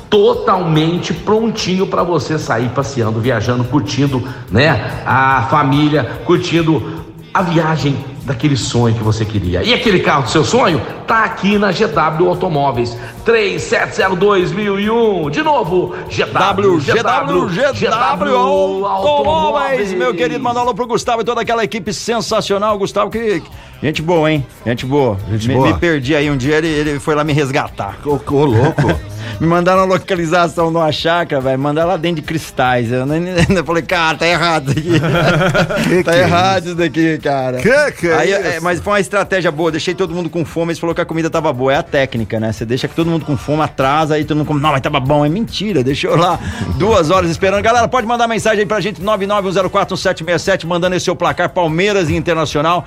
Totalmente 0.08 1.14
prontinho 1.14 1.86
para 1.86 2.02
você 2.02 2.36
sair 2.38 2.68
passeando, 2.70 3.20
viajando, 3.20 3.62
curtindo, 3.64 4.26
né? 4.50 5.02
A 5.06 5.46
família, 5.48 6.20
curtindo 6.24 7.04
a 7.32 7.42
viagem 7.42 8.09
daquele 8.30 8.56
sonho 8.56 8.94
que 8.94 9.02
você 9.02 9.24
queria. 9.24 9.64
E 9.64 9.74
aquele 9.74 9.98
carro 9.98 10.22
do 10.22 10.30
seu 10.30 10.44
sonho 10.44 10.80
tá 11.04 11.24
aqui 11.24 11.58
na 11.58 11.72
GW 11.72 12.28
Automóveis 12.28 12.96
3702.001. 13.26 15.30
De 15.30 15.42
novo, 15.42 15.96
GW, 16.08 16.78
GW, 16.78 17.48
GW 17.74 18.86
Automóveis, 18.86 19.92
meu 19.92 20.14
querido, 20.14 20.42
mandar 20.42 20.60
um 20.60 20.62
alô 20.62 20.74
pro 20.74 20.86
Gustavo 20.86 21.20
e 21.22 21.24
toda 21.24 21.40
aquela 21.40 21.64
equipe 21.64 21.92
sensacional. 21.92 22.78
Gustavo, 22.78 23.10
que. 23.10 23.42
Gente 23.82 24.02
boa, 24.02 24.30
hein? 24.30 24.46
Gente 24.66 24.84
boa. 24.84 25.16
Gente 25.30 25.48
me, 25.48 25.54
boa. 25.54 25.68
me 25.68 25.78
perdi 25.78 26.14
aí 26.14 26.30
um 26.30 26.36
dia, 26.36 26.56
ele, 26.56 26.68
ele 26.68 27.00
foi 27.00 27.14
lá 27.14 27.24
me 27.24 27.32
resgatar. 27.32 27.98
Ô, 28.04 28.20
ô, 28.30 28.44
louco. 28.44 28.82
Me 29.40 29.46
mandaram 29.46 29.80
a 29.80 29.84
localização 29.84 30.70
de 30.70 30.76
uma 30.76 30.92
chácara, 30.92 31.40
velho. 31.40 31.58
Mandaram 31.58 31.88
lá 31.88 31.96
dentro 31.96 32.20
de 32.20 32.22
cristais. 32.22 32.92
Eu, 32.92 33.06
nem, 33.06 33.22
eu 33.56 33.64
falei, 33.64 33.82
cara, 33.82 34.18
tá 34.18 34.26
errado 34.26 34.70
isso 34.70 34.80
aqui. 34.80 35.00
Que 35.90 36.04
tá 36.04 36.12
que 36.12 36.18
é 36.18 36.20
errado 36.22 36.66
isso 36.66 36.74
daqui, 36.74 37.18
cara. 37.18 37.56
Que 37.56 37.92
que 37.92 38.06
é 38.08 38.14
Aí, 38.14 38.30
isso? 38.32 38.40
é, 38.40 38.60
mas 38.60 38.80
foi 38.80 38.92
uma 38.92 39.00
estratégia 39.00 39.50
boa. 39.50 39.70
Deixei 39.70 39.94
todo 39.94 40.14
mundo 40.14 40.28
com 40.28 40.44
fome. 40.44 40.72
Eles 40.72 40.78
falaram 40.78 40.94
que 40.94 41.00
a 41.00 41.06
comida 41.06 41.30
tava 41.30 41.50
boa. 41.52 41.72
É 41.72 41.76
a 41.76 41.82
técnica, 41.82 42.38
né? 42.38 42.52
Você 42.52 42.66
deixa 42.66 42.86
que 42.86 42.94
todo 42.94 43.08
mundo 43.10 43.24
com 43.24 43.34
fome, 43.36 43.62
atrasa, 43.62 44.14
aí 44.14 44.24
todo 44.24 44.36
mundo 44.36 44.46
come. 44.46 44.60
Não, 44.60 44.72
mas 44.72 44.82
tava 44.82 45.00
bom. 45.00 45.24
É 45.24 45.28
mentira. 45.28 45.82
Deixou 45.82 46.16
lá 46.16 46.38
duas 46.76 47.10
horas 47.10 47.30
esperando. 47.30 47.62
Galera, 47.62 47.88
pode 47.88 48.06
mandar 48.06 48.28
mensagem 48.28 48.60
aí 48.60 48.66
pra 48.66 48.80
gente: 48.80 49.00
991041767, 49.00 50.66
mandando 50.66 50.96
esse 50.96 51.06
seu 51.06 51.16
placar 51.16 51.48
Palmeiras 51.48 52.10
e 52.10 52.14
Internacional. 52.14 52.86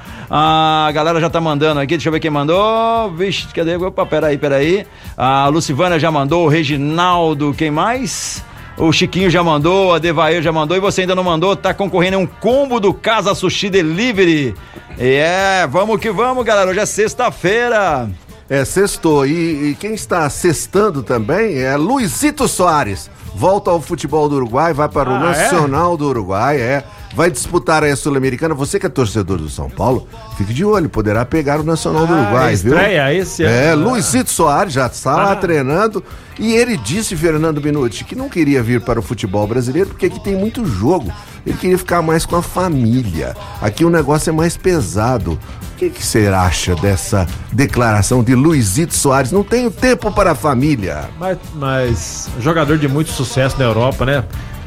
A 0.88 0.92
galera 0.92 1.20
já 1.20 1.30
tá 1.30 1.40
mandando 1.42 1.80
aqui. 1.80 1.96
Deixa 1.96 2.10
eu 2.10 2.14
ver 2.14 2.20
quem 2.20 2.32
mandou. 2.32 3.12
Vixe, 3.12 3.48
cadê? 3.54 3.76
Opa, 3.76 4.06
peraí, 4.06 4.38
peraí. 4.38 4.86
A 5.18 5.48
Lucivana 5.48 6.00
já 6.00 6.12
mandou. 6.12 6.46
O 6.46 6.50
Reginaldo, 6.50 7.54
quem 7.58 7.72
mais? 7.72 8.44
O 8.78 8.92
Chiquinho 8.92 9.30
já 9.30 9.44
mandou, 9.44 9.94
a 9.94 10.00
Devair 10.00 10.42
já 10.42 10.52
mandou 10.52 10.76
e 10.76 10.80
você 10.80 11.02
ainda 11.02 11.14
não 11.14 11.24
mandou, 11.24 11.56
tá 11.56 11.76
concorrendo 11.76 12.18
a 12.18 12.20
um 12.20 12.26
combo 12.26 12.80
do 12.80 12.92
Casa 12.92 13.36
Sushi 13.36 13.70
Delivery. 13.70 14.56
É, 14.98 15.68
vamos 15.70 16.00
que 16.00 16.10
vamos, 16.12 16.44
galera. 16.44 16.72
Hoje 16.72 16.80
é 16.80 16.86
sexta-feira. 16.88 18.10
É, 18.50 18.66
sextou. 18.66 19.26
E, 19.28 19.70
e 19.72 19.78
quem 19.80 19.94
está 19.94 20.28
sextando 20.30 21.04
também 21.04 21.60
é 21.60 21.76
Luizito 21.78 22.48
Soares. 22.48 23.10
Volta 23.36 23.72
ao 23.72 23.80
futebol 23.82 24.28
do 24.28 24.36
Uruguai, 24.36 24.74
vai 24.74 24.90
para 24.90 25.10
o 25.10 25.14
Ah, 25.14 25.20
é? 25.20 25.22
Nacional 25.22 25.96
do 25.96 26.08
Uruguai, 26.08 26.60
é. 26.60 26.84
Vai 27.16 27.30
disputar 27.30 27.84
aí 27.84 27.92
a 27.92 27.96
Sul-Americana. 27.96 28.56
Você 28.56 28.80
que 28.80 28.86
é 28.88 28.90
torcedor 28.90 29.38
do 29.38 29.48
São 29.50 29.70
Paulo, 29.70 30.08
fique 30.38 30.52
de 30.54 30.66
olho, 30.66 30.90
poderá 30.90 31.24
pegar 31.24 31.60
o 31.60 31.64
Nacional 31.64 32.08
do 32.08 32.14
Ah, 32.14 32.22
Uruguai, 32.22 32.56
viu? 32.56 32.74
estreia 32.74 33.14
esse 33.14 33.44
É, 33.46 33.70
ano. 33.70 33.90
Luizito 33.92 34.32
Soares 34.32 34.74
já 34.74 34.88
está 34.88 35.16
lá 35.16 35.32
Ah. 35.34 35.36
treinando. 35.36 36.04
E 36.40 36.54
ele 36.54 36.76
disse, 36.76 37.16
Fernando 37.16 37.62
Minuti, 37.62 38.04
que 38.04 38.16
não 38.16 38.28
queria 38.28 38.64
vir 38.64 38.82
para 38.82 39.00
o 39.00 39.04
futebol 39.04 39.46
brasileiro 39.46 39.90
porque 39.90 40.08
aqui 40.08 40.20
tem 40.24 40.36
muito 40.36 40.66
jogo. 40.66 41.14
Ele 41.46 41.56
queria 41.56 41.78
ficar 41.78 42.02
mais 42.02 42.26
com 42.26 42.36
a 42.36 42.42
família. 42.42 43.36
Aqui 43.62 43.86
o 43.86 43.90
negócio 43.92 44.32
é 44.32 44.34
mais 44.34 44.58
pesado. 44.58 45.34
O 45.74 45.76
que, 45.78 45.90
que 45.92 46.04
você 46.04 46.28
acha 46.28 46.74
dessa 46.76 47.28
declaração 47.52 48.24
de 48.24 48.34
Luizito 48.34 48.96
Soares? 48.96 49.32
Não 49.32 49.44
tenho 49.44 49.70
tempo 49.70 50.12
para 50.12 50.32
a 50.32 50.36
família. 50.36 51.10
Mas, 51.20 51.38
mas 51.56 52.30
jogador 52.40 52.78
de 52.80 52.88
muito 52.88 53.12
sucesso 53.12 53.58
na 53.60 53.66
Europa, 53.66 54.04
né? 54.06 54.24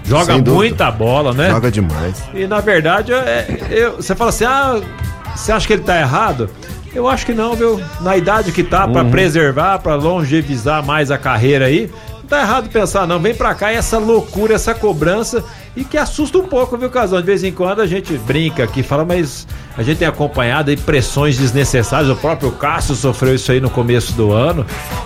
Joga 0.07 0.35
muita 0.55 0.91
bola, 0.91 1.33
né? 1.33 1.51
Joga 1.51 1.71
demais. 1.71 2.23
E 2.35 2.47
na 2.47 2.61
verdade, 2.61 3.13
é, 3.13 3.47
eu- 3.71 3.97
você 3.97 4.15
fala 4.15 4.31
assim: 4.31 4.45
ah, 4.45 4.81
você 5.35 5.53
acha 5.53 5.67
que 5.67 5.73
ele 5.73 5.83
tá 5.83 5.99
errado? 5.99 6.49
Eu 6.95 7.07
acho 7.09 7.27
que 7.27 7.33
não, 7.35 7.55
viu? 7.55 7.81
Na 8.01 8.17
idade 8.17 8.53
que 8.53 8.63
tá, 8.63 8.89
pra 8.89 9.05
preservar, 9.11 9.79
pra 9.81 9.95
longevizar 9.97 10.83
mais 10.85 11.11
a 11.11 11.19
carreira 11.19 11.67
aí, 11.67 11.91
tá 12.27 12.41
errado 12.41 12.69
pensar, 12.69 13.07
não. 13.07 13.19
Vem 13.19 13.35
pra 13.35 13.55
cá 13.55 13.73
e 13.73 13.77
essa 13.77 13.99
loucura, 13.99 14.55
essa 14.55 14.75
cobrança, 14.75 15.45
e 15.77 15.85
que 15.85 15.99
assusta 15.99 16.39
um 16.39 16.47
pouco, 16.47 16.77
viu, 16.77 16.89
Casão? 16.91 17.21
De 17.21 17.27
vez 17.27 17.45
em 17.45 17.53
quando 17.53 17.81
a 17.81 17.87
gente 17.87 18.17
brinca 18.19 18.65
aqui, 18.65 18.83
fala, 18.83 19.05
mas 19.05 19.47
a 19.77 19.83
gente 19.83 19.99
tem 19.99 20.09
acompanhado 20.09 20.71
aí 20.71 20.77
pressões 20.77 21.39
desnecessárias. 21.39 22.11
O 22.11 22.17
próprio 22.17 22.51
Cássio 22.53 22.95
sofreu 22.95 23.35
isso 23.35 23.53
aí 23.53 23.61
no 23.61 23.71
começo 23.71 24.13
do 24.15 24.33
ano. 24.33 24.65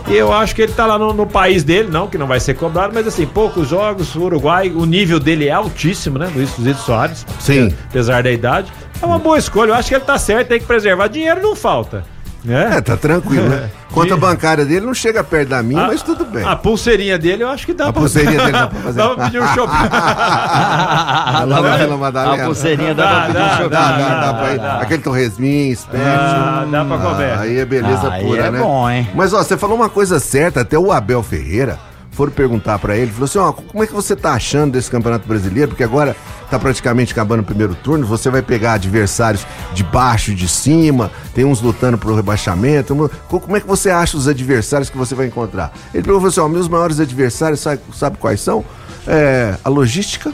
E 0.08 0.14
eu 0.14 0.32
acho 0.32 0.54
que 0.54 0.62
ele 0.62 0.72
tá 0.72 0.86
lá 0.86 0.98
no, 0.98 1.12
no 1.12 1.26
país 1.26 1.64
dele, 1.64 1.88
não, 1.90 2.06
que 2.06 2.16
não 2.16 2.26
vai 2.26 2.40
ser 2.40 2.54
cobrado, 2.54 2.92
mas 2.94 3.06
assim, 3.06 3.26
poucos 3.26 3.68
jogos, 3.68 4.14
o 4.14 4.22
Uruguai, 4.22 4.70
o 4.70 4.84
nível 4.84 5.18
dele 5.18 5.48
é 5.48 5.52
altíssimo, 5.52 6.18
né? 6.18 6.30
Luiz 6.34 6.50
Zito 6.60 6.80
Soares. 6.80 7.26
Sim. 7.38 7.74
Apesar 7.88 8.22
da 8.22 8.30
idade. 8.30 8.72
É 9.02 9.06
uma 9.06 9.18
boa 9.18 9.38
escolha. 9.38 9.70
Eu 9.70 9.74
acho 9.74 9.88
que 9.88 9.94
ele 9.94 10.04
tá 10.04 10.18
certo, 10.18 10.48
tem 10.48 10.60
que 10.60 10.66
preservar. 10.66 11.08
Dinheiro 11.08 11.42
não 11.42 11.56
falta. 11.56 12.04
Né? 12.42 12.76
É, 12.76 12.80
tá 12.80 12.96
tranquilo, 12.96 13.48
né? 13.50 13.68
Conta 13.92 14.16
bancária 14.16 14.64
dele 14.64 14.86
não 14.86 14.94
chega 14.94 15.22
perto 15.22 15.48
da 15.50 15.62
minha, 15.62 15.82
A- 15.84 15.86
mas 15.88 16.00
tudo 16.02 16.24
bem. 16.24 16.42
A 16.44 16.56
pulseirinha 16.56 17.18
dele 17.18 17.42
eu 17.42 17.48
acho 17.48 17.66
que 17.66 17.74
dá 17.74 17.88
A 17.88 17.92
pulseirinha 17.92 18.38
dele 18.38 18.52
dá 18.52 18.66
pra 18.66 18.80
fazer. 18.80 18.98
Dá 18.98 19.08
pra 19.10 19.24
pedir 19.26 19.42
um 19.42 19.46
shopping. 19.48 19.72
Lá 19.90 21.46
na 21.46 21.76
Vila 21.76 21.96
Madalena. 21.96 22.42
A 22.42 22.46
pulseirinha 22.46 22.94
dá, 22.94 23.04
Dá, 23.04 23.10
pra 23.10 23.20
pedir 23.26 23.34
dá, 23.34 23.44
um 23.44 23.56
chocolate. 23.56 23.70
Dá, 23.70 23.90
dá, 23.98 24.08
dá, 24.20 24.32
dá, 24.32 24.34
pra 24.38 24.52
ir. 24.54 24.58
dá. 24.58 24.74
Aquele 24.80 25.02
torresminho, 25.02 25.72
espécie. 25.72 26.04
Dá, 26.04 26.66
dá 26.70 26.84
pra 26.84 26.98
comer. 26.98 27.38
Aí 27.38 27.58
é 27.58 27.64
beleza 27.64 28.10
Aí 28.10 28.24
pura, 28.24 28.46
é 28.46 28.50
né? 28.50 28.58
bom, 28.58 28.88
hein? 28.90 29.08
Mas 29.14 29.32
ó, 29.34 29.38
você 29.42 29.56
falou 29.58 29.76
uma 29.76 29.88
coisa 29.90 30.18
certa, 30.20 30.60
até 30.62 30.78
o 30.78 30.90
Abel 30.92 31.22
Ferreira 31.22 31.78
foram 32.20 32.32
perguntar 32.32 32.78
pra 32.78 32.94
ele, 32.98 33.10
falou 33.10 33.24
assim, 33.24 33.38
ó, 33.38 33.50
como 33.50 33.82
é 33.82 33.86
que 33.86 33.94
você 33.94 34.14
tá 34.14 34.34
achando 34.34 34.72
desse 34.72 34.90
Campeonato 34.90 35.26
Brasileiro? 35.26 35.68
Porque 35.70 35.82
agora 35.82 36.14
tá 36.50 36.58
praticamente 36.58 37.12
acabando 37.14 37.40
o 37.40 37.42
primeiro 37.42 37.74
turno, 37.74 38.06
você 38.06 38.28
vai 38.28 38.42
pegar 38.42 38.74
adversários 38.74 39.46
de 39.72 39.82
baixo, 39.82 40.34
de 40.34 40.46
cima, 40.46 41.10
tem 41.34 41.46
uns 41.46 41.62
lutando 41.62 41.96
pro 41.96 42.14
rebaixamento. 42.14 42.94
Co- 43.26 43.40
Como 43.40 43.56
é 43.56 43.60
que 43.60 43.66
você 43.66 43.88
acha 43.88 44.18
os 44.18 44.28
adversários 44.28 44.90
que 44.90 44.98
você 44.98 45.14
vai 45.14 45.28
encontrar? 45.28 45.72
Ele 45.94 46.02
perguntou 46.02 46.28
assim, 46.28 46.40
ó, 46.40 46.46
meus 46.48 46.68
maiores 46.68 47.00
adversários, 47.00 47.60
sabe, 47.60 47.80
sabe 47.94 48.18
quais 48.18 48.42
são? 48.42 48.62
É, 49.06 49.56
a 49.64 49.70
logística, 49.70 50.30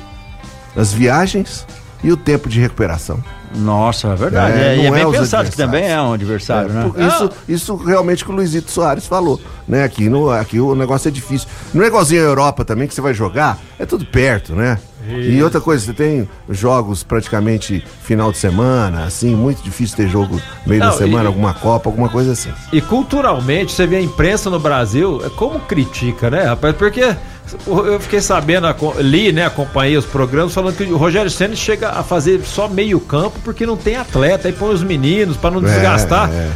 as 0.74 0.92
viagens 0.92 1.64
e 2.02 2.10
o 2.10 2.16
tempo 2.16 2.48
de 2.48 2.58
recuperação. 2.60 3.22
Nossa, 3.54 4.08
é 4.08 4.14
verdade. 4.16 4.58
É, 4.58 4.60
É, 4.74 4.76
e 4.76 4.80
é 4.84 4.86
é 4.86 4.90
bem 4.90 5.10
pensado 5.10 5.48
que 5.50 5.56
também 5.56 5.84
é 5.88 6.00
um 6.00 6.12
adversário, 6.12 6.72
né? 6.72 6.90
Por- 6.92 7.00
Isso, 7.00 7.30
isso 7.48 7.76
realmente 7.76 8.24
que 8.24 8.30
o 8.30 8.34
Luizito 8.34 8.70
Soares 8.70 9.06
falou, 9.06 9.40
né? 9.66 9.84
Aqui, 9.84 10.08
no, 10.08 10.30
aqui 10.30 10.58
o 10.60 10.74
negócio 10.74 11.08
é 11.08 11.10
difícil. 11.10 11.48
Não 11.72 11.82
é 11.84 11.86
igualzinho 11.86 12.22
a 12.22 12.24
Europa 12.24 12.64
também, 12.64 12.86
que 12.88 12.94
você 12.94 13.00
vai 13.00 13.14
jogar, 13.14 13.58
é 13.78 13.86
tudo 13.86 14.04
perto, 14.04 14.54
né? 14.54 14.78
E 15.08 15.42
outra 15.42 15.60
coisa, 15.60 15.84
você 15.84 15.92
tem 15.92 16.28
jogos 16.50 17.02
praticamente 17.02 17.84
final 18.02 18.32
de 18.32 18.38
semana, 18.38 19.04
assim, 19.04 19.34
muito 19.34 19.62
difícil 19.62 19.96
ter 19.96 20.08
jogo 20.08 20.40
meio 20.66 20.80
Não, 20.80 20.90
da 20.90 20.96
semana, 20.96 21.24
e- 21.24 21.26
alguma 21.26 21.54
Copa, 21.54 21.88
alguma 21.88 22.08
coisa 22.08 22.32
assim. 22.32 22.50
E 22.72 22.80
culturalmente, 22.80 23.72
você 23.72 23.86
vê 23.86 23.96
a 23.96 24.00
imprensa 24.02 24.50
no 24.50 24.58
Brasil, 24.58 25.20
é 25.24 25.28
como 25.30 25.60
critica, 25.60 26.30
né, 26.30 26.42
rapaz? 26.44 26.74
Porque 26.76 27.14
eu 27.66 28.00
fiquei 28.00 28.20
sabendo, 28.20 28.66
li, 28.98 29.32
né, 29.32 29.46
acompanhei 29.46 29.96
os 29.96 30.04
programas 30.06 30.52
falando 30.52 30.76
que 30.76 30.82
o 30.84 30.96
Rogério 30.96 31.30
Senna 31.30 31.54
chega 31.54 31.90
a 31.90 32.02
fazer 32.02 32.40
só 32.44 32.68
meio 32.68 32.98
campo 32.98 33.38
porque 33.44 33.64
não 33.64 33.76
tem 33.76 33.96
atleta, 33.96 34.48
aí 34.48 34.52
põe 34.52 34.74
os 34.74 34.82
meninos 34.82 35.36
para 35.36 35.52
não 35.52 35.60
É, 35.68 35.72
desgastar. 35.72 36.28
é. 36.32 36.50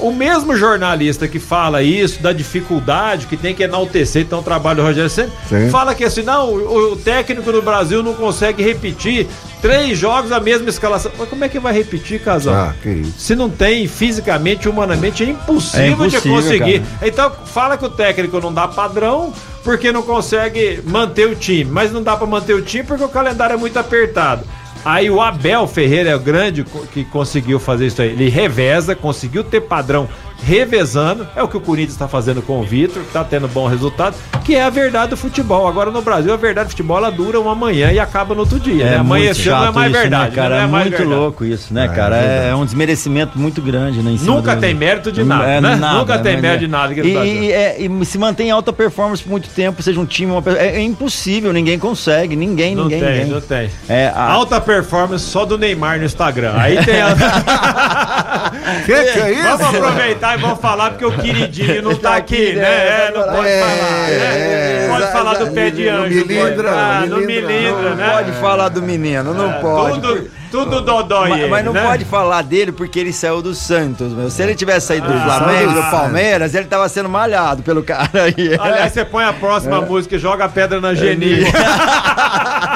O 0.00 0.12
mesmo 0.12 0.56
jornalista 0.56 1.26
que 1.26 1.38
fala 1.38 1.82
isso, 1.82 2.22
da 2.22 2.32
dificuldade, 2.32 3.26
que 3.26 3.36
tem 3.36 3.54
que 3.54 3.62
enaltecer 3.62 4.22
então 4.22 4.40
o 4.40 4.42
trabalho 4.42 4.76
do 4.76 4.82
Rogério 4.82 5.08
Senna, 5.10 5.30
Sim. 5.48 5.70
fala 5.70 5.94
que 5.94 6.04
assim, 6.04 6.22
não, 6.22 6.50
o, 6.50 6.92
o 6.92 6.96
técnico 6.96 7.50
do 7.50 7.62
Brasil 7.62 8.02
não 8.02 8.14
consegue 8.14 8.62
repetir 8.62 9.26
três 9.62 9.98
jogos 9.98 10.30
a 10.32 10.40
mesma 10.40 10.68
escalação. 10.68 11.10
Mas 11.18 11.28
como 11.28 11.44
é 11.44 11.48
que 11.48 11.58
vai 11.58 11.72
repetir, 11.72 12.20
casal? 12.20 12.54
Ah, 12.54 12.74
que 12.82 12.88
isso. 12.88 13.14
Se 13.18 13.34
não 13.34 13.48
tem 13.50 13.86
fisicamente, 13.88 14.68
humanamente, 14.68 15.22
é 15.24 15.30
impossível, 15.30 15.84
É 15.84 15.88
impossível, 15.90 16.20
de 16.20 16.28
conseguir. 16.28 16.80
cara. 16.80 17.08
Então, 17.08 17.32
fala 17.46 17.76
que 17.76 17.84
o 17.84 17.90
técnico 17.90 18.40
não 18.40 18.52
dá 18.52 18.68
padrão 18.68 19.32
porque 19.64 19.90
não 19.90 20.02
consegue 20.02 20.80
manter 20.86 21.26
o 21.26 21.34
time. 21.34 21.64
Mas 21.70 21.90
não 21.90 22.02
dá 22.02 22.16
pra 22.16 22.26
manter 22.26 22.54
o 22.54 22.62
time 22.62 22.84
porque 22.84 23.02
o 23.02 23.08
calendário 23.08 23.54
é 23.54 23.56
muito 23.56 23.76
apertado. 23.78 24.44
Aí 24.86 25.10
o 25.10 25.20
Abel 25.20 25.66
Ferreira 25.66 26.10
é 26.10 26.14
o 26.14 26.20
grande 26.20 26.64
que 26.92 27.04
conseguiu 27.04 27.58
fazer 27.58 27.88
isso 27.88 28.00
aí. 28.00 28.10
Ele 28.10 28.28
reveza, 28.28 28.94
conseguiu 28.94 29.42
ter 29.42 29.62
padrão 29.62 30.08
revezando. 30.44 31.26
É 31.36 31.42
o 31.42 31.48
que 31.48 31.56
o 31.56 31.60
Corinthians 31.60 31.92
está 31.94 32.06
fazendo 32.08 32.42
com 32.42 32.60
o 32.60 32.62
Vitor, 32.62 33.02
que 33.02 33.12
tá 33.12 33.24
tendo 33.24 33.48
bom 33.48 33.66
resultado, 33.66 34.14
que 34.44 34.54
é 34.54 34.62
a 34.62 34.70
verdade 34.70 35.10
do 35.10 35.16
futebol. 35.16 35.66
Agora 35.66 35.90
no 35.90 36.02
Brasil, 36.02 36.32
a 36.32 36.36
verdade 36.36 36.68
do 36.68 36.70
futebol 36.70 36.98
ela 36.98 37.10
dura 37.10 37.40
uma 37.40 37.54
manhã 37.54 37.90
e 37.92 37.98
acaba 37.98 38.34
no 38.34 38.40
outro 38.40 38.58
dia. 38.60 38.84
né? 38.84 38.90
muito 38.98 39.00
Amanheceu 39.00 39.52
não 39.52 39.58
é 39.62 39.64
chato 39.66 39.74
mais 39.74 39.90
isso, 39.92 40.00
verdade. 40.00 40.30
né, 40.30 40.36
cara? 40.36 40.56
é 40.56 40.62
É 40.62 40.66
muito 40.66 40.90
verdade. 40.90 41.08
louco 41.10 41.44
isso, 41.44 41.72
né, 41.74 41.84
É, 41.84 41.88
cara? 41.88 42.16
verdade. 42.20 42.48
É, 42.50 42.54
um 42.54 42.64
desmerecimento 42.64 43.38
muito 43.38 43.60
grande, 43.62 44.02
né? 44.02 44.12
em 44.12 44.18
cima 44.18 44.36
Nunca 44.36 44.54
do- 44.54 44.60
tem 44.60 44.74
mérito 44.74 45.10
de 45.12 45.24
nada, 45.24 45.44
É, 45.48 45.60
né? 45.60 45.76
nada, 45.76 45.98
Nunca 45.98 46.18
tem 46.18 46.32
mas 46.34 46.42
mérito 46.42 46.64
é. 46.64 46.66
de 46.66 46.72
nada 46.72 46.94
e, 46.94 47.08
e, 47.46 47.52
é, 47.52 47.76
e 47.80 48.04
se 48.04 48.18
mantém 48.18 48.50
alta 48.50 48.72
performance 48.72 49.22
por 49.22 49.30
muito 49.30 49.48
tempo, 49.48 49.82
seja 49.82 49.98
um 50.00 50.06
time, 50.06 50.30
uma 50.32 50.42
pessoa, 50.42 50.62
é, 50.62 50.76
é 50.76 50.82
impossível, 50.82 51.52
ninguém 51.52 51.78
consegue, 51.78 52.36
ninguém, 52.36 52.74
Não 52.74 52.84
ninguém, 52.84 53.00
tem, 53.00 53.10
ninguém. 53.12 53.26
não 53.32 53.40
tem. 53.40 53.70
É, 53.88 54.08
a- 54.14 54.32
Alta 54.32 54.60
performance 54.60 55.24
só 55.24 55.44
do 55.44 55.56
Neymar 55.58 55.98
no 55.98 56.04
Instagram. 56.04 56.52
Aí 56.56 56.84
tem 56.84 57.00
a... 57.00 57.14
Que 58.86 58.92
que 58.92 59.18
é 59.20 59.32
isso? 59.32 59.42
Vamos 59.58 59.66
aproveitar 59.76 60.35
e 60.36 60.40
vamos 60.40 60.60
falar 60.60 60.90
porque 60.90 61.04
o 61.04 61.12
queridinho 61.12 61.82
não 61.82 61.94
tá 61.96 62.16
aqui, 62.16 62.52
né? 62.54 62.62
É, 63.08 63.12
não 63.14 63.22
pode 63.24 63.48
É, 63.48 63.60
falar, 63.60 63.76
né? 63.76 64.84
é, 64.84 64.88
Pode 64.90 65.02
é, 65.02 65.06
falar 65.08 65.34
do 65.34 65.46
é, 65.46 65.50
pé 65.50 65.70
de 65.70 65.90
não 65.90 66.02
anjo. 66.04 66.26
milindra, 66.26 66.70
ah, 66.70 67.00
não 67.00 67.06
não 67.08 67.16
milindra, 67.18 67.48
milindra, 67.52 67.90
não 67.90 67.96
né? 67.96 68.10
pode 68.10 68.32
falar 68.32 68.68
do 68.68 68.82
menino, 68.82 69.34
não 69.34 69.52
pode. 69.60 70.00
Tudo, 70.00 70.30
tudo 70.50 70.80
dodói 70.80 71.28
Mas, 71.30 71.50
mas 71.50 71.64
não 71.64 71.72
né? 71.72 71.82
pode 71.82 72.04
falar 72.04 72.42
dele 72.42 72.70
porque 72.72 72.98
ele 73.00 73.12
saiu 73.12 73.42
do 73.42 73.54
Santos, 73.54 74.12
meu. 74.12 74.30
Se 74.30 74.42
ele 74.42 74.54
tivesse 74.54 74.86
saído 74.86 75.06
do 75.08 75.12
Ah, 75.12 75.38
Flamengo, 75.38 75.72
do 75.72 75.80
ah. 75.80 75.90
Palmeiras, 75.90 76.54
ele 76.54 76.66
tava 76.66 76.88
sendo 76.88 77.08
malhado 77.08 77.62
pelo 77.62 77.82
cara 77.82 78.08
aí. 78.14 78.56
Aliás, 78.58 78.92
você 78.92 79.04
põe 79.04 79.24
a 79.24 79.32
próxima 79.32 79.80
música 79.80 80.14
e 80.16 80.18
joga 80.18 80.44
a 80.44 80.48
pedra 80.48 80.80
na 80.80 80.94
Geni. 80.94 81.40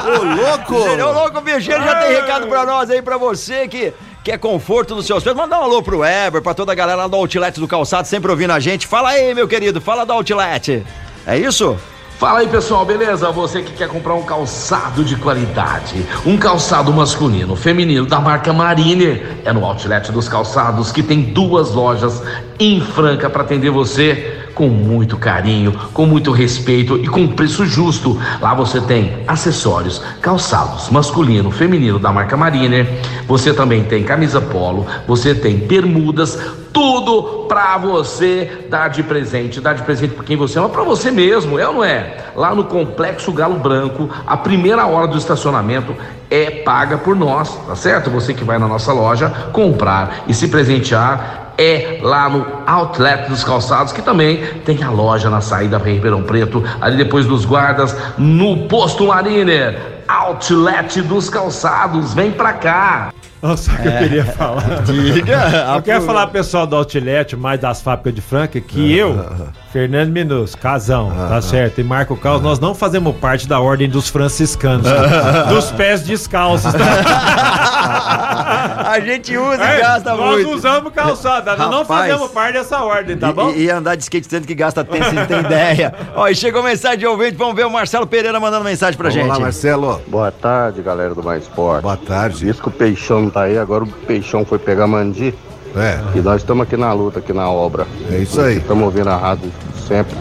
Ô, 0.04 0.24
louco! 0.24 0.74
Ô, 0.74 1.12
louco, 1.12 1.40
bicho, 1.40 1.70
ele 1.70 1.84
já 1.84 1.94
tem 1.96 2.12
recado 2.12 2.46
pra 2.48 2.64
nós 2.64 2.90
aí, 2.90 3.00
pra 3.02 3.16
você 3.16 3.68
que 3.68 3.92
quer 4.22 4.38
conforto 4.38 4.94
nos 4.94 5.06
seus 5.06 5.22
pés. 5.22 5.34
Mandar 5.36 5.60
um 5.60 5.64
alô 5.64 5.82
pro 5.82 5.98
Weber, 5.98 6.42
pra 6.42 6.54
toda 6.54 6.72
a 6.72 6.74
galera 6.74 7.02
lá 7.02 7.08
do 7.08 7.16
Outlet 7.16 7.58
do 7.58 7.68
Calçado, 7.68 8.06
sempre 8.06 8.30
ouvindo 8.30 8.52
a 8.52 8.60
gente. 8.60 8.86
Fala 8.86 9.10
aí, 9.10 9.34
meu 9.34 9.48
querido, 9.48 9.80
fala 9.80 10.04
do 10.04 10.12
Outlet. 10.12 10.84
É 11.26 11.38
isso? 11.38 11.76
Fala 12.20 12.40
aí 12.40 12.48
pessoal, 12.48 12.84
beleza? 12.84 13.30
Você 13.30 13.62
que 13.62 13.72
quer 13.72 13.88
comprar 13.88 14.14
um 14.14 14.22
calçado 14.22 15.02
de 15.02 15.16
qualidade, 15.16 16.04
um 16.26 16.36
calçado 16.36 16.92
masculino, 16.92 17.56
feminino 17.56 18.04
da 18.04 18.20
marca 18.20 18.52
Mariner, 18.52 19.38
é 19.42 19.50
no 19.54 19.64
Outlet 19.64 20.12
dos 20.12 20.28
Calçados 20.28 20.92
que 20.92 21.02
tem 21.02 21.22
duas 21.22 21.70
lojas 21.70 22.22
em 22.58 22.78
Franca 22.78 23.30
para 23.30 23.40
atender 23.40 23.70
você 23.70 24.39
com 24.54 24.68
muito 24.68 25.16
carinho, 25.16 25.72
com 25.92 26.06
muito 26.06 26.32
respeito 26.32 26.96
e 26.96 27.06
com 27.06 27.28
preço 27.28 27.64
justo. 27.66 28.20
Lá 28.40 28.54
você 28.54 28.80
tem 28.80 29.24
acessórios, 29.26 30.02
calçados 30.20 30.90
masculino, 30.90 31.50
feminino 31.50 31.98
da 31.98 32.12
marca 32.12 32.36
Mariner. 32.36 32.86
Você 33.26 33.52
também 33.52 33.84
tem 33.84 34.02
camisa 34.02 34.40
polo, 34.40 34.86
você 35.06 35.34
tem 35.34 35.56
bermudas, 35.56 36.38
tudo 36.72 37.46
pra 37.48 37.76
você 37.78 38.66
dar 38.68 38.88
de 38.88 39.02
presente, 39.02 39.60
dar 39.60 39.74
de 39.74 39.82
presente 39.82 40.14
pra 40.14 40.24
quem 40.24 40.36
você 40.36 40.58
ama, 40.58 40.68
pra 40.68 40.82
você 40.82 41.10
mesmo, 41.10 41.58
é 41.58 41.66
ou 41.66 41.74
não 41.74 41.84
é? 41.84 42.16
Lá 42.36 42.54
no 42.54 42.64
Complexo 42.64 43.32
Galo 43.32 43.58
Branco, 43.58 44.08
a 44.26 44.36
primeira 44.36 44.86
hora 44.86 45.08
do 45.08 45.18
estacionamento 45.18 45.94
é 46.30 46.50
paga 46.62 46.96
por 46.96 47.16
nós, 47.16 47.56
tá 47.66 47.74
certo? 47.74 48.08
Você 48.10 48.32
que 48.32 48.44
vai 48.44 48.58
na 48.58 48.68
nossa 48.68 48.92
loja 48.92 49.28
comprar 49.52 50.24
e 50.28 50.34
se 50.34 50.48
presentear 50.48 51.49
é 51.60 52.00
lá 52.02 52.26
no 52.28 52.46
Outlet 52.66 53.28
dos 53.28 53.44
Calçados, 53.44 53.92
que 53.92 54.00
também 54.00 54.38
tem 54.64 54.82
a 54.82 54.90
loja 54.90 55.28
na 55.28 55.42
saída 55.42 55.78
para 55.78 55.90
Ribeirão 55.90 56.22
Preto, 56.22 56.64
ali 56.80 56.96
depois 56.96 57.26
dos 57.26 57.44
guardas, 57.44 57.94
no 58.16 58.66
Posto 58.66 59.08
Mariner. 59.08 59.78
Outlet 60.08 61.02
dos 61.02 61.28
Calçados, 61.28 62.14
vem 62.14 62.32
pra 62.32 62.54
cá. 62.54 63.12
Nossa, 63.42 63.72
o 63.72 63.76
que 63.76 63.88
eu 63.88 63.92
queria 63.92 64.24
falar. 64.24 64.82
Diga. 64.84 65.74
Eu 65.76 65.82
quero 65.82 66.02
falar 66.02 66.26
pessoal 66.26 66.66
do 66.66 66.76
Outlet, 66.76 67.36
mais 67.36 67.60
das 67.60 67.80
fábricas 67.80 68.14
de 68.14 68.20
Franca, 68.20 68.60
que 68.60 68.94
eu, 68.94 69.24
Fernando 69.72 70.10
Minus, 70.10 70.56
Casão, 70.56 71.12
tá 71.28 71.40
certo, 71.40 71.80
e 71.80 71.84
Marco 71.84 72.16
Caos, 72.16 72.42
nós 72.42 72.58
não 72.58 72.74
fazemos 72.74 73.14
parte 73.16 73.46
da 73.46 73.60
ordem 73.60 73.88
dos 73.88 74.08
franciscanos, 74.08 74.84
dos 75.48 75.70
pés 75.70 76.02
descalços. 76.02 76.72
tá? 76.72 76.78
A 78.90 78.98
gente 78.98 79.36
usa 79.36 79.62
É, 79.64 79.78
e 79.78 79.80
gasta 79.80 80.16
nós 80.16 80.34
muito. 80.44 80.50
usamos 80.50 80.92
calçada, 80.92 81.54
nós 81.56 81.70
não 81.70 81.78
Rapaz. 81.82 82.10
fazemos 82.10 82.30
parte 82.32 82.52
dessa 82.54 82.82
ordem, 82.82 83.16
tá 83.16 83.28
E- 83.28 83.32
bom? 83.32 83.50
E, 83.50 83.62
e 83.66 83.70
andar 83.70 83.94
de 83.94 84.02
skate 84.02 84.28
tanto 84.28 84.48
que 84.48 84.54
gasta 84.56 84.82
tempo, 84.82 85.04
você 85.04 85.12
não 85.12 85.26
tem 85.26 85.38
ideia. 85.38 85.94
Ó, 86.16 86.26
e 86.28 86.34
chegou 86.34 86.60
mensagem 86.64 86.98
de 86.98 87.06
ouvinte, 87.06 87.36
vamos 87.36 87.54
ver 87.54 87.64
o 87.66 87.70
Marcelo 87.70 88.08
Pereira 88.08 88.40
mandando 88.40 88.64
mensagem 88.64 88.96
pra 88.98 89.08
Vamos 89.08 89.22
gente. 89.22 89.32
lá, 89.32 89.38
Marcelo. 89.38 90.02
Boa 90.08 90.32
tarde, 90.32 90.82
galera 90.82 91.14
do 91.14 91.22
Mais 91.22 91.44
Esporte. 91.44 91.82
Boa 91.82 91.96
tarde. 91.96 92.38
Diz 92.44 92.60
que 92.60 92.66
o 92.66 92.70
Peixão 92.72 93.20
não 93.22 93.30
tá 93.30 93.42
aí, 93.42 93.56
agora 93.56 93.84
o 93.84 93.86
Peixão 93.86 94.44
foi 94.44 94.58
pegar 94.58 94.88
Mandi. 94.88 95.32
É, 95.76 95.98
E 96.18 96.20
nós 96.20 96.40
estamos 96.42 96.62
aqui 96.66 96.76
na 96.76 96.92
luta, 96.92 97.18
aqui 97.20 97.32
na 97.32 97.48
obra. 97.50 97.86
é 98.10 98.18
isso 98.18 98.40
aí. 98.40 98.56
Estamos 98.58 98.84
ouvindo 98.84 99.08
a 99.08 99.16
rádio 99.16 99.50
sempre. 99.86 100.16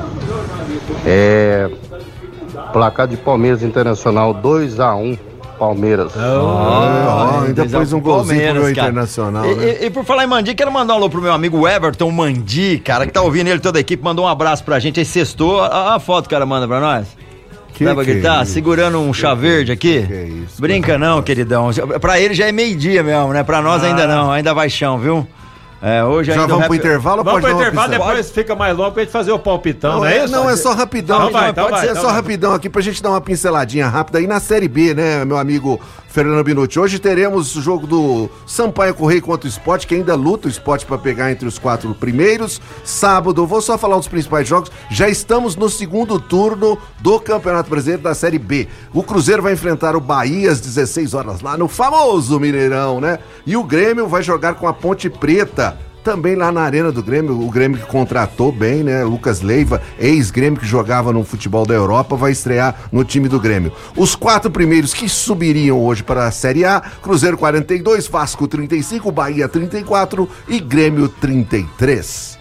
É. 1.05 1.69
Placar 2.73 3.07
de 3.07 3.17
Palmeiras 3.17 3.63
Internacional 3.63 4.33
2x1 4.33 5.17
Palmeiras. 5.57 6.13
Ó, 6.15 7.41
ainda 7.45 7.53
Dois 7.63 7.73
a 7.73 7.77
pôs 7.79 7.93
um 7.93 7.99
golzinho 7.99 8.35
pro 8.41 8.45
meu 8.45 8.53
Palmeiras, 8.53 8.75
cara. 8.75 8.87
internacional, 8.89 9.45
E, 9.45 9.55
né? 9.55 9.77
e- 9.81 9.85
e 9.85 9.89
por 9.89 10.05
falar 10.05 10.23
em 10.23 10.27
Mandi, 10.27 10.53
quero 10.53 10.71
mandar 10.71 10.93
um 10.93 10.97
alô 10.97 11.09
pro 11.09 11.21
meu 11.21 11.33
amigo 11.33 11.67
Everton 11.67 12.09
Mandi, 12.11 12.79
cara, 12.85 13.05
que 13.05 13.11
tá 13.11 13.21
ouvindo 13.21 13.47
ele, 13.47 13.59
toda 13.59 13.77
a 13.79 13.81
equipe, 13.81 14.01
mandou 14.03 14.25
um 14.25 14.27
abraço 14.27 14.63
pra 14.63 14.79
gente, 14.79 14.99
aí 14.99 15.05
sextou, 15.05 15.61
a, 15.61 15.95
a 15.95 15.99
foto 15.99 16.23
que 16.29 16.33
o 16.33 16.37
cara 16.37 16.45
manda 16.45 16.67
pra 16.67 16.79
nós. 16.79 17.07
Que 17.73 17.83
Dá 17.85 17.93
pra 17.95 18.03
que 18.05 18.11
é 18.11 18.13
gritar? 18.15 18.43
isso? 18.43 18.53
Segurando 18.53 18.99
um 18.99 19.13
chá 19.13 19.33
verde 19.33 19.71
aqui? 19.71 20.05
que 20.05 20.13
é 20.13 20.23
isso, 20.25 20.61
Brinca 20.61 20.97
não, 20.97 21.21
queridão. 21.21 21.69
Pra 21.99 22.19
ele 22.19 22.33
já 22.33 22.47
é 22.47 22.51
meio-dia 22.51 23.01
mesmo, 23.03 23.33
né? 23.33 23.43
Pra 23.43 23.61
nós 23.61 23.83
ainda 23.83 24.05
não, 24.07 24.31
ainda 24.31 24.53
vai 24.53 24.69
chão, 24.69 24.97
viu? 24.97 25.27
É, 25.81 26.03
hoje. 26.03 26.31
Já 26.31 26.45
vamos 26.45 26.65
pro 26.65 26.73
rap- 26.73 26.75
intervalo 26.75 27.19
ou 27.19 27.23
Vamos 27.23 27.41
pode 27.41 27.53
pro 27.53 27.63
intervalo, 27.63 27.89
depois 27.91 28.31
fica 28.31 28.53
mais 28.55 28.75
longo 28.75 28.91
pra 28.91 29.03
gente 29.03 29.11
fazer 29.11 29.31
o 29.31 29.39
palpitão, 29.39 29.93
Não, 29.93 29.99
não, 30.01 30.05
é, 30.05 30.17
é 30.17 30.23
isso? 30.25 30.33
não, 30.33 30.49
é 30.49 30.55
só 30.57 30.73
rapidão. 30.73 31.17
Então 31.29 31.31
vai, 31.31 31.49
então 31.51 31.63
pode 31.63 31.75
vai, 31.77 31.85
ser 31.85 31.91
então 31.91 32.01
só 32.01 32.07
vai. 32.09 32.15
rapidão 32.17 32.53
aqui 32.53 32.69
pra 32.69 32.81
gente 32.81 33.01
dar 33.01 33.09
uma 33.11 33.21
pinceladinha 33.21 33.87
rápida 33.87 34.17
aí 34.19 34.27
na 34.27 34.39
Série 34.41 34.67
B, 34.67 34.93
né, 34.93 35.23
meu 35.23 35.37
amigo 35.37 35.79
Fernando 36.09 36.43
Binucci. 36.43 36.79
Hoje 36.79 36.99
teremos 36.99 37.55
o 37.55 37.61
jogo 37.61 37.87
do 37.87 38.29
Sampaio 38.45 38.93
Correio 38.93 39.21
contra 39.21 39.45
o 39.45 39.49
Sport, 39.49 39.85
que 39.85 39.95
ainda 39.95 40.15
luta 40.15 40.47
o 40.47 40.51
Sport 40.51 40.83
pra 40.85 40.97
pegar 40.97 41.31
entre 41.31 41.47
os 41.47 41.57
quatro 41.57 41.93
primeiros. 41.93 42.59
Sábado, 42.83 43.45
vou 43.47 43.61
só 43.61 43.77
falar 43.77 43.95
os 43.95 44.07
principais 44.07 44.47
jogos. 44.47 44.71
Já 44.89 45.07
estamos 45.07 45.55
no 45.55 45.69
segundo 45.69 46.19
turno 46.19 46.77
do 46.99 47.19
Campeonato 47.21 47.69
Brasileiro 47.69 48.01
da 48.03 48.13
Série 48.15 48.39
B. 48.39 48.67
O 48.93 49.01
Cruzeiro 49.03 49.43
vai 49.43 49.53
enfrentar 49.53 49.95
o 49.95 50.01
Bahia 50.01 50.51
às 50.51 50.59
16 50.59 51.13
horas 51.13 51.41
lá 51.41 51.55
no 51.55 51.67
famoso 51.69 52.37
Mineirão, 52.39 52.99
né? 52.99 53.19
E 53.45 53.55
o 53.55 53.63
Grêmio 53.63 54.07
vai 54.07 54.23
jogar 54.23 54.55
com 54.55 54.67
a 54.67 54.73
Ponte 54.73 55.09
Preta 55.11 55.68
também 56.09 56.33
lá 56.33 56.51
na 56.51 56.61
Arena 56.61 56.91
do 56.91 57.03
Grêmio, 57.03 57.39
o 57.39 57.51
Grêmio 57.51 57.77
que 57.77 57.85
contratou 57.85 58.51
bem, 58.51 58.83
né? 58.83 59.03
Lucas 59.03 59.41
Leiva, 59.41 59.79
ex-Grêmio 59.99 60.59
que 60.59 60.65
jogava 60.65 61.13
no 61.13 61.23
futebol 61.23 61.67
da 61.67 61.75
Europa, 61.75 62.15
vai 62.15 62.31
estrear 62.31 62.75
no 62.91 63.03
time 63.03 63.29
do 63.29 63.39
Grêmio. 63.39 63.71
Os 63.95 64.15
quatro 64.15 64.49
primeiros 64.49 64.91
que 64.91 65.07
subiriam 65.07 65.79
hoje 65.79 66.01
para 66.01 66.25
a 66.25 66.31
Série 66.31 66.65
A: 66.65 66.81
Cruzeiro 67.03 67.37
42, 67.37 68.07
Vasco 68.07 68.47
35, 68.47 69.11
Bahia 69.11 69.47
34 69.47 70.27
e 70.47 70.59
Grêmio 70.59 71.07
33. 71.07 72.38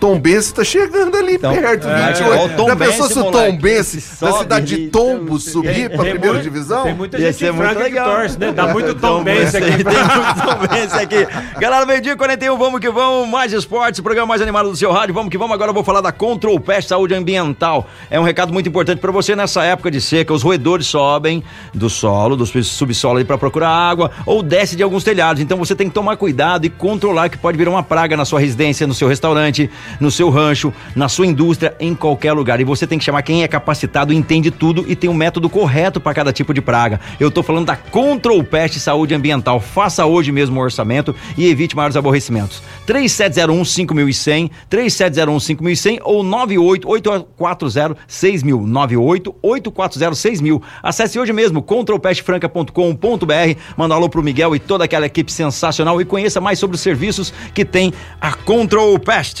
Tom 0.00 0.18
Bense 0.20 0.54
tá 0.54 0.62
chegando 0.62 1.16
ali 1.16 1.38
perto, 1.38 1.88
é, 1.88 2.12
28. 2.12 2.22
ó, 2.38 2.44
o 2.44 2.48
Tom 2.50 2.68
Já 2.68 2.76
pensou 2.76 3.02
Bense, 3.02 3.12
se 3.14 3.18
o 3.18 3.24
Tom 3.24 3.30
moleque, 3.32 3.58
Bense, 3.62 3.98
esse 3.98 4.20
da 4.24 4.32
cidade 4.32 4.66
de 4.76 4.88
Tombos, 4.88 5.44
subir 5.44 5.88
pra 5.90 6.02
Tem 6.04 6.10
primeira 6.12 6.32
muito- 6.34 6.42
divisão? 6.42 6.82
Tem 6.84 6.94
muita 6.94 7.18
gente 7.18 7.44
em 7.44 7.50
muito 7.52 7.62
Franca 7.68 7.84
que 7.84 7.90
legal. 7.90 8.10
torce, 8.16 8.38
né? 8.38 8.52
Dá 8.52 8.66
muito 8.72 8.94
Tom 8.94 9.18
Tom 9.18 9.24
Benz 9.24 9.54
aqui. 9.54 9.70
Tem 9.84 9.84
muito 9.84 10.46
Tom 10.46 10.66
Benz 10.74 10.92
aqui. 10.94 11.26
Galera, 11.60 11.84
meio-dia 11.86 12.12
e 12.12 12.16
41, 12.16 12.56
vamos 12.56 12.80
que 12.80 12.90
vamos. 12.90 13.28
Mais 13.28 13.52
esportes, 13.52 14.00
programa 14.00 14.28
mais 14.28 14.40
animado 14.42 14.70
do 14.70 14.76
seu 14.76 14.92
rádio. 14.92 15.14
Vamos 15.14 15.30
que 15.30 15.38
vamos. 15.38 15.52
Agora 15.54 15.70
eu 15.70 15.74
vou 15.74 15.82
falar 15.84 16.00
da 16.00 16.12
Control 16.12 16.58
Pest 16.60 16.88
Saúde 16.88 17.14
Ambiental. 17.14 17.86
É 18.10 18.20
um 18.20 18.22
recado 18.22 18.52
muito 18.52 18.68
importante 18.68 19.00
para 19.00 19.10
você 19.10 19.34
nessa 19.34 19.64
época 19.64 19.90
de 19.90 20.00
seca. 20.00 20.32
Os 20.32 20.42
roedores 20.42 20.86
sobem 20.86 21.42
do 21.74 21.90
solo, 21.90 22.36
do 22.36 22.46
subsolo 22.46 23.16
ali 23.16 23.24
para 23.24 23.36
procurar 23.38 23.68
água 23.70 24.10
ou 24.24 24.42
desce 24.42 24.76
de 24.76 24.82
alguns 24.82 25.02
telhados. 25.02 25.42
Então 25.42 25.58
você 25.58 25.74
tem 25.74 25.88
que 25.88 25.94
tomar 25.94 26.16
cuidado 26.16 26.64
e 26.64 26.70
controlar 26.70 27.28
que 27.28 27.36
pode 27.38 27.58
virar 27.58 27.70
uma 27.70 27.82
praga 27.82 28.16
na 28.16 28.24
sua 28.24 28.38
residência, 28.40 28.86
no 28.86 28.94
seu 28.94 29.08
restaurante, 29.08 29.70
no 30.00 30.10
seu 30.10 30.30
rancho, 30.30 30.72
na 30.94 31.08
sua 31.08 31.26
indústria, 31.26 31.74
em 31.78 31.94
qualquer 31.94 32.32
lugar. 32.32 32.60
E 32.60 32.64
você 32.64 32.86
tem 32.86 32.98
que 32.98 33.04
chamar 33.04 33.22
quem 33.22 33.42
é 33.42 33.48
capacitado, 33.48 34.12
entende 34.12 34.50
tudo 34.50 34.84
e 34.88 34.96
tem 34.96 35.08
um 35.08 35.14
método 35.14 35.48
correto 35.48 36.00
para 36.00 36.14
cada 36.14 36.32
tipo 36.32 36.52
de 36.54 36.60
praga. 36.60 37.00
Eu 37.18 37.30
tô 37.30 37.42
falando 37.42 37.66
da 37.66 37.76
Control 37.76 38.42
Pest 38.44 38.78
Saúde 38.78 39.14
Ambiental. 39.14 39.60
Faça 39.60 40.04
hoje 40.06 40.32
mesmo 40.32 40.58
o 40.58 40.62
orçamento 40.62 41.14
e 41.36 41.46
evite 41.46 41.76
maiores 41.76 41.96
aborrecimentos. 41.96 42.62
3701 42.86 43.64
5100, 43.64 44.50
3701 44.68 45.40
5100 45.40 46.00
ou 46.02 46.22
98840 46.22 47.96
6000, 48.06 48.66
98840 48.66 50.14
6000. 50.14 50.62
Acesse 50.82 51.18
hoje 51.18 51.32
mesmo 51.32 51.62
controlpestfranca.com.br. 51.62 53.60
Manda 53.76 53.94
um 53.94 53.96
alô 53.96 54.08
pro 54.08 54.22
Miguel 54.22 54.54
e 54.54 54.58
toda 54.58 54.84
aquela 54.84 55.06
equipe 55.06 55.32
sensacional 55.32 56.00
e 56.00 56.04
conheça 56.04 56.40
mais 56.40 56.58
sobre 56.58 56.76
os 56.76 56.80
serviços 56.80 57.32
que 57.54 57.64
tem 57.64 57.92
a 58.20 58.32
Control 58.32 58.98
Pest. 58.98 59.40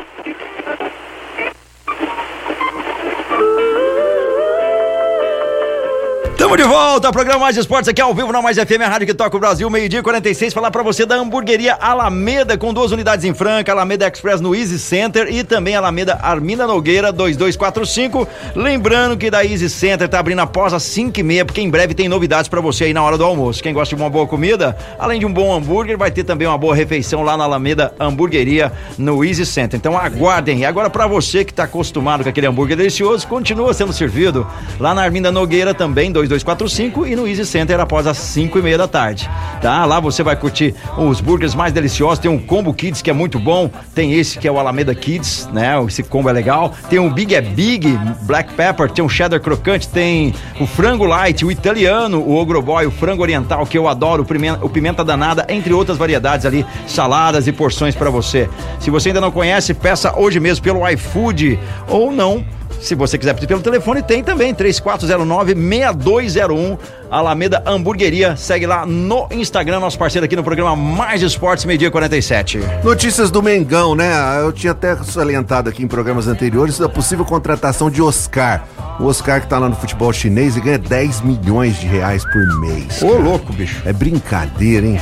Tamo 6.51 6.63
de 6.63 6.67
volta, 6.67 7.13
programa 7.13 7.39
Mais 7.39 7.55
Esportes 7.55 7.87
aqui 7.87 8.01
ao 8.01 8.13
vivo 8.13 8.29
na 8.29 8.41
Mais 8.41 8.57
FM, 8.57 8.81
a 8.83 8.89
rádio 8.89 9.07
que 9.07 9.13
toca 9.13 9.37
o 9.37 9.39
Brasil, 9.39 9.69
meio-dia 9.69 10.01
e 10.01 10.03
46. 10.03 10.53
Falar 10.53 10.69
pra 10.69 10.83
você 10.83 11.05
da 11.05 11.15
hamburgueria 11.15 11.75
Alameda, 11.75 12.57
com 12.57 12.73
duas 12.73 12.91
unidades 12.91 13.23
em 13.23 13.33
Franca, 13.33 13.71
Alameda 13.71 14.05
Express 14.05 14.41
no 14.41 14.53
Easy 14.53 14.77
Center 14.77 15.33
e 15.33 15.45
também 15.45 15.77
Alameda 15.77 16.19
Armina 16.21 16.67
Nogueira 16.67 17.09
2245. 17.13 18.27
Lembrando 18.53 19.15
que 19.15 19.31
da 19.31 19.45
Easy 19.45 19.69
Center 19.69 20.09
tá 20.09 20.19
abrindo 20.19 20.39
após 20.39 20.73
as 20.73 20.83
5 20.83 21.17
e 21.21 21.23
meia, 21.23 21.45
porque 21.45 21.61
em 21.61 21.69
breve 21.69 21.93
tem 21.93 22.09
novidades 22.09 22.49
pra 22.49 22.59
você 22.59 22.83
aí 22.83 22.93
na 22.93 23.01
hora 23.01 23.17
do 23.17 23.23
almoço. 23.23 23.63
Quem 23.63 23.73
gosta 23.73 23.95
de 23.95 24.01
uma 24.01 24.09
boa 24.09 24.27
comida, 24.27 24.75
além 24.99 25.21
de 25.21 25.25
um 25.25 25.31
bom 25.31 25.55
hambúrguer, 25.55 25.97
vai 25.97 26.11
ter 26.11 26.25
também 26.25 26.49
uma 26.49 26.57
boa 26.57 26.75
refeição 26.75 27.23
lá 27.23 27.37
na 27.37 27.45
Alameda 27.45 27.93
Hamburgueria 27.97 28.73
no 28.97 29.23
Easy 29.23 29.45
Center. 29.45 29.77
Então 29.77 29.97
aguardem. 29.97 30.59
E 30.59 30.65
agora 30.65 30.89
pra 30.89 31.07
você 31.07 31.45
que 31.45 31.53
tá 31.53 31.63
acostumado 31.63 32.23
com 32.23 32.29
aquele 32.29 32.47
hambúrguer 32.47 32.75
delicioso, 32.75 33.25
continua 33.25 33.73
sendo 33.73 33.93
servido 33.93 34.45
lá 34.77 34.93
na 34.93 35.01
Arminda 35.01 35.31
Nogueira 35.31 35.73
também, 35.73 36.11
2245 36.43 37.07
e 37.07 37.15
no 37.15 37.27
Easy 37.27 37.45
Center 37.45 37.79
após 37.79 38.07
as 38.07 38.17
5 38.17 38.57
e 38.57 38.61
meia 38.61 38.77
da 38.77 38.87
tarde. 38.87 39.29
Tá? 39.61 39.85
Lá 39.85 39.99
você 39.99 40.23
vai 40.23 40.35
curtir 40.35 40.75
os 40.97 41.21
burgers 41.21 41.55
mais 41.55 41.73
deliciosos. 41.73 42.19
Tem 42.19 42.29
um 42.29 42.39
Combo 42.39 42.73
Kids 42.73 43.01
que 43.01 43.09
é 43.09 43.13
muito 43.13 43.39
bom. 43.39 43.69
Tem 43.93 44.13
esse 44.13 44.37
que 44.37 44.47
é 44.47 44.51
o 44.51 44.59
Alameda 44.59 44.93
Kids, 44.93 45.49
né? 45.53 45.71
Esse 45.87 46.03
combo 46.03 46.29
é 46.29 46.33
legal. 46.33 46.73
Tem 46.89 46.99
o 46.99 47.09
Big 47.09 47.35
é 47.35 47.41
Big, 47.41 47.97
Black 48.23 48.53
Pepper, 48.53 48.89
tem 48.89 49.03
um 49.03 49.09
cheddar 49.09 49.39
crocante, 49.39 49.87
tem 49.87 50.33
o 50.59 50.65
frango 50.65 51.05
light, 51.05 51.45
o 51.45 51.51
italiano, 51.51 52.19
o 52.19 52.35
ogro 52.35 52.61
boy, 52.61 52.85
o 52.85 52.91
frango 52.91 53.21
oriental 53.21 53.65
que 53.65 53.77
eu 53.77 53.87
adoro, 53.87 54.23
o 54.23 54.25
pimenta, 54.25 54.65
o 54.65 54.69
pimenta 54.69 55.03
danada, 55.03 55.45
entre 55.49 55.73
outras 55.73 55.97
variedades 55.97 56.45
ali, 56.45 56.65
saladas 56.87 57.47
e 57.47 57.51
porções 57.51 57.95
para 57.95 58.09
você. 58.09 58.49
Se 58.79 58.89
você 58.89 59.09
ainda 59.09 59.21
não 59.21 59.31
conhece, 59.31 59.73
peça 59.73 60.17
hoje 60.17 60.39
mesmo 60.39 60.63
pelo 60.63 60.87
iFood 60.89 61.59
ou 61.87 62.11
não. 62.11 62.43
Se 62.81 62.95
você 62.95 63.17
quiser 63.17 63.33
pedir 63.35 63.47
pelo 63.47 63.61
telefone, 63.61 64.01
tem 64.01 64.23
também, 64.23 64.55
3409-6201, 64.55 66.79
Alameda 67.11 67.61
Hamburgueria. 67.65 68.35
Segue 68.35 68.65
lá 68.65 68.85
no 68.87 69.27
Instagram, 69.31 69.79
nosso 69.79 69.99
parceiro 69.99 70.25
aqui 70.25 70.35
no 70.35 70.43
programa 70.43 70.75
Mais 70.75 71.21
Esportes, 71.21 71.63
meio-dia 71.65 71.91
47. 71.91 72.59
Notícias 72.83 73.29
do 73.29 73.43
Mengão, 73.43 73.93
né? 73.93 74.11
Eu 74.41 74.51
tinha 74.51 74.71
até 74.71 74.95
salientado 74.97 75.69
aqui 75.69 75.83
em 75.83 75.87
programas 75.87 76.27
anteriores 76.27 76.79
da 76.79 76.89
possível 76.89 77.23
contratação 77.23 77.87
de 77.89 78.01
Oscar. 78.01 78.65
O 78.99 79.05
Oscar 79.05 79.39
que 79.41 79.47
tá 79.47 79.59
lá 79.59 79.69
no 79.69 79.75
futebol 79.75 80.11
chinês 80.11 80.57
e 80.57 80.61
ganha 80.61 80.79
10 80.79 81.21
milhões 81.21 81.79
de 81.79 81.85
reais 81.85 82.25
por 82.25 82.59
mês. 82.59 83.01
Ô, 83.01 83.13
louco, 83.13 83.53
bicho. 83.53 83.81
É 83.85 83.93
brincadeira, 83.93 84.87
hein? 84.87 84.99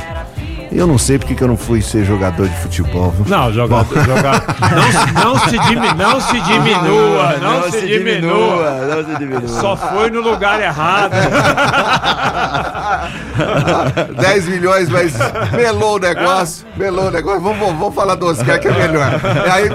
Eu 0.72 0.86
não 0.86 0.98
sei 0.98 1.18
porque 1.18 1.34
que 1.34 1.42
eu 1.42 1.48
não 1.48 1.56
fui 1.56 1.82
ser 1.82 2.04
jogador 2.04 2.48
de 2.48 2.56
futebol, 2.58 3.10
viu? 3.10 3.26
Não, 3.26 3.52
jogar. 3.52 3.84
jogar 3.84 4.56
não, 4.70 5.24
não, 5.24 5.36
se 5.38 5.58
dimi, 5.58 5.94
não 5.94 6.20
se 6.20 6.40
diminua, 6.40 7.36
não, 7.38 7.70
se, 7.70 7.86
diminua. 7.86 8.70
Não 8.86 9.04
se 9.04 9.18
diminua. 9.18 9.48
Só 9.48 9.76
foi 9.76 10.10
no 10.10 10.20
lugar 10.20 10.60
errado. 10.60 11.12
10 14.20 14.48
milhões, 14.48 14.88
mas 14.88 15.14
melou 15.52 15.96
o 15.96 15.98
negócio. 15.98 16.66
Melou 16.76 17.08
o 17.08 17.10
negócio. 17.10 17.40
Vamos, 17.40 17.58
vamos, 17.58 17.78
vamos 17.78 17.94
falar 17.94 18.14
do 18.14 18.26
Oscar 18.26 18.60
que 18.60 18.68
é 18.68 18.72
melhor. 18.72 19.20
Aí 19.50 19.70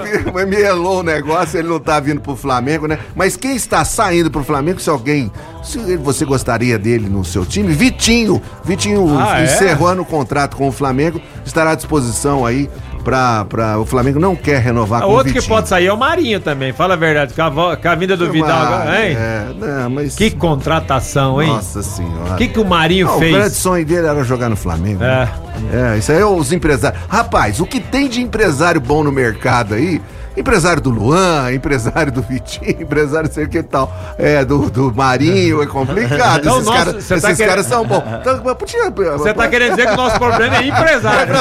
melou 0.46 1.00
o 1.00 1.02
negócio, 1.02 1.58
ele 1.58 1.68
não 1.68 1.80
tá 1.80 2.00
vindo 2.00 2.20
pro 2.20 2.36
Flamengo, 2.36 2.86
né? 2.86 2.98
Mas 3.14 3.36
quem 3.36 3.56
está 3.56 3.84
saindo 3.84 4.30
pro 4.30 4.44
Flamengo, 4.44 4.80
se 4.80 4.88
alguém. 4.88 5.30
Se 5.66 5.96
você 5.96 6.24
gostaria 6.24 6.78
dele 6.78 7.08
no 7.08 7.24
seu 7.24 7.44
time, 7.44 7.72
Vitinho. 7.72 8.40
Vitinho 8.64 9.18
Ah, 9.18 9.40
é? 9.40 9.44
encerrando 9.44 10.02
o 10.02 10.04
contrato 10.04 10.56
com 10.56 10.68
o 10.68 10.72
Flamengo, 10.72 11.20
estará 11.44 11.72
à 11.72 11.74
disposição 11.74 12.46
aí 12.46 12.70
pra. 13.02 13.44
pra 13.44 13.76
o 13.78 13.84
Flamengo 13.84 14.20
não 14.20 14.36
quer 14.36 14.60
renovar 14.60 15.02
com 15.02 15.08
o 15.08 15.10
Outro 15.10 15.32
que 15.32 15.42
pode 15.42 15.68
sair 15.68 15.86
é 15.86 15.92
o 15.92 15.96
Marinho 15.96 16.38
também, 16.38 16.72
fala 16.72 16.94
a 16.94 16.96
verdade. 16.96 17.34
Com 17.34 17.42
a, 17.42 17.76
com 17.76 17.88
a 17.88 17.94
vinda 17.96 18.16
do 18.16 18.30
Vidal 18.30 18.50
agora, 18.62 19.04
hein? 19.08 19.16
É, 19.18 19.46
não, 19.58 19.90
mas. 19.90 20.14
Que 20.14 20.30
contratação, 20.30 21.42
hein? 21.42 21.48
Nossa 21.48 21.82
senhora. 21.82 22.34
O 22.34 22.36
que, 22.36 22.46
que 22.46 22.60
o 22.60 22.64
Marinho 22.64 23.08
Não, 23.08 23.18
fez? 23.18 23.34
O 23.34 23.38
grande 23.38 23.54
sonho 23.54 23.84
dele 23.84 24.06
era 24.06 24.22
jogar 24.22 24.48
no 24.48 24.56
Flamengo. 24.56 25.02
É. 25.02 25.28
né? 25.72 25.94
É, 25.94 25.98
isso 25.98 26.12
aí 26.12 26.18
é 26.20 26.24
os 26.24 26.52
empresários. 26.52 27.00
Rapaz, 27.08 27.58
o 27.58 27.66
que 27.66 27.80
tem 27.80 28.08
de 28.08 28.20
empresário 28.20 28.80
bom 28.80 29.02
no 29.02 29.10
mercado 29.10 29.74
aí? 29.74 30.00
Empresário 30.36 30.82
do 30.82 30.90
Luan, 30.90 31.50
empresário 31.54 32.12
do 32.12 32.22
Vitinho, 32.22 32.82
empresário 32.82 33.30
sei 33.32 33.44
o 33.44 33.48
que 33.48 33.62
tal. 33.62 33.92
É, 34.18 34.44
do, 34.44 34.70
do 34.70 34.94
Marinho, 34.94 35.62
é 35.62 35.66
complicado. 35.66 36.40
Então, 36.40 36.54
esses 36.56 36.66
nossa, 36.66 36.84
caras 36.84 37.04
você 37.04 37.08
tá 37.08 37.16
esses 37.28 37.36
querendo- 37.36 37.48
caras 37.50 37.66
são 37.66 37.84
bons. 37.86 38.02
Então, 38.20 38.54
podia- 38.54 38.90
Você 39.18 39.34
tá 39.34 39.48
querendo 39.48 39.70
dizer 39.76 39.86
que 39.88 39.94
o 39.94 39.96
nosso 39.96 40.18
problema 40.18 40.56
é 40.56 40.62
empresário. 40.66 41.32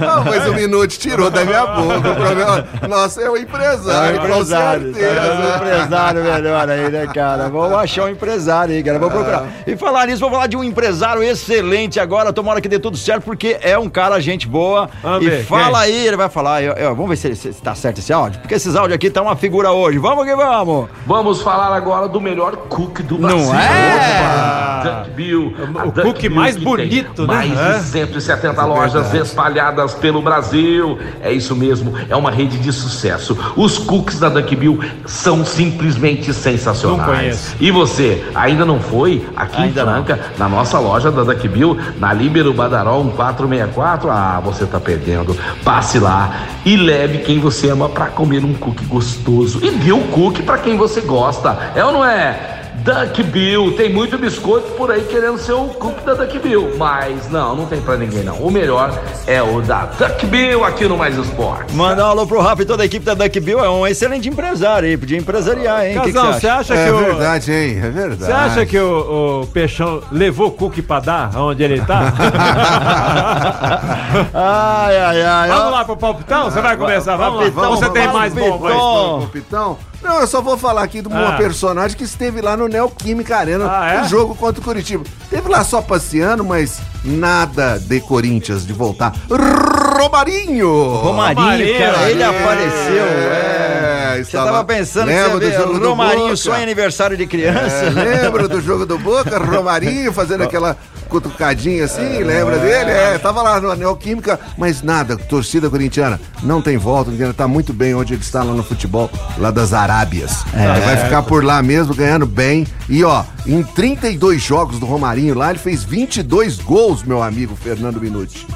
Não, 0.00 0.24
mas 0.24 0.46
o 0.48 0.54
Minute 0.54 0.98
tirou 0.98 1.30
da 1.30 1.44
minha 1.44 1.66
boca. 1.66 2.10
O 2.10 2.14
problema 2.16 2.66
nosso 2.88 3.20
é 3.20 3.30
o 3.30 3.36
empresário, 3.36 4.20
com 4.20 4.44
certeza. 4.44 4.98
É 5.06 5.34
um 5.34 5.56
empresário 5.56 6.24
melhor 6.24 6.68
aí, 6.70 6.90
né, 6.90 7.06
cara? 7.12 7.48
Vamos 7.48 7.78
achar 7.78 8.04
um 8.04 8.08
empresário 8.08 8.74
aí, 8.74 8.82
cara. 8.82 8.98
Vou 8.98 9.10
procurar. 9.10 9.44
E 9.66 9.76
falar 9.76 10.06
nisso, 10.06 10.20
vou 10.20 10.30
falar 10.30 10.46
de 10.46 10.56
um 10.56 10.64
empresário 10.64 11.22
excelente 11.22 12.00
agora. 12.00 12.32
Tomara 12.32 12.60
que 12.60 12.68
dê 12.68 12.78
tudo 12.78 12.96
certo, 12.96 13.22
porque 13.22 13.56
é 13.60 13.78
um 13.78 13.88
cara, 13.88 14.18
gente 14.20 14.46
boa. 14.48 14.88
E 15.20 15.42
fala 15.44 15.80
aí, 15.80 16.06
ele 16.06 16.16
vai 16.16 16.28
falar. 16.28 16.62
eu- 16.62 16.72
eu- 16.74 16.94
vamos 16.94 17.10
ver 17.10 17.16
se, 17.16 17.35
se 17.36 17.52
tá 17.52 17.74
certo 17.74 17.98
esse 17.98 18.12
áudio, 18.12 18.40
porque 18.40 18.54
esses 18.54 18.74
áudios 18.74 18.94
aqui 18.94 19.10
tá 19.10 19.22
uma 19.22 19.36
figura 19.36 19.70
hoje. 19.72 19.98
Vamos 19.98 20.24
que 20.24 20.34
vamos! 20.34 20.88
Vamos 21.06 21.42
falar 21.42 21.74
agora 21.74 22.08
do 22.08 22.20
melhor 22.20 22.56
cookie 22.68 23.02
do 23.02 23.18
Não 23.18 23.28
Brasil. 23.28 23.54
é? 23.54 23.94
Opa! 23.94 24.76
Duck 24.86 25.10
Bill. 25.10 25.54
O 25.84 26.12
Bill 26.14 26.30
mais 26.30 26.56
bonito, 26.56 27.26
né? 27.26 27.34
Mais 27.34 27.58
É. 27.58 27.78
de 27.78 27.84
170 27.84 28.64
lojas 28.64 29.12
espalhadas 29.14 29.94
pelo 29.94 30.22
Brasil. 30.22 30.98
É 31.22 31.32
isso 31.32 31.56
mesmo, 31.56 31.92
é 32.08 32.14
uma 32.16 32.30
rede 32.30 32.58
de 32.58 32.72
sucesso. 32.72 33.36
Os 33.56 33.78
cookies 33.78 34.18
da 34.20 34.28
Duck 34.28 34.54
Bill 34.54 34.78
são 35.06 35.44
simplesmente 35.44 36.32
sensacionais. 36.32 36.98
Não 36.98 37.14
conheço. 37.14 37.56
E 37.60 37.70
você, 37.70 38.24
ainda 38.34 38.64
não 38.64 38.80
foi 38.80 39.26
aqui 39.36 39.62
Ainda 39.62 39.82
em 39.82 39.84
não. 39.84 39.92
Franca, 39.92 40.20
na 40.38 40.48
nossa 40.48 40.78
loja 40.78 41.10
da 41.10 41.24
Duck 41.24 41.48
Bill, 41.48 41.76
na 41.98 42.12
Líbero 42.12 42.52
Badaró 42.52 43.02
1464? 43.02 44.10
Ah, 44.10 44.40
você 44.44 44.66
tá 44.66 44.78
perdendo. 44.78 45.36
Passe 45.64 45.98
lá 45.98 46.30
e 46.64 46.76
leve 46.76 47.18
quem 47.26 47.40
você 47.40 47.68
ama 47.68 47.88
pra 47.88 48.06
comer 48.06 48.44
um 48.44 48.54
cookie 48.54 48.84
gostoso. 48.84 49.58
E 49.60 49.72
dê 49.72 49.90
o 49.90 50.00
cookie 50.08 50.44
pra 50.44 50.58
quem 50.58 50.76
você 50.76 51.00
gosta. 51.00 51.72
É 51.74 51.84
ou 51.84 51.90
não 51.90 52.04
é? 52.04 52.55
Duck 52.86 53.20
Bill, 53.24 53.72
tem 53.76 53.92
muito 53.92 54.16
biscoito 54.16 54.70
por 54.74 54.92
aí 54.92 55.02
querendo 55.02 55.36
ser 55.38 55.54
o 55.54 55.64
cookie 55.70 56.04
da 56.04 56.14
Duck 56.14 56.38
Bill, 56.38 56.74
mas 56.78 57.28
não, 57.30 57.56
não 57.56 57.66
tem 57.66 57.80
pra 57.80 57.96
ninguém 57.96 58.22
não. 58.22 58.36
O 58.36 58.48
melhor 58.48 58.96
é 59.26 59.42
o 59.42 59.60
da 59.60 59.86
Duck 59.86 60.24
Bill 60.26 60.64
aqui 60.64 60.86
no 60.86 60.96
Mais 60.96 61.18
Esportes. 61.18 61.74
Mandar 61.74 62.06
um 62.06 62.10
alô 62.10 62.24
pro 62.28 62.40
Rafa 62.40 62.62
e 62.62 62.64
toda 62.64 62.84
a 62.84 62.86
equipe 62.86 63.04
da 63.04 63.14
Duck 63.14 63.40
Bill. 63.40 63.58
É 63.64 63.68
um 63.68 63.84
excelente 63.84 64.28
empresário 64.28 64.88
aí, 64.88 64.96
podia 64.96 65.18
empresariar, 65.18 65.84
hein? 65.84 65.98
Que 65.98 66.04
que 66.06 66.12
Casal, 66.12 66.32
você 66.34 66.46
acha? 66.46 66.74
acha 66.74 66.74
É 66.74 66.84
que 66.86 66.92
o. 66.92 66.98
verdade, 66.98 67.52
hein? 67.52 67.76
É 67.82 67.90
verdade. 67.90 68.24
Você 68.24 68.32
acha 68.32 68.64
que 68.64 68.78
o, 68.78 69.40
o 69.42 69.46
Peixão 69.48 70.00
levou 70.12 70.52
cookie 70.52 70.80
pra 70.80 71.00
dar 71.00 71.36
onde 71.36 71.64
ele 71.64 71.80
tá? 71.80 72.14
ai, 74.32 74.96
ai, 74.96 75.22
ai. 75.22 75.48
vamos 75.48 75.72
lá 75.72 75.84
pro 75.84 75.96
palpitão? 75.96 76.44
Você 76.50 76.60
vai 76.60 76.76
começar? 76.76 77.16
Vamos 77.16 77.40
lá. 77.40 77.50
Palpitão, 77.50 77.76
você 77.76 77.90
tem 77.90 78.12
mais 78.12 78.32
palpitão. 78.32 78.58
bomba 78.58 78.68
aí? 78.70 78.76
Palpitão? 79.20 79.78
Não, 80.06 80.20
eu 80.20 80.26
só 80.26 80.40
vou 80.40 80.56
falar 80.56 80.82
aqui 80.84 81.02
de 81.02 81.08
uma 81.08 81.30
Ah. 81.34 81.36
personagem 81.36 81.96
que 81.96 82.04
esteve 82.04 82.40
lá 82.40 82.56
no 82.56 82.68
Neoquímica 82.68 83.36
Arena 83.36 83.66
Ah, 83.68 83.88
é? 83.94 84.00
no 84.02 84.08
jogo 84.08 84.34
contra 84.36 84.60
o 84.60 84.64
Curitiba. 84.64 85.02
Esteve 85.24 85.48
lá 85.48 85.64
só 85.64 85.82
passeando, 85.82 86.44
mas 86.44 86.78
nada 87.04 87.78
de 87.78 88.00
Corinthians 88.00 88.64
de 88.64 88.72
voltar. 88.72 89.12
Romarinho! 89.28 90.68
Romarinho, 90.94 91.42
Romarinho, 91.42 91.78
cara, 91.78 92.10
ele 92.10 92.22
é, 92.22 92.26
apareceu. 92.26 93.04
É. 93.04 94.12
Você 94.16 94.20
estava- 94.22 94.46
tava 94.50 94.64
pensando 94.64 95.06
Lembra 95.08 95.24
que 95.40 95.44
você 95.46 95.50
do 95.50 95.56
jogo 95.58 95.72
ver 95.74 95.80
do 95.80 95.88
Romarinho 95.90 96.22
Boca? 96.24 96.36
só 96.36 96.56
em 96.56 96.62
aniversário 96.62 97.16
de 97.16 97.26
criança? 97.26 97.74
É, 97.86 98.22
lembra 98.22 98.48
do 98.48 98.60
jogo 98.62 98.86
do 98.86 98.98
Boca? 98.98 99.38
Romarinho 99.38 100.12
fazendo 100.12 100.42
aquela 100.44 100.76
cutucadinha 101.08 101.84
assim, 101.84 102.22
lembra 102.22 102.58
dele? 102.58 102.90
É, 102.90 103.18
tava 103.18 103.42
lá 103.42 103.60
no 103.60 103.74
Neoquímica, 103.74 104.38
mas 104.56 104.82
nada, 104.82 105.16
torcida 105.16 105.70
corintiana, 105.70 106.20
não 106.42 106.60
tem 106.60 106.76
volta, 106.76 107.10
ele 107.10 107.32
tá 107.32 107.48
muito 107.48 107.72
bem 107.72 107.94
onde 107.94 108.14
ele 108.14 108.22
está 108.22 108.42
lá 108.42 108.52
no 108.52 108.62
futebol, 108.62 109.10
lá 109.38 109.50
das 109.50 109.72
Arábias. 109.72 110.44
Ele 110.52 110.80
vai 110.84 110.96
ficar 110.96 111.22
por 111.22 111.44
lá 111.44 111.62
mesmo, 111.62 111.94
ganhando 111.94 112.26
bem. 112.26 112.66
E 112.88 113.02
ó, 113.04 113.24
em 113.46 113.62
32 113.62 114.42
jogos 114.42 114.78
do 114.78 114.86
Romarinho 114.86 115.34
lá, 115.34 115.50
ele 115.50 115.58
fez 115.58 115.84
22 115.84 116.58
gols, 116.58 117.02
meu 117.02 117.22
amigo 117.22 117.56
Fernando 117.56 118.00
Minuti. 118.00 118.46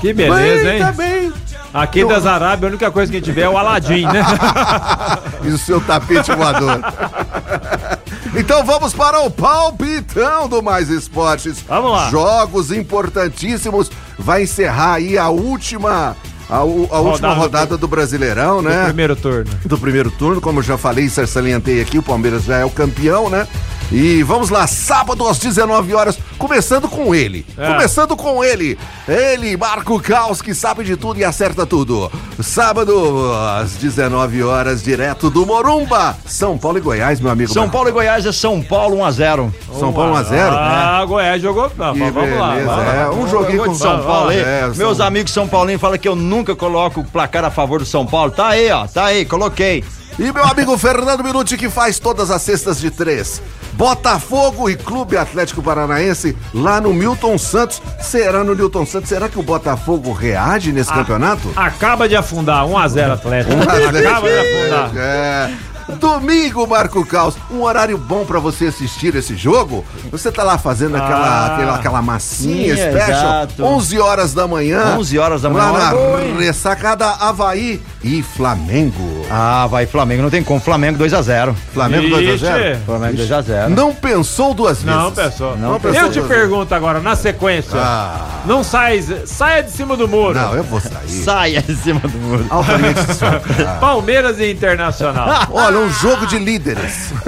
Que 0.00 0.12
beleza, 0.12 0.64
Bem, 0.64 0.74
hein? 0.74 0.82
Tá 0.82 0.92
bem. 0.92 1.32
Aqui 1.72 2.04
das 2.04 2.26
Arábias, 2.26 2.64
a 2.64 2.66
única 2.66 2.90
coisa 2.90 3.10
que 3.10 3.16
a 3.16 3.20
gente 3.20 3.32
vê 3.32 3.42
é 3.42 3.48
o 3.48 3.56
Aladim, 3.56 4.04
né? 4.04 4.22
e 5.42 5.48
o 5.48 5.56
seu 5.56 5.80
tapete 5.80 6.30
voador. 6.34 6.80
Então 8.34 8.64
vamos 8.64 8.94
para 8.94 9.20
o 9.20 9.30
palpitão 9.30 10.48
do 10.48 10.62
Mais 10.62 10.88
Esportes. 10.88 11.60
Vamos 11.66 11.90
lá. 11.92 12.10
Jogos 12.10 12.70
importantíssimos. 12.70 13.90
Vai 14.18 14.44
encerrar 14.44 14.94
aí 14.94 15.18
a 15.18 15.28
última. 15.28 16.16
A, 16.48 16.56
a 16.56 16.62
última 16.64 16.98
Rodada 16.98 17.34
rodada 17.34 17.78
do 17.78 17.88
Brasileirão, 17.88 18.60
né? 18.60 18.84
Primeiro 18.84 19.16
turno. 19.16 19.50
do 19.64 19.78
primeiro 19.78 20.10
turno, 20.10 20.40
como 20.40 20.58
eu 20.58 20.62
já 20.62 20.76
falei, 20.76 21.08
salientei 21.08 21.80
aqui, 21.80 21.96
o 21.98 22.02
Palmeiras 22.02 22.44
já 22.44 22.58
é 22.58 22.64
o 22.64 22.70
campeão, 22.70 23.30
né? 23.30 23.46
E 23.94 24.22
vamos 24.22 24.48
lá, 24.48 24.66
sábado 24.66 25.28
às 25.28 25.38
19 25.38 25.94
horas, 25.94 26.18
começando 26.38 26.88
com 26.88 27.14
ele. 27.14 27.44
É. 27.58 27.66
Começando 27.72 28.16
com 28.16 28.42
ele. 28.42 28.78
Ele, 29.06 29.54
Marco 29.54 30.00
Caos, 30.00 30.40
que 30.40 30.54
sabe 30.54 30.82
de 30.82 30.96
tudo 30.96 31.20
e 31.20 31.24
acerta 31.24 31.66
tudo. 31.66 32.10
Sábado 32.40 33.30
às 33.60 33.72
19 33.72 34.42
horas, 34.42 34.82
direto 34.82 35.28
do 35.28 35.44
Morumba. 35.44 36.16
São 36.24 36.56
Paulo 36.56 36.78
e 36.78 36.80
Goiás, 36.80 37.20
meu 37.20 37.30
amigo. 37.30 37.52
São 37.52 37.64
Marco. 37.64 37.72
Paulo 37.74 37.88
e 37.90 37.92
Goiás 37.92 38.24
é 38.24 38.32
São 38.32 38.62
Paulo 38.62 38.96
1x0. 38.96 39.52
São 39.78 39.92
Paulo 39.92 40.12
1 40.12 40.16
a 40.16 40.22
0 40.22 40.56
Ah, 40.56 41.04
Goiás 41.06 41.42
jogou. 41.42 41.68
Que 41.68 41.76
vamos 41.76 42.38
lá. 42.38 42.50
beleza, 42.54 42.70
vamos 42.70 42.86
lá. 42.86 42.94
é, 42.94 43.10
um 43.10 43.28
joguinho 43.28 43.64
com 43.66 43.74
São 43.74 44.02
Paulo 44.02 44.30
aí. 44.30 44.38
é, 44.40 44.70
Meus 44.74 44.96
São- 44.96 45.06
amigos 45.06 45.32
São 45.32 45.46
Paulinos 45.46 45.80
falam 45.82 45.98
que 45.98 46.08
eu 46.08 46.16
nunca 46.16 46.56
coloco 46.56 47.00
o 47.00 47.04
placar 47.04 47.44
a 47.44 47.50
favor 47.50 47.78
do 47.80 47.86
São 47.86 48.06
Paulo. 48.06 48.30
Tá 48.30 48.48
aí, 48.48 48.70
ó. 48.70 48.86
Tá 48.86 49.04
aí, 49.06 49.26
coloquei. 49.26 49.84
E 50.18 50.30
meu 50.32 50.44
amigo 50.44 50.76
Fernando 50.78 51.22
Minuti, 51.22 51.56
que 51.58 51.68
faz 51.70 51.98
todas 51.98 52.30
as 52.30 52.40
cestas 52.42 52.78
de 52.80 52.90
três. 52.90 53.40
Botafogo 53.72 54.68
e 54.68 54.76
Clube 54.76 55.16
Atlético 55.16 55.62
Paranaense 55.62 56.36
lá 56.54 56.80
no 56.80 56.92
Milton 56.92 57.38
Santos. 57.38 57.82
Será 58.00 58.44
no 58.44 58.54
Milton 58.54 58.86
Santos? 58.86 59.08
Será 59.08 59.28
que 59.28 59.38
o 59.38 59.42
Botafogo 59.42 60.12
reage 60.12 60.72
nesse 60.72 60.92
campeonato? 60.92 61.52
Acaba 61.56 62.08
de 62.08 62.16
afundar, 62.16 62.64
1x0 62.64 63.12
Atlético. 63.12 63.54
Um 63.54 63.62
Acaba 63.62 63.92
de 63.92 64.06
afundar. 64.06 64.90
É. 64.96 65.50
Domingo, 65.98 66.66
Marco 66.66 67.04
Caos, 67.06 67.34
um 67.50 67.62
horário 67.62 67.96
bom 67.98 68.24
pra 68.24 68.38
você 68.38 68.66
assistir 68.66 69.14
esse 69.14 69.36
jogo. 69.36 69.84
Você 70.10 70.30
tá 70.30 70.42
lá 70.42 70.58
fazendo 70.58 70.96
aquela, 70.96 71.26
Ah. 71.26 71.54
aquela, 71.54 71.74
aquela 71.76 72.02
massinha 72.02 72.74
Sim, 72.76 72.82
special, 72.82 73.08
exato. 73.08 73.64
11 73.64 73.98
horas 74.00 74.34
da 74.34 74.46
manhã. 74.48 74.96
11 74.98 75.18
horas 75.18 75.42
da 75.42 75.50
manhã, 75.50 75.70
Lá 75.70 75.78
na 75.78 75.90
boa, 75.90 76.20
ressacada 76.38 77.06
Havaí 77.06 77.80
e 78.02 78.22
Flamengo. 78.22 79.26
Ah, 79.30 79.66
vai 79.70 79.86
Flamengo, 79.86 80.22
não 80.22 80.30
tem 80.30 80.42
como. 80.42 80.60
Flamengo 80.60 80.98
2x0. 80.98 81.54
Flamengo 81.72 82.08
2x0. 82.16 82.34
Ixi. 82.34 82.80
Flamengo 82.84 83.16
2x0. 83.16 83.68
Não 83.68 83.94
pensou 83.94 84.54
duas 84.54 84.82
vezes. 84.82 84.98
Não, 85.00 85.12
pessoal. 85.12 85.56
Não 85.56 85.78
pensou 85.80 86.00
Eu 86.02 86.10
te 86.10 86.20
pergunto 86.22 86.74
agora, 86.74 87.00
na 87.00 87.14
sequência. 87.16 87.78
Ah. 87.80 88.20
Não 88.44 88.64
sai, 88.64 89.02
saia 89.26 89.62
de 89.62 89.70
cima 89.70 89.96
do 89.96 90.08
muro. 90.08 90.34
Não, 90.34 90.54
eu 90.54 90.64
vou 90.64 90.80
sair. 90.80 91.08
Saia 91.08 91.64
em 91.68 91.76
cima 91.76 92.00
do 92.00 92.18
muro. 92.18 92.44
Palmeiras 93.80 94.38
e 94.38 94.50
Internacional. 94.52 95.46
Olha, 95.50 95.78
um 95.82 95.90
jogo 95.90 96.26
de 96.26 96.38
líderes. 96.38 97.12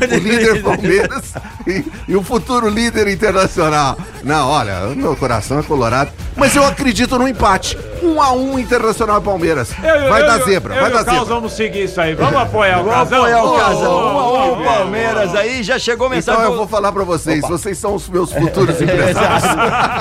o 0.00 0.18
líder 0.18 0.62
Palmeiras 0.62 1.34
e, 1.66 1.84
e 2.08 2.16
o 2.16 2.22
futuro 2.22 2.68
líder 2.68 3.08
internacional. 3.08 3.96
Não, 4.22 4.48
olha, 4.48 4.88
o 4.88 4.96
meu 4.96 5.14
coração 5.16 5.58
é 5.58 5.62
colorado, 5.62 6.10
mas 6.36 6.54
eu 6.56 6.64
acredito 6.66 7.18
no 7.18 7.26
empate. 7.28 7.76
Um 8.02 8.20
a 8.20 8.30
um 8.32 8.58
Internacional 8.58 9.20
e 9.20 9.24
Palmeiras. 9.24 9.70
Eu- 9.82 10.08
vai 10.10 10.22
eu- 10.22 10.26
dar 10.26 10.38
zebra, 10.44 10.74
eu 10.74 10.80
vai 10.82 10.90
dar 10.92 11.04
Carlos 11.04 11.20
zebra. 11.22 11.34
vamos 11.34 11.52
seguir 11.54 11.84
isso 11.84 11.98
aí. 12.00 12.14
Vamos 12.14 12.36
apoiar 12.40 12.80
o 12.80 12.84
Vamos 12.84 13.08
casal. 13.08 13.20
apoiar 13.20 13.42
o 13.44 13.56
casal. 13.56 13.92
ô, 13.92 13.98
1 13.98 14.18
a 14.18 14.42
1 14.44 14.48
ô, 14.48 14.52
ô, 14.52 14.64
Palmeiras 14.64 15.34
aí. 15.34 15.62
Já 15.62 15.78
chegou 15.78 16.08
mensagem. 16.10 16.40
Então 16.40 16.52
eu 16.52 16.58
vou 16.58 16.68
falar 16.68 16.92
pra 16.92 17.04
vocês, 17.04 17.40
vocês 17.40 17.78
são 17.78 17.94
os 17.94 18.06
meus 18.08 18.30
futuros 18.32 18.76
empresários. 18.82 19.44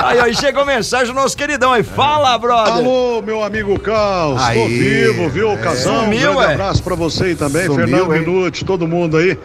Aí, 0.04 0.20
aí 0.20 0.36
chegou 0.36 0.66
mensagem 0.66 1.14
do 1.14 1.20
nosso 1.20 1.38
queridão 1.38 1.72
aí. 1.72 1.84
Fala, 1.84 2.38
brother. 2.38 2.74
Alô, 2.74 3.22
meu 3.22 3.42
amigo 3.42 3.80
Caos, 3.80 4.42
Aí. 4.42 4.60
tô 4.62 4.68
vivo, 4.68 5.30
viu, 5.30 5.58
Casão? 5.60 6.02
Sumiu, 6.02 6.32
um 6.32 6.36
grande 6.36 6.38
ué. 6.48 6.54
abraço 6.54 6.84
pra 6.84 6.96
você 6.96 7.24
aí 7.26 7.36
também, 7.36 7.66
Sumiu, 7.68 7.75
Fernando? 7.76 8.10
Minuti, 8.10 8.64
todo 8.66 8.88
mundo 8.88 9.18
aí. 9.18 9.38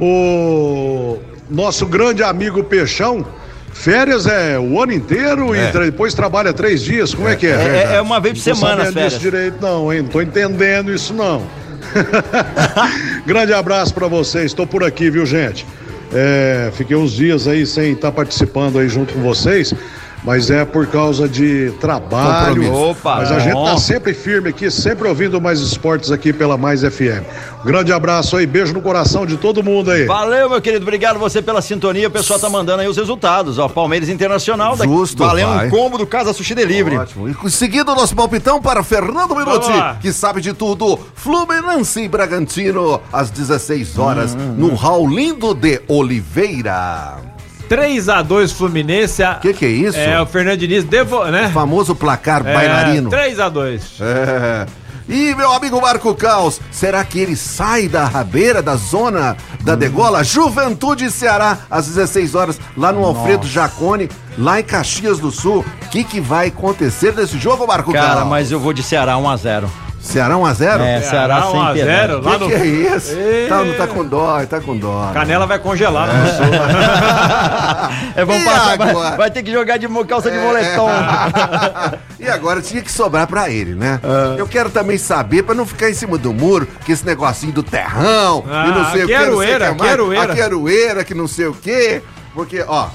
O 0.00 1.18
nosso 1.48 1.86
grande 1.86 2.22
amigo 2.22 2.64
Peixão, 2.64 3.24
férias 3.72 4.26
é 4.26 4.58
o 4.58 4.82
ano 4.82 4.92
inteiro 4.92 5.54
É. 5.54 5.68
e 5.68 5.72
depois 5.90 6.14
trabalha 6.14 6.52
três 6.52 6.82
dias, 6.82 7.14
como 7.14 7.28
é, 7.28 7.36
que 7.36 7.46
é? 7.46 7.50
É, 7.92 7.96
é 7.96 8.00
uma 8.00 8.18
vez 8.20 8.42
por 8.42 8.48
Não 8.50 8.56
semana 8.56 8.82
as 8.84 8.92
férias. 8.94 9.12
disso 9.12 9.22
direito 9.22 9.56
não, 9.60 9.92
hein? 9.92 10.02
Não 10.02 10.08
tô 10.08 10.20
entendendo 10.22 10.92
isso 10.92 11.12
não. 11.12 11.42
Grande 13.26 13.52
abraço 13.52 13.92
pra 13.94 14.06
vocês, 14.06 14.46
estou 14.46 14.66
por 14.66 14.84
aqui, 14.84 15.10
viu, 15.10 15.24
gente? 15.26 15.66
É, 16.12 16.70
fiquei 16.74 16.96
uns 16.96 17.12
dias 17.12 17.46
aí 17.46 17.64
sem 17.66 17.92
estar 17.92 18.10
participando 18.12 18.78
aí 18.78 18.88
junto 18.88 19.14
com 19.14 19.20
vocês, 19.20 19.72
mas 20.24 20.50
é 20.50 20.64
por 20.64 20.86
causa 20.86 21.28
de 21.28 21.72
trabalho. 21.80 22.72
Opa, 22.72 23.16
mas 23.16 23.32
a 23.32 23.38
gente 23.38 23.54
tá 23.54 23.76
sempre 23.78 24.12
firme 24.14 24.50
aqui, 24.50 24.70
sempre 24.70 25.08
ouvindo 25.08 25.40
mais 25.40 25.60
esportes 25.60 26.10
aqui 26.10 26.32
pela 26.32 26.56
Mais 26.56 26.82
FM. 26.82 27.24
Um 27.62 27.66
grande 27.66 27.92
abraço 27.92 28.36
aí, 28.36 28.46
beijo 28.46 28.72
no 28.72 28.80
coração 28.80 29.24
de 29.26 29.36
todo 29.36 29.62
mundo 29.62 29.90
aí. 29.90 30.04
Valeu, 30.06 30.48
meu 30.50 30.60
querido. 30.60 30.82
Obrigado 30.82 31.18
você 31.18 31.42
pela 31.42 31.60
sintonia. 31.62 32.08
O 32.08 32.10
pessoal 32.10 32.38
tá 32.38 32.48
mandando 32.48 32.80
aí 32.82 32.88
os 32.88 32.96
resultados. 32.96 33.58
Ó, 33.58 33.68
Palmeiras 33.68 34.08
Internacional. 34.08 34.76
daqui- 34.76 34.90
Justo, 34.92 35.24
Valeu 35.24 35.48
vai. 35.48 35.66
um 35.66 35.70
combo 35.70 35.98
do 35.98 36.06
Casa 36.06 36.32
Sushi 36.32 36.54
Delivery. 36.54 36.96
Ótimo. 36.98 37.28
E 37.28 37.50
seguindo 37.50 37.90
o 37.92 37.94
nosso 37.94 38.14
palpitão 38.14 38.60
para 38.60 38.82
Fernando 38.82 39.34
Minuti, 39.36 39.70
que 40.00 40.12
sabe 40.12 40.40
de 40.40 40.52
tudo. 40.52 40.98
Fluminense 41.14 42.00
e 42.02 42.08
Bragantino, 42.08 43.00
às 43.12 43.30
16 43.30 43.98
horas, 43.98 44.34
no 44.34 44.74
Raulindo 44.74 45.54
de 45.54 45.80
Oliveira. 45.88 47.29
3x2 47.70 48.52
Fluminense. 48.52 49.22
O 49.22 49.40
que, 49.40 49.52
que 49.54 49.64
é 49.64 49.68
isso? 49.68 49.96
É, 49.98 50.20
o 50.20 50.26
Fernando 50.26 50.58
Diniz 50.58 50.82
devo, 50.84 51.24
né? 51.26 51.50
Famoso 51.54 51.94
placar 51.94 52.44
É, 52.44 52.52
bailarino. 52.52 53.08
3x2. 53.10 53.80
É. 54.00 54.66
E 55.08 55.34
meu 55.34 55.52
amigo 55.52 55.80
Marco 55.80 56.14
Caos, 56.14 56.60
será 56.70 57.04
que 57.04 57.18
ele 57.18 57.34
sai 57.34 57.88
da 57.88 58.04
rabeira, 58.04 58.62
da 58.62 58.76
zona 58.76 59.36
da 59.62 59.74
degola? 59.74 60.22
Juventude 60.22 61.10
Ceará, 61.10 61.58
às 61.68 61.86
16 61.88 62.34
horas, 62.36 62.60
lá 62.76 62.92
no 62.92 63.04
Alfredo 63.04 63.44
Jacone, 63.46 64.08
lá 64.38 64.60
em 64.60 64.62
Caxias 64.62 65.18
do 65.18 65.32
Sul. 65.32 65.64
O 65.84 65.88
que, 65.88 66.04
que 66.04 66.20
vai 66.20 66.48
acontecer 66.48 67.12
nesse 67.14 67.38
jogo, 67.38 67.66
Marco 67.66 67.92
Cara, 67.92 68.16
Caos? 68.20 68.28
mas 68.28 68.52
eu 68.52 68.60
vou 68.60 68.72
de 68.72 68.84
Ceará 68.84 69.14
1x0. 69.14 69.64
Ceará 70.00 70.34
1x0? 70.34 70.80
É, 70.80 71.00
Ceará 71.02 71.42
sem 71.42 71.50
1 71.56 71.62
a 71.62 71.74
0 71.74 71.74
piedade. 71.74 72.12
O 72.14 72.20
lá 72.24 72.32
que, 72.32 72.38
no 72.38 72.46
que 72.48 72.54
é 72.54 72.66
isso? 72.66 73.16
Tá, 73.48 73.64
não 73.64 73.74
tá 73.74 73.86
com 73.86 74.04
dó, 74.04 74.46
tá 74.46 74.60
com 74.60 74.76
dó. 74.76 75.10
Canela 75.12 75.46
vai 75.46 75.58
congelar 75.58 76.08
no 76.08 76.26
sul. 76.30 76.44
É, 78.16 78.24
vamos 78.24 78.42
E 78.42 78.44
passar, 78.44 78.76
vai, 78.78 78.90
agora? 78.90 79.16
vai 79.16 79.30
ter 79.30 79.42
que 79.42 79.52
jogar 79.52 79.76
de 79.76 79.86
calça 80.08 80.30
de 80.30 80.38
moletom. 80.38 80.88
e 82.18 82.28
agora 82.28 82.62
tinha 82.62 82.82
que 82.82 82.90
sobrar 82.90 83.26
pra 83.26 83.50
ele, 83.50 83.74
né? 83.74 84.00
Ah. 84.02 84.34
Eu 84.38 84.48
quero 84.48 84.70
também 84.70 84.96
saber, 84.96 85.42
pra 85.42 85.54
não 85.54 85.66
ficar 85.66 85.90
em 85.90 85.94
cima 85.94 86.16
do 86.16 86.32
muro, 86.32 86.66
que 86.84 86.92
esse 86.92 87.04
negocinho 87.04 87.52
do 87.52 87.62
terrão 87.62 88.44
Ah, 88.50 88.66
e 88.66 88.70
não 88.70 88.90
sei 88.90 89.04
o 89.04 89.06
que, 89.06 89.12
sei 89.12 89.22
o 89.22 89.24
Queroeira, 89.24 89.72
que 89.72 89.78
mais. 89.78 89.90
Queroeira. 89.90 90.32
A 90.32 90.34
Queroeira, 90.36 91.04
que 91.04 91.14
não 91.14 91.28
sei 91.28 91.46
o 91.46 91.54
que. 91.54 92.02
Porque, 92.34 92.64
ó, 92.66 92.88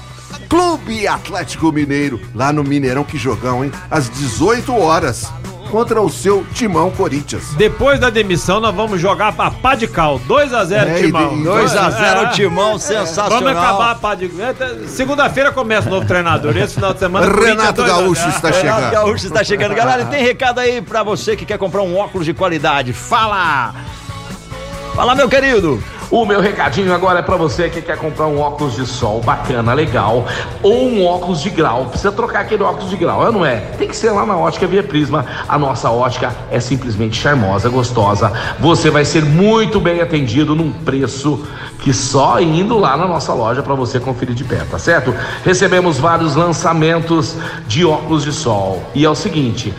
Clube 0.48 1.06
Atlético 1.06 1.70
Mineiro, 1.72 2.20
lá 2.34 2.52
no 2.52 2.64
Mineirão, 2.64 3.04
que 3.04 3.16
jogão, 3.16 3.64
hein? 3.64 3.72
Às 3.90 4.08
18 4.10 4.76
horas, 4.76 5.30
contra 5.76 6.00
o 6.00 6.08
seu 6.08 6.42
Timão 6.54 6.90
Corinthians. 6.90 7.52
Depois 7.54 8.00
da 8.00 8.08
demissão, 8.08 8.60
nós 8.60 8.74
vamos 8.74 8.98
jogar 8.98 9.34
a 9.36 9.50
pá 9.50 9.74
de 9.74 9.86
cal. 9.86 10.18
2x0, 10.20 10.72
É, 10.88 10.94
Timão. 11.02 11.36
e- 11.36 11.44
2x0 11.44 12.22
É. 12.22 12.26
Timão, 12.28 12.78
sensacional. 12.78 13.30
Vamos 13.42 13.50
acabar 13.50 13.90
a 13.90 13.94
pá 13.94 14.14
de 14.14 14.24
é, 14.40 14.86
Segunda-feira 14.88 15.52
começa 15.52 15.86
o 15.88 15.90
novo 15.90 16.06
treinador. 16.06 16.56
Esse 16.56 16.76
final 16.76 16.94
de 16.94 16.98
semana. 16.98 17.26
Renato. 17.30 17.84
Gaúcho 17.84 18.26
está 18.30 18.48
Renato 18.48 18.60
chegando. 18.62 18.90
Gaúcho 18.90 19.26
está 19.26 19.44
chegando. 19.44 19.74
Galera, 19.74 20.06
tem 20.06 20.22
recado 20.24 20.60
aí 20.60 20.80
pra 20.80 21.02
você 21.02 21.36
que 21.36 21.44
quer 21.44 21.58
comprar 21.58 21.82
um 21.82 21.94
óculos 21.98 22.24
de 22.24 22.32
qualidade. 22.32 22.94
Fala! 22.94 23.74
Fala, 24.96 25.14
meu 25.14 25.28
querido! 25.28 25.78
O 26.10 26.24
meu 26.24 26.40
recadinho 26.40 26.94
agora 26.94 27.18
é 27.18 27.22
pra 27.22 27.36
você 27.36 27.68
que 27.68 27.82
quer 27.82 27.98
comprar 27.98 28.28
um 28.28 28.40
óculos 28.40 28.76
de 28.76 28.86
sol 28.86 29.20
bacana, 29.20 29.74
legal, 29.74 30.24
ou 30.62 30.88
um 30.88 31.04
óculos 31.04 31.42
de 31.42 31.50
grau. 31.50 31.84
Precisa 31.84 32.10
trocar 32.10 32.40
aquele 32.40 32.62
óculos 32.62 32.88
de 32.88 32.96
grau, 32.96 33.28
é 33.28 33.30
não 33.30 33.44
é? 33.44 33.56
Tem 33.76 33.88
que 33.88 33.94
ser 33.94 34.10
lá 34.10 34.24
na 34.24 34.34
Ótica 34.38 34.66
Via 34.66 34.82
Prisma. 34.82 35.26
A 35.46 35.58
nossa 35.58 35.90
ótica 35.90 36.34
é 36.50 36.58
simplesmente 36.60 37.20
charmosa, 37.20 37.68
gostosa. 37.68 38.32
Você 38.58 38.88
vai 38.88 39.04
ser 39.04 39.22
muito 39.22 39.78
bem 39.78 40.00
atendido 40.00 40.56
num 40.56 40.72
preço 40.72 41.46
que 41.80 41.92
só 41.92 42.40
indo 42.40 42.78
lá 42.78 42.96
na 42.96 43.06
nossa 43.06 43.34
loja 43.34 43.62
para 43.62 43.74
você 43.74 44.00
conferir 44.00 44.34
de 44.34 44.44
perto, 44.44 44.70
tá 44.70 44.78
certo? 44.78 45.14
Recebemos 45.44 45.98
vários 45.98 46.34
lançamentos 46.34 47.36
de 47.68 47.84
óculos 47.84 48.24
de 48.24 48.32
sol. 48.32 48.82
E 48.94 49.04
é 49.04 49.10
o 49.10 49.14
seguinte, 49.14 49.74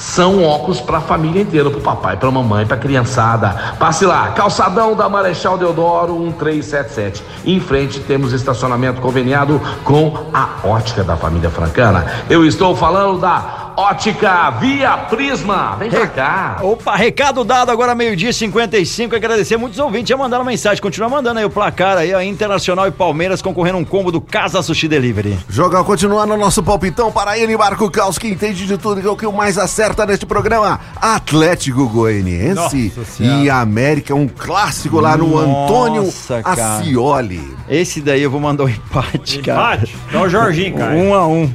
são 0.00 0.42
óculos 0.42 0.80
para 0.80 0.96
a 0.96 1.00
família 1.00 1.42
inteira, 1.42 1.68
para 1.68 1.78
o 1.78 1.82
papai, 1.82 2.16
para 2.16 2.28
a 2.28 2.32
mamãe, 2.32 2.64
para 2.66 2.76
a 2.76 2.80
criançada. 2.80 3.74
Passe 3.78 4.06
lá, 4.06 4.28
calçadão 4.28 4.96
da 4.96 5.08
Marechal 5.10 5.58
Deodoro 5.58 6.18
1377. 6.18 7.22
Em 7.44 7.60
frente 7.60 8.00
temos 8.00 8.32
estacionamento 8.32 9.00
conveniado 9.02 9.60
com 9.84 10.26
a 10.32 10.66
ótica 10.66 11.04
da 11.04 11.18
família 11.18 11.50
Francana. 11.50 12.06
Eu 12.30 12.46
estou 12.46 12.74
falando 12.74 13.20
da 13.20 13.69
Ótica 13.80 14.50
Via 14.50 14.94
Prisma. 15.08 15.74
Vem 15.78 15.88
pra 15.88 16.06
cá. 16.06 16.58
Opa, 16.60 16.94
recado 16.96 17.42
dado 17.42 17.70
agora 17.70 17.94
meio-dia 17.94 18.30
55. 18.30 19.16
Agradecer 19.16 19.56
muitos 19.56 19.78
ouvintes 19.78 20.10
já 20.10 20.18
mandaram 20.18 20.44
mensagem. 20.44 20.82
Continua 20.82 21.08
mandando 21.08 21.38
aí 21.38 21.46
o 21.46 21.50
placar 21.50 21.96
aí, 21.96 22.12
ó, 22.12 22.20
Internacional 22.20 22.86
e 22.86 22.90
Palmeiras 22.90 23.40
concorrendo 23.40 23.78
um 23.78 23.84
combo 23.84 24.12
do 24.12 24.20
Casa 24.20 24.62
Sushi 24.62 24.86
Delivery. 24.86 25.38
Jogar 25.48 25.82
continuar 25.84 26.26
no 26.26 26.36
nosso 26.36 26.62
palpitão 26.62 27.10
para 27.10 27.38
ele, 27.38 27.56
Marco 27.56 27.90
Caos, 27.90 28.18
que 28.18 28.28
entende 28.28 28.66
de 28.66 28.76
tudo, 28.76 29.00
que 29.00 29.06
é 29.06 29.10
o 29.10 29.16
que 29.16 29.26
mais 29.28 29.56
acerta 29.56 30.04
neste 30.04 30.26
programa. 30.26 30.78
Atlético 31.00 31.88
Goianiense 31.88 32.92
Nossa 32.94 33.24
e 33.24 33.48
América, 33.48 34.14
um 34.14 34.28
clássico 34.28 35.00
lá 35.00 35.16
no 35.16 35.38
Antônio 35.38 36.04
Nossa, 36.04 36.42
cara. 36.42 36.80
Acioli. 36.80 37.56
Esse 37.66 38.02
daí 38.02 38.22
eu 38.22 38.30
vou 38.30 38.40
mandar 38.40 38.64
um 38.64 38.68
empate, 38.68 39.38
cara. 39.38 39.76
Empate? 39.76 39.96
Dá 40.12 40.20
o 40.20 40.28
Jorginho, 40.28 40.76
cara. 40.76 40.92
Um 40.94 41.14
a 41.14 41.26
um. 41.26 41.50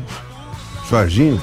Jorginho? 0.90 1.40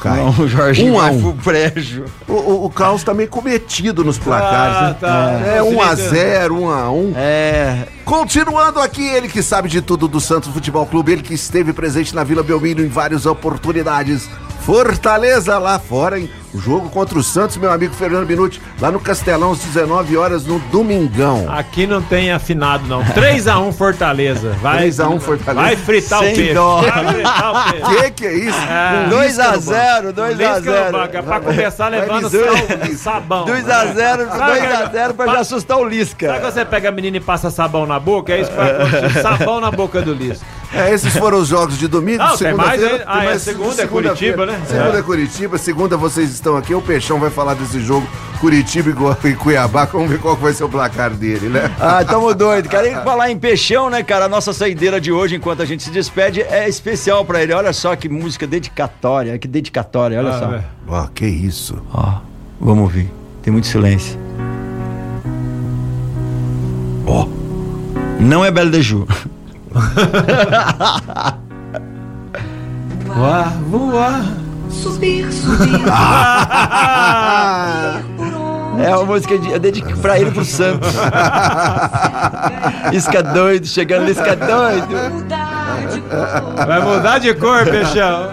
Cai. 0.00 0.16
Não, 0.18 0.30
o 0.30 0.48
Jorginho 0.48 0.94
um 0.94 0.98
a 1.00 1.02
vai 1.04 1.14
um. 1.14 1.20
pro 1.22 1.32
prédio. 1.34 2.04
O, 2.28 2.32
o, 2.32 2.64
o 2.66 2.70
Caos 2.70 3.02
tá 3.02 3.12
meio 3.14 3.28
cometido 3.28 4.04
nos 4.04 4.18
placares, 4.18 4.76
Ah, 4.76 4.88
né? 4.90 4.96
tá. 5.00 5.30
É, 5.46 5.58
Não, 5.58 5.70
1 5.70 5.82
a 5.82 5.96
se 5.96 6.08
0 6.08 6.62
1 6.62 6.70
a 6.70 6.90
1 6.90 7.12
É. 7.16 7.86
Continuando 8.04 8.80
aqui, 8.80 9.04
ele 9.06 9.28
que 9.28 9.42
sabe 9.42 9.68
de 9.68 9.80
tudo 9.80 10.06
do 10.06 10.20
Santos 10.20 10.50
Futebol 10.52 10.86
Clube, 10.86 11.12
ele 11.12 11.22
que 11.22 11.34
esteve 11.34 11.72
presente 11.72 12.14
na 12.14 12.22
Vila 12.24 12.42
Belmiro 12.42 12.82
em 12.82 12.88
várias 12.88 13.26
oportunidades. 13.26 14.28
Fortaleza 14.60 15.58
lá 15.58 15.78
fora, 15.78 16.18
hein? 16.18 16.28
O 16.56 16.60
jogo 16.60 16.88
contra 16.88 17.18
o 17.18 17.22
Santos, 17.22 17.58
meu 17.58 17.70
amigo 17.70 17.92
Fernando 17.92 18.26
Minuti, 18.26 18.62
lá 18.80 18.90
no 18.90 18.98
Castelão, 18.98 19.52
às 19.52 19.58
19 19.58 20.16
horas, 20.16 20.46
no 20.46 20.58
Domingão. 20.72 21.44
Aqui 21.50 21.86
não 21.86 22.00
tem 22.00 22.32
afinado, 22.32 22.86
não. 22.86 23.04
3x1 23.04 23.72
Fortaleza. 23.74 24.56
Vai, 24.62 24.88
3x1 24.88 25.20
Fortaleza. 25.20 25.66
Vai 25.66 25.76
fritar 25.76 26.20
Sem 26.20 26.32
o 26.32 26.36
peixe. 26.36 26.54
dó. 26.54 26.80
Vai 26.80 27.06
fritar 27.12 27.50
o 27.50 27.70
peixe. 27.72 28.02
Que 28.02 28.10
que 28.12 28.26
é 28.26 28.34
isso? 28.38 28.58
É. 28.58 29.02
Com 29.04 29.10
2 29.10 29.26
lisca 29.26 29.42
a 29.42 29.46
no 29.46 29.52
banco. 29.52 29.70
0 29.70 30.12
2 30.14 30.30
a 30.30 30.34
Lisca 30.36 30.54
no 30.54 30.62
0 30.62 30.92
banco, 30.92 31.16
é 31.18 31.22
pra 31.22 31.40
começar 31.40 31.88
levando 31.88 32.30
sal, 32.30 32.96
sabão. 32.96 33.44
2 33.44 33.68
a 33.68 33.86
0 33.86 34.26
Sabe 34.28 34.44
2 34.46 34.60
que- 34.62 34.66
a 34.66 34.86
0 34.86 35.14
pra 35.14 35.26
já 35.26 35.38
assustar 35.40 35.76
o 35.76 35.82
Sabe 35.82 35.96
Lisca. 35.96 36.38
quando 36.40 36.52
você 36.54 36.64
pega 36.64 36.88
a 36.88 36.92
menina 36.92 37.18
e 37.18 37.20
passa 37.20 37.50
sabão 37.50 37.84
na 37.86 38.00
boca? 38.00 38.32
É 38.32 38.40
isso 38.40 38.50
que 38.50 38.56
vai 38.56 38.70
acontecer. 38.70 39.20
Sabão 39.20 39.60
na 39.60 39.70
boca 39.70 40.00
do 40.00 40.14
Lisca. 40.14 40.44
É, 40.76 40.92
esses 40.92 41.16
foram 41.16 41.38
os 41.38 41.48
jogos 41.48 41.78
de 41.78 41.88
domingo. 41.88 42.18
Não, 42.22 42.36
tem 42.36 42.54
mais, 42.54 42.82
hein? 42.82 43.00
Ah, 43.06 43.24
é, 43.24 43.38
segunda 43.38 43.82
é 43.82 43.86
Curitiba, 43.86 44.46
né? 44.46 44.60
Segunda 44.66 44.96
É. 44.96 44.98
é 44.98 45.02
Curitiba, 45.02 45.58
segunda 45.58 45.96
vocês 45.96 46.30
estão 46.30 46.56
aqui. 46.56 46.74
O 46.74 46.82
Peixão 46.82 47.18
vai 47.18 47.30
falar 47.30 47.54
desse 47.54 47.80
jogo 47.80 48.06
Curitiba 48.40 48.90
e 49.24 49.34
Cuiabá. 49.34 49.84
Vamos 49.86 50.10
ver 50.10 50.18
qual 50.18 50.36
vai 50.36 50.52
ser 50.52 50.64
o 50.64 50.68
placar 50.68 51.10
dele, 51.10 51.48
né? 51.48 51.70
Ah, 51.80 52.04
tamo 52.04 52.34
doido, 52.34 52.68
cara. 52.68 52.86
E 52.88 52.94
falar 53.02 53.30
em 53.30 53.38
peixão, 53.38 53.88
né, 53.88 54.02
cara? 54.02 54.26
A 54.26 54.28
nossa 54.28 54.52
saideira 54.52 55.00
de 55.00 55.10
hoje, 55.10 55.36
enquanto 55.36 55.62
a 55.62 55.64
gente 55.64 55.82
se 55.82 55.90
despede, 55.90 56.42
é 56.42 56.68
especial 56.68 57.24
pra 57.24 57.42
ele. 57.42 57.52
Olha 57.52 57.72
só 57.72 57.96
que 57.96 58.08
música 58.08 58.46
dedicatória, 58.46 59.38
que 59.38 59.48
dedicatória, 59.48 60.18
olha 60.18 60.30
Ah, 60.30 60.38
só. 60.38 60.46
velho. 60.48 60.64
Ó, 60.88 61.06
que 61.14 61.26
isso. 61.26 61.82
Ó, 61.92 62.14
vamos 62.60 62.82
ouvir. 62.84 63.10
Tem 63.42 63.52
muito 63.52 63.66
silêncio. 63.66 64.18
Ó. 67.06 67.26
Não 68.18 68.44
é 68.44 68.50
Belle 68.50 68.70
de 68.70 68.82
Ju. 68.82 69.06
Voar, 73.16 73.52
voar. 73.70 74.24
Subir, 74.70 75.32
subir. 75.32 75.80
É 78.82 78.96
uma 78.96 79.04
música 79.04 79.38
de, 79.38 79.52
é 79.52 79.58
dedica 79.58 79.94
pra 79.96 80.18
ele 80.18 80.30
pro 80.30 80.44
Santos. 80.44 80.88
Isca 82.92 83.22
doido, 83.22 83.66
chegando 83.66 84.04
no 84.04 84.10
Isca 84.10 84.36
doido. 84.36 85.26
Vai 86.66 86.80
mudar 86.80 87.18
de 87.18 87.34
cor, 87.34 87.64
Peixão. 87.64 88.30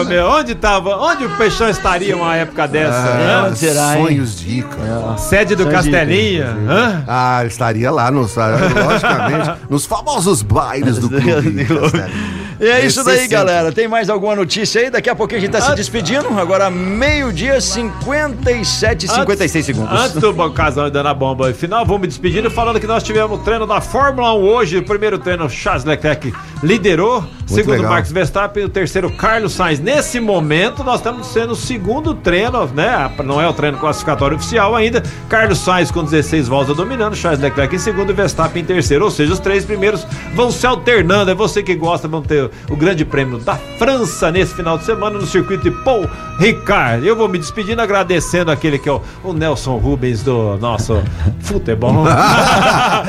Ô, 0.00 0.04
meu, 0.04 0.26
onde 0.28 0.54
tava? 0.54 0.96
Onde 0.96 1.26
o 1.26 1.30
Peixão 1.36 1.68
estaria 1.68 2.16
uma 2.16 2.36
época 2.36 2.68
dessa? 2.68 2.96
É, 2.96 3.34
hã? 3.34 3.44
onde 3.48 3.58
será, 3.58 3.98
hein? 3.98 4.06
Sonhos 4.06 4.38
de 4.38 4.58
Ica. 4.60 4.76
Sede 5.18 5.56
do 5.56 5.66
Castelinha? 5.66 6.56
Hã? 6.68 7.04
Ah, 7.06 7.44
estaria 7.44 7.90
lá, 7.90 8.10
nos, 8.10 8.34
logicamente, 8.36 9.52
nos 9.68 9.84
famosos 9.86 10.42
bailes 10.42 10.98
do 10.98 11.08
clube. 11.10 11.64
Castelinho. 11.64 12.43
E 12.60 12.66
é 12.66 12.84
isso 12.86 13.02
daí, 13.02 13.26
galera. 13.26 13.72
Tem 13.72 13.88
mais 13.88 14.08
alguma 14.08 14.36
notícia 14.36 14.80
aí? 14.80 14.90
Daqui 14.90 15.10
a 15.10 15.14
pouquinho 15.14 15.38
a 15.38 15.40
gente 15.40 15.52
tá 15.52 15.60
se 15.60 15.74
despedindo. 15.74 16.28
Agora, 16.38 16.70
meio-dia, 16.70 17.60
57 17.60 19.06
e 19.06 19.08
56 19.08 19.66
segundos. 19.66 19.92
Antes 19.92 20.20
do 20.20 20.50
casal 20.50 20.90
dando 20.90 21.08
a 21.08 21.14
bomba 21.14 21.52
final, 21.52 21.84
vou 21.84 21.98
me 21.98 22.06
despedindo 22.06 22.50
falando 22.50 22.78
que 22.78 22.86
nós 22.86 23.02
tivemos 23.02 23.38
o 23.38 23.42
treino 23.42 23.66
da 23.66 23.80
Fórmula 23.80 24.34
1 24.34 24.38
hoje. 24.38 24.78
O 24.78 24.84
primeiro 24.84 25.18
treino, 25.18 25.48
Charles 25.50 25.84
Leclerc 25.84 26.32
liderou. 26.62 27.24
segundo, 27.46 27.76
legal. 27.76 27.92
Max 27.92 28.12
Verstappen. 28.12 28.64
O 28.64 28.68
terceiro, 28.68 29.10
Carlos 29.10 29.52
Sainz. 29.52 29.80
Nesse 29.80 30.20
momento, 30.20 30.84
nós 30.84 30.96
estamos 30.96 31.26
sendo 31.28 31.52
o 31.52 31.56
segundo 31.56 32.14
treino, 32.14 32.66
né? 32.66 33.10
Não 33.24 33.40
é 33.40 33.48
o 33.48 33.52
treino 33.52 33.78
classificatório 33.78 34.36
oficial 34.36 34.74
ainda. 34.76 35.02
Carlos 35.28 35.58
Sainz 35.58 35.90
com 35.90 36.04
16 36.04 36.48
voltas 36.48 36.76
dominando. 36.76 37.16
Charles 37.16 37.40
Leclerc 37.40 37.74
em 37.74 37.78
segundo 37.78 38.10
e 38.10 38.14
Verstappen 38.14 38.62
em 38.62 38.64
terceiro. 38.64 39.04
Ou 39.04 39.10
seja, 39.10 39.32
os 39.32 39.40
três 39.40 39.64
primeiros 39.64 40.06
vão 40.34 40.50
se 40.50 40.66
alternando. 40.66 41.30
É 41.30 41.34
você 41.34 41.62
que 41.62 41.74
gosta, 41.74 42.06
vão 42.06 42.22
ter 42.22 42.43
o 42.70 42.76
grande 42.76 43.04
prêmio 43.04 43.38
da 43.38 43.56
França 43.78 44.30
nesse 44.30 44.54
final 44.54 44.78
de 44.78 44.84
semana 44.84 45.18
no 45.18 45.26
circuito 45.26 45.64
de 45.64 45.70
Paul 45.70 46.08
Ricard. 46.38 47.06
Eu 47.06 47.16
vou 47.16 47.28
me 47.28 47.38
despedindo 47.38 47.80
agradecendo 47.80 48.50
aquele 48.50 48.78
que 48.78 48.88
é 48.88 48.92
o, 48.92 49.02
o 49.22 49.32
Nelson 49.32 49.76
Rubens 49.76 50.22
do 50.22 50.56
nosso 50.58 51.02
futebol. 51.40 52.04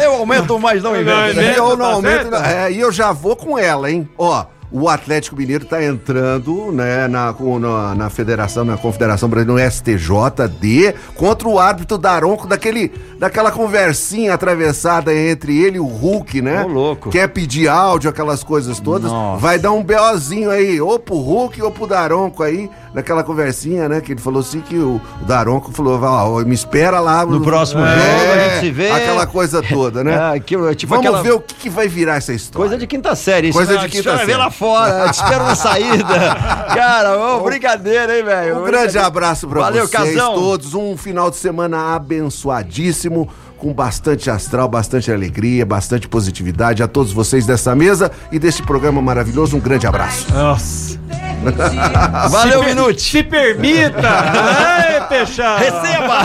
Eu 0.02 0.14
aumento 0.20 0.60
mais, 0.60 0.82
não 0.84 0.96
invento. 1.00 1.36
Né? 1.36 1.58
eu 1.58 1.70
tá 1.70 1.76
não 1.76 1.86
aumento, 1.86 2.30
certo? 2.30 2.32
não. 2.32 2.44
É, 2.44 2.72
e 2.72 2.80
eu 2.80 2.92
já 2.92 3.12
vou 3.12 3.36
com 3.36 3.58
ela, 3.58 3.90
hein? 3.90 4.08
Ó, 4.18 4.46
o 4.72 4.90
Atlético 4.90 5.36
Mineiro 5.36 5.66
tá 5.66 5.84
entrando, 5.84 6.72
né, 6.72 7.08
na, 7.08 7.34
na, 7.34 7.96
na 7.96 8.10
federação, 8.10 8.66
na 8.66 8.78
Confederação 8.78 9.30
Brasileira, 9.30 9.64
no 9.64 9.72
STJD, 9.72 10.96
contra 11.16 11.48
o 11.48 11.60
árbitro 11.60 11.98
Daronco, 11.98 12.48
daquele, 12.48 12.92
daquela 13.20 13.52
conversinha 13.52 14.34
atravessada 14.34 15.16
entre 15.16 15.58
ele 15.58 15.78
e 15.78 15.80
o 15.80 15.86
Hulk, 15.86 16.42
né? 16.42 16.64
Ô, 16.64 16.68
louco. 16.68 17.10
Quer 17.10 17.28
pedir 17.30 17.68
áudio, 17.68 18.10
aquelas 18.10 18.44
coisas 18.44 18.80
todas. 18.80 19.12
Nossa. 19.12 19.40
Vai 19.40 19.60
dar 19.60 19.72
um 19.72 19.84
BOzinho 19.84 20.50
aí, 20.50 20.82
ou 20.82 21.00
pro 21.00 21.16
Hulk 21.16 21.62
ou 21.62 21.72
pro 21.72 21.88
Daronco 21.88 22.44
aí, 22.44 22.70
naquela 22.96 23.24
conversinha, 23.24 23.90
né? 23.90 24.00
Que 24.00 24.14
ele 24.14 24.22
falou 24.22 24.40
assim 24.40 24.62
que 24.62 24.78
o, 24.78 25.02
o 25.22 25.26
Daronco 25.26 25.72
falou, 25.72 26.02
ó, 26.02 26.40
me 26.44 26.56
espera 26.56 27.00
lá. 27.02 27.26
No 27.26 27.42
próximo 27.42 27.82
jogo 27.86 28.32
a 28.34 28.38
gente 28.50 28.60
se 28.62 28.72
vê. 28.72 28.90
Aquela 28.90 29.28
coisa 29.28 29.62
toda, 29.62 30.04
né? 30.04 30.16
É, 30.16 30.38
aquilo, 30.38 30.74
tipo 30.74 30.92
Vamos 30.92 31.06
aquela 31.06 31.22
ver 31.22 31.34
o 31.34 31.42
que, 31.42 31.54
que 31.56 31.70
vai 31.70 31.90
virar 31.90 32.16
essa 32.16 32.32
história. 32.32 32.70
Coisa 32.70 32.78
de 32.80 32.88
quinta 32.88 33.14
série. 33.16 33.50
isso, 33.50 33.58
Coisa 33.58 33.74
né? 33.74 33.80
de 33.80 33.86
Te 33.88 33.98
quinta 33.98 34.10
espero 34.12 34.26
ver 34.26 34.34
série. 34.34 34.38
lá 34.38 34.50
fora. 34.50 35.10
Te 35.10 35.16
espero 35.16 35.44
na 35.44 35.56
saída. 35.56 36.06
Cara, 36.74 37.18
ô, 37.18 37.42
brincadeira, 37.42 38.18
hein, 38.18 38.24
velho? 38.24 38.62
Um 38.62 38.64
grande 38.64 38.98
abraço 38.98 39.46
pra 39.48 39.62
Valeu, 39.62 39.86
vocês 39.88 40.16
Casão. 40.16 40.36
todos. 40.36 40.74
Um 40.74 40.96
final 40.96 41.30
de 41.30 41.36
semana 41.36 41.96
abençoadíssimo, 41.96 43.28
com 43.66 43.74
bastante 43.74 44.30
astral, 44.30 44.68
bastante 44.68 45.12
alegria, 45.12 45.66
bastante 45.66 46.08
positividade 46.08 46.84
a 46.84 46.88
todos 46.88 47.12
vocês 47.12 47.48
dessa 47.48 47.74
mesa 47.74 48.12
e 48.32 48.38
deste 48.38 48.62
programa 48.62 49.02
maravilhoso. 49.02 49.58
Um 49.58 49.60
grande 49.60 49.88
abraço. 49.88 50.32
Nossa. 50.32 51.00
Valeu, 52.30 52.64
Se 52.64 52.70
Minute. 52.70 53.02
Se 53.02 53.24
permita! 53.24 54.02
Ai, 54.08 55.08
Peixão! 55.08 55.58
Receba! 55.58 56.22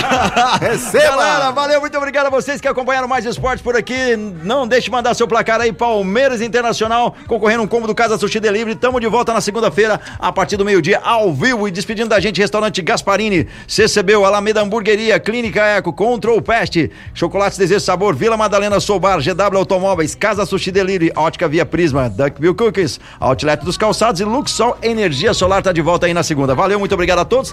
Receba! 0.61 1.16
Galera, 1.16 1.51
valeu, 1.51 1.80
muito 1.80 1.97
obrigado 1.97 2.26
a 2.26 2.30
vocês 2.30 2.61
que 2.61 2.68
acompanharam 2.68 3.09
mais 3.09 3.24
esporte 3.26 3.62
por 3.62 3.76
aqui. 3.76 4.16
Não 4.16 4.66
deixe 4.66 4.86
de 4.86 4.91
mandar 4.91 5.14
seu 5.14 5.28
placar 5.28 5.61
aí, 5.61 5.72
Palmeiras 5.72 6.41
Internacional, 6.41 7.14
concorrendo 7.26 7.62
um 7.62 7.66
combo 7.66 7.86
do 7.86 7.95
Casa 7.95 8.16
Sushi 8.16 8.41
Delivery. 8.41 8.76
Tamo 8.76 9.01
de 9.01 9.07
volta 9.07 9.32
na 9.32 9.41
segunda-feira, 9.41 10.01
a 10.18 10.32
partir 10.32 10.57
do 10.57 10.64
meio-dia, 10.64 11.01
ao 11.03 11.32
vivo. 11.32 11.68
E 11.68 11.70
despedindo 11.70 12.09
da 12.09 12.20
gente, 12.20 12.41
restaurante 12.41 12.80
Gasparini, 12.80 13.47
CCBU, 13.66 14.24
Alameda 14.24 14.62
Hamburgueria, 14.62 15.20
Clínica 15.20 15.62
Eco, 15.62 15.93
Control 15.93 16.41
Pest, 16.41 16.91
Chocolates 17.31 17.57
Desejo 17.57 17.78
Sabor, 17.78 18.12
Vila 18.12 18.37
Madalena 18.37 18.81
Soubar, 18.81 19.20
GW 19.20 19.57
Automóveis, 19.57 20.16
Casa 20.16 20.45
Sushi 20.45 20.72
Delivery, 20.72 21.12
Ótica 21.14 21.47
Via 21.47 21.64
Prisma, 21.64 22.11
Duckville 22.11 22.55
Cookies, 22.55 22.99
Outlet 23.20 23.64
dos 23.64 23.76
Calçados 23.76 24.20
e 24.20 24.24
Luxol 24.24 24.76
Energia 24.83 25.33
Solar 25.33 25.62
tá 25.62 25.70
de 25.70 25.81
volta 25.81 26.07
aí 26.07 26.12
na 26.12 26.24
segunda. 26.24 26.57
Valeu, 26.57 26.81
muito 26.81 26.93
obrigado 26.93 27.20
a 27.20 27.24
todos. 27.24 27.49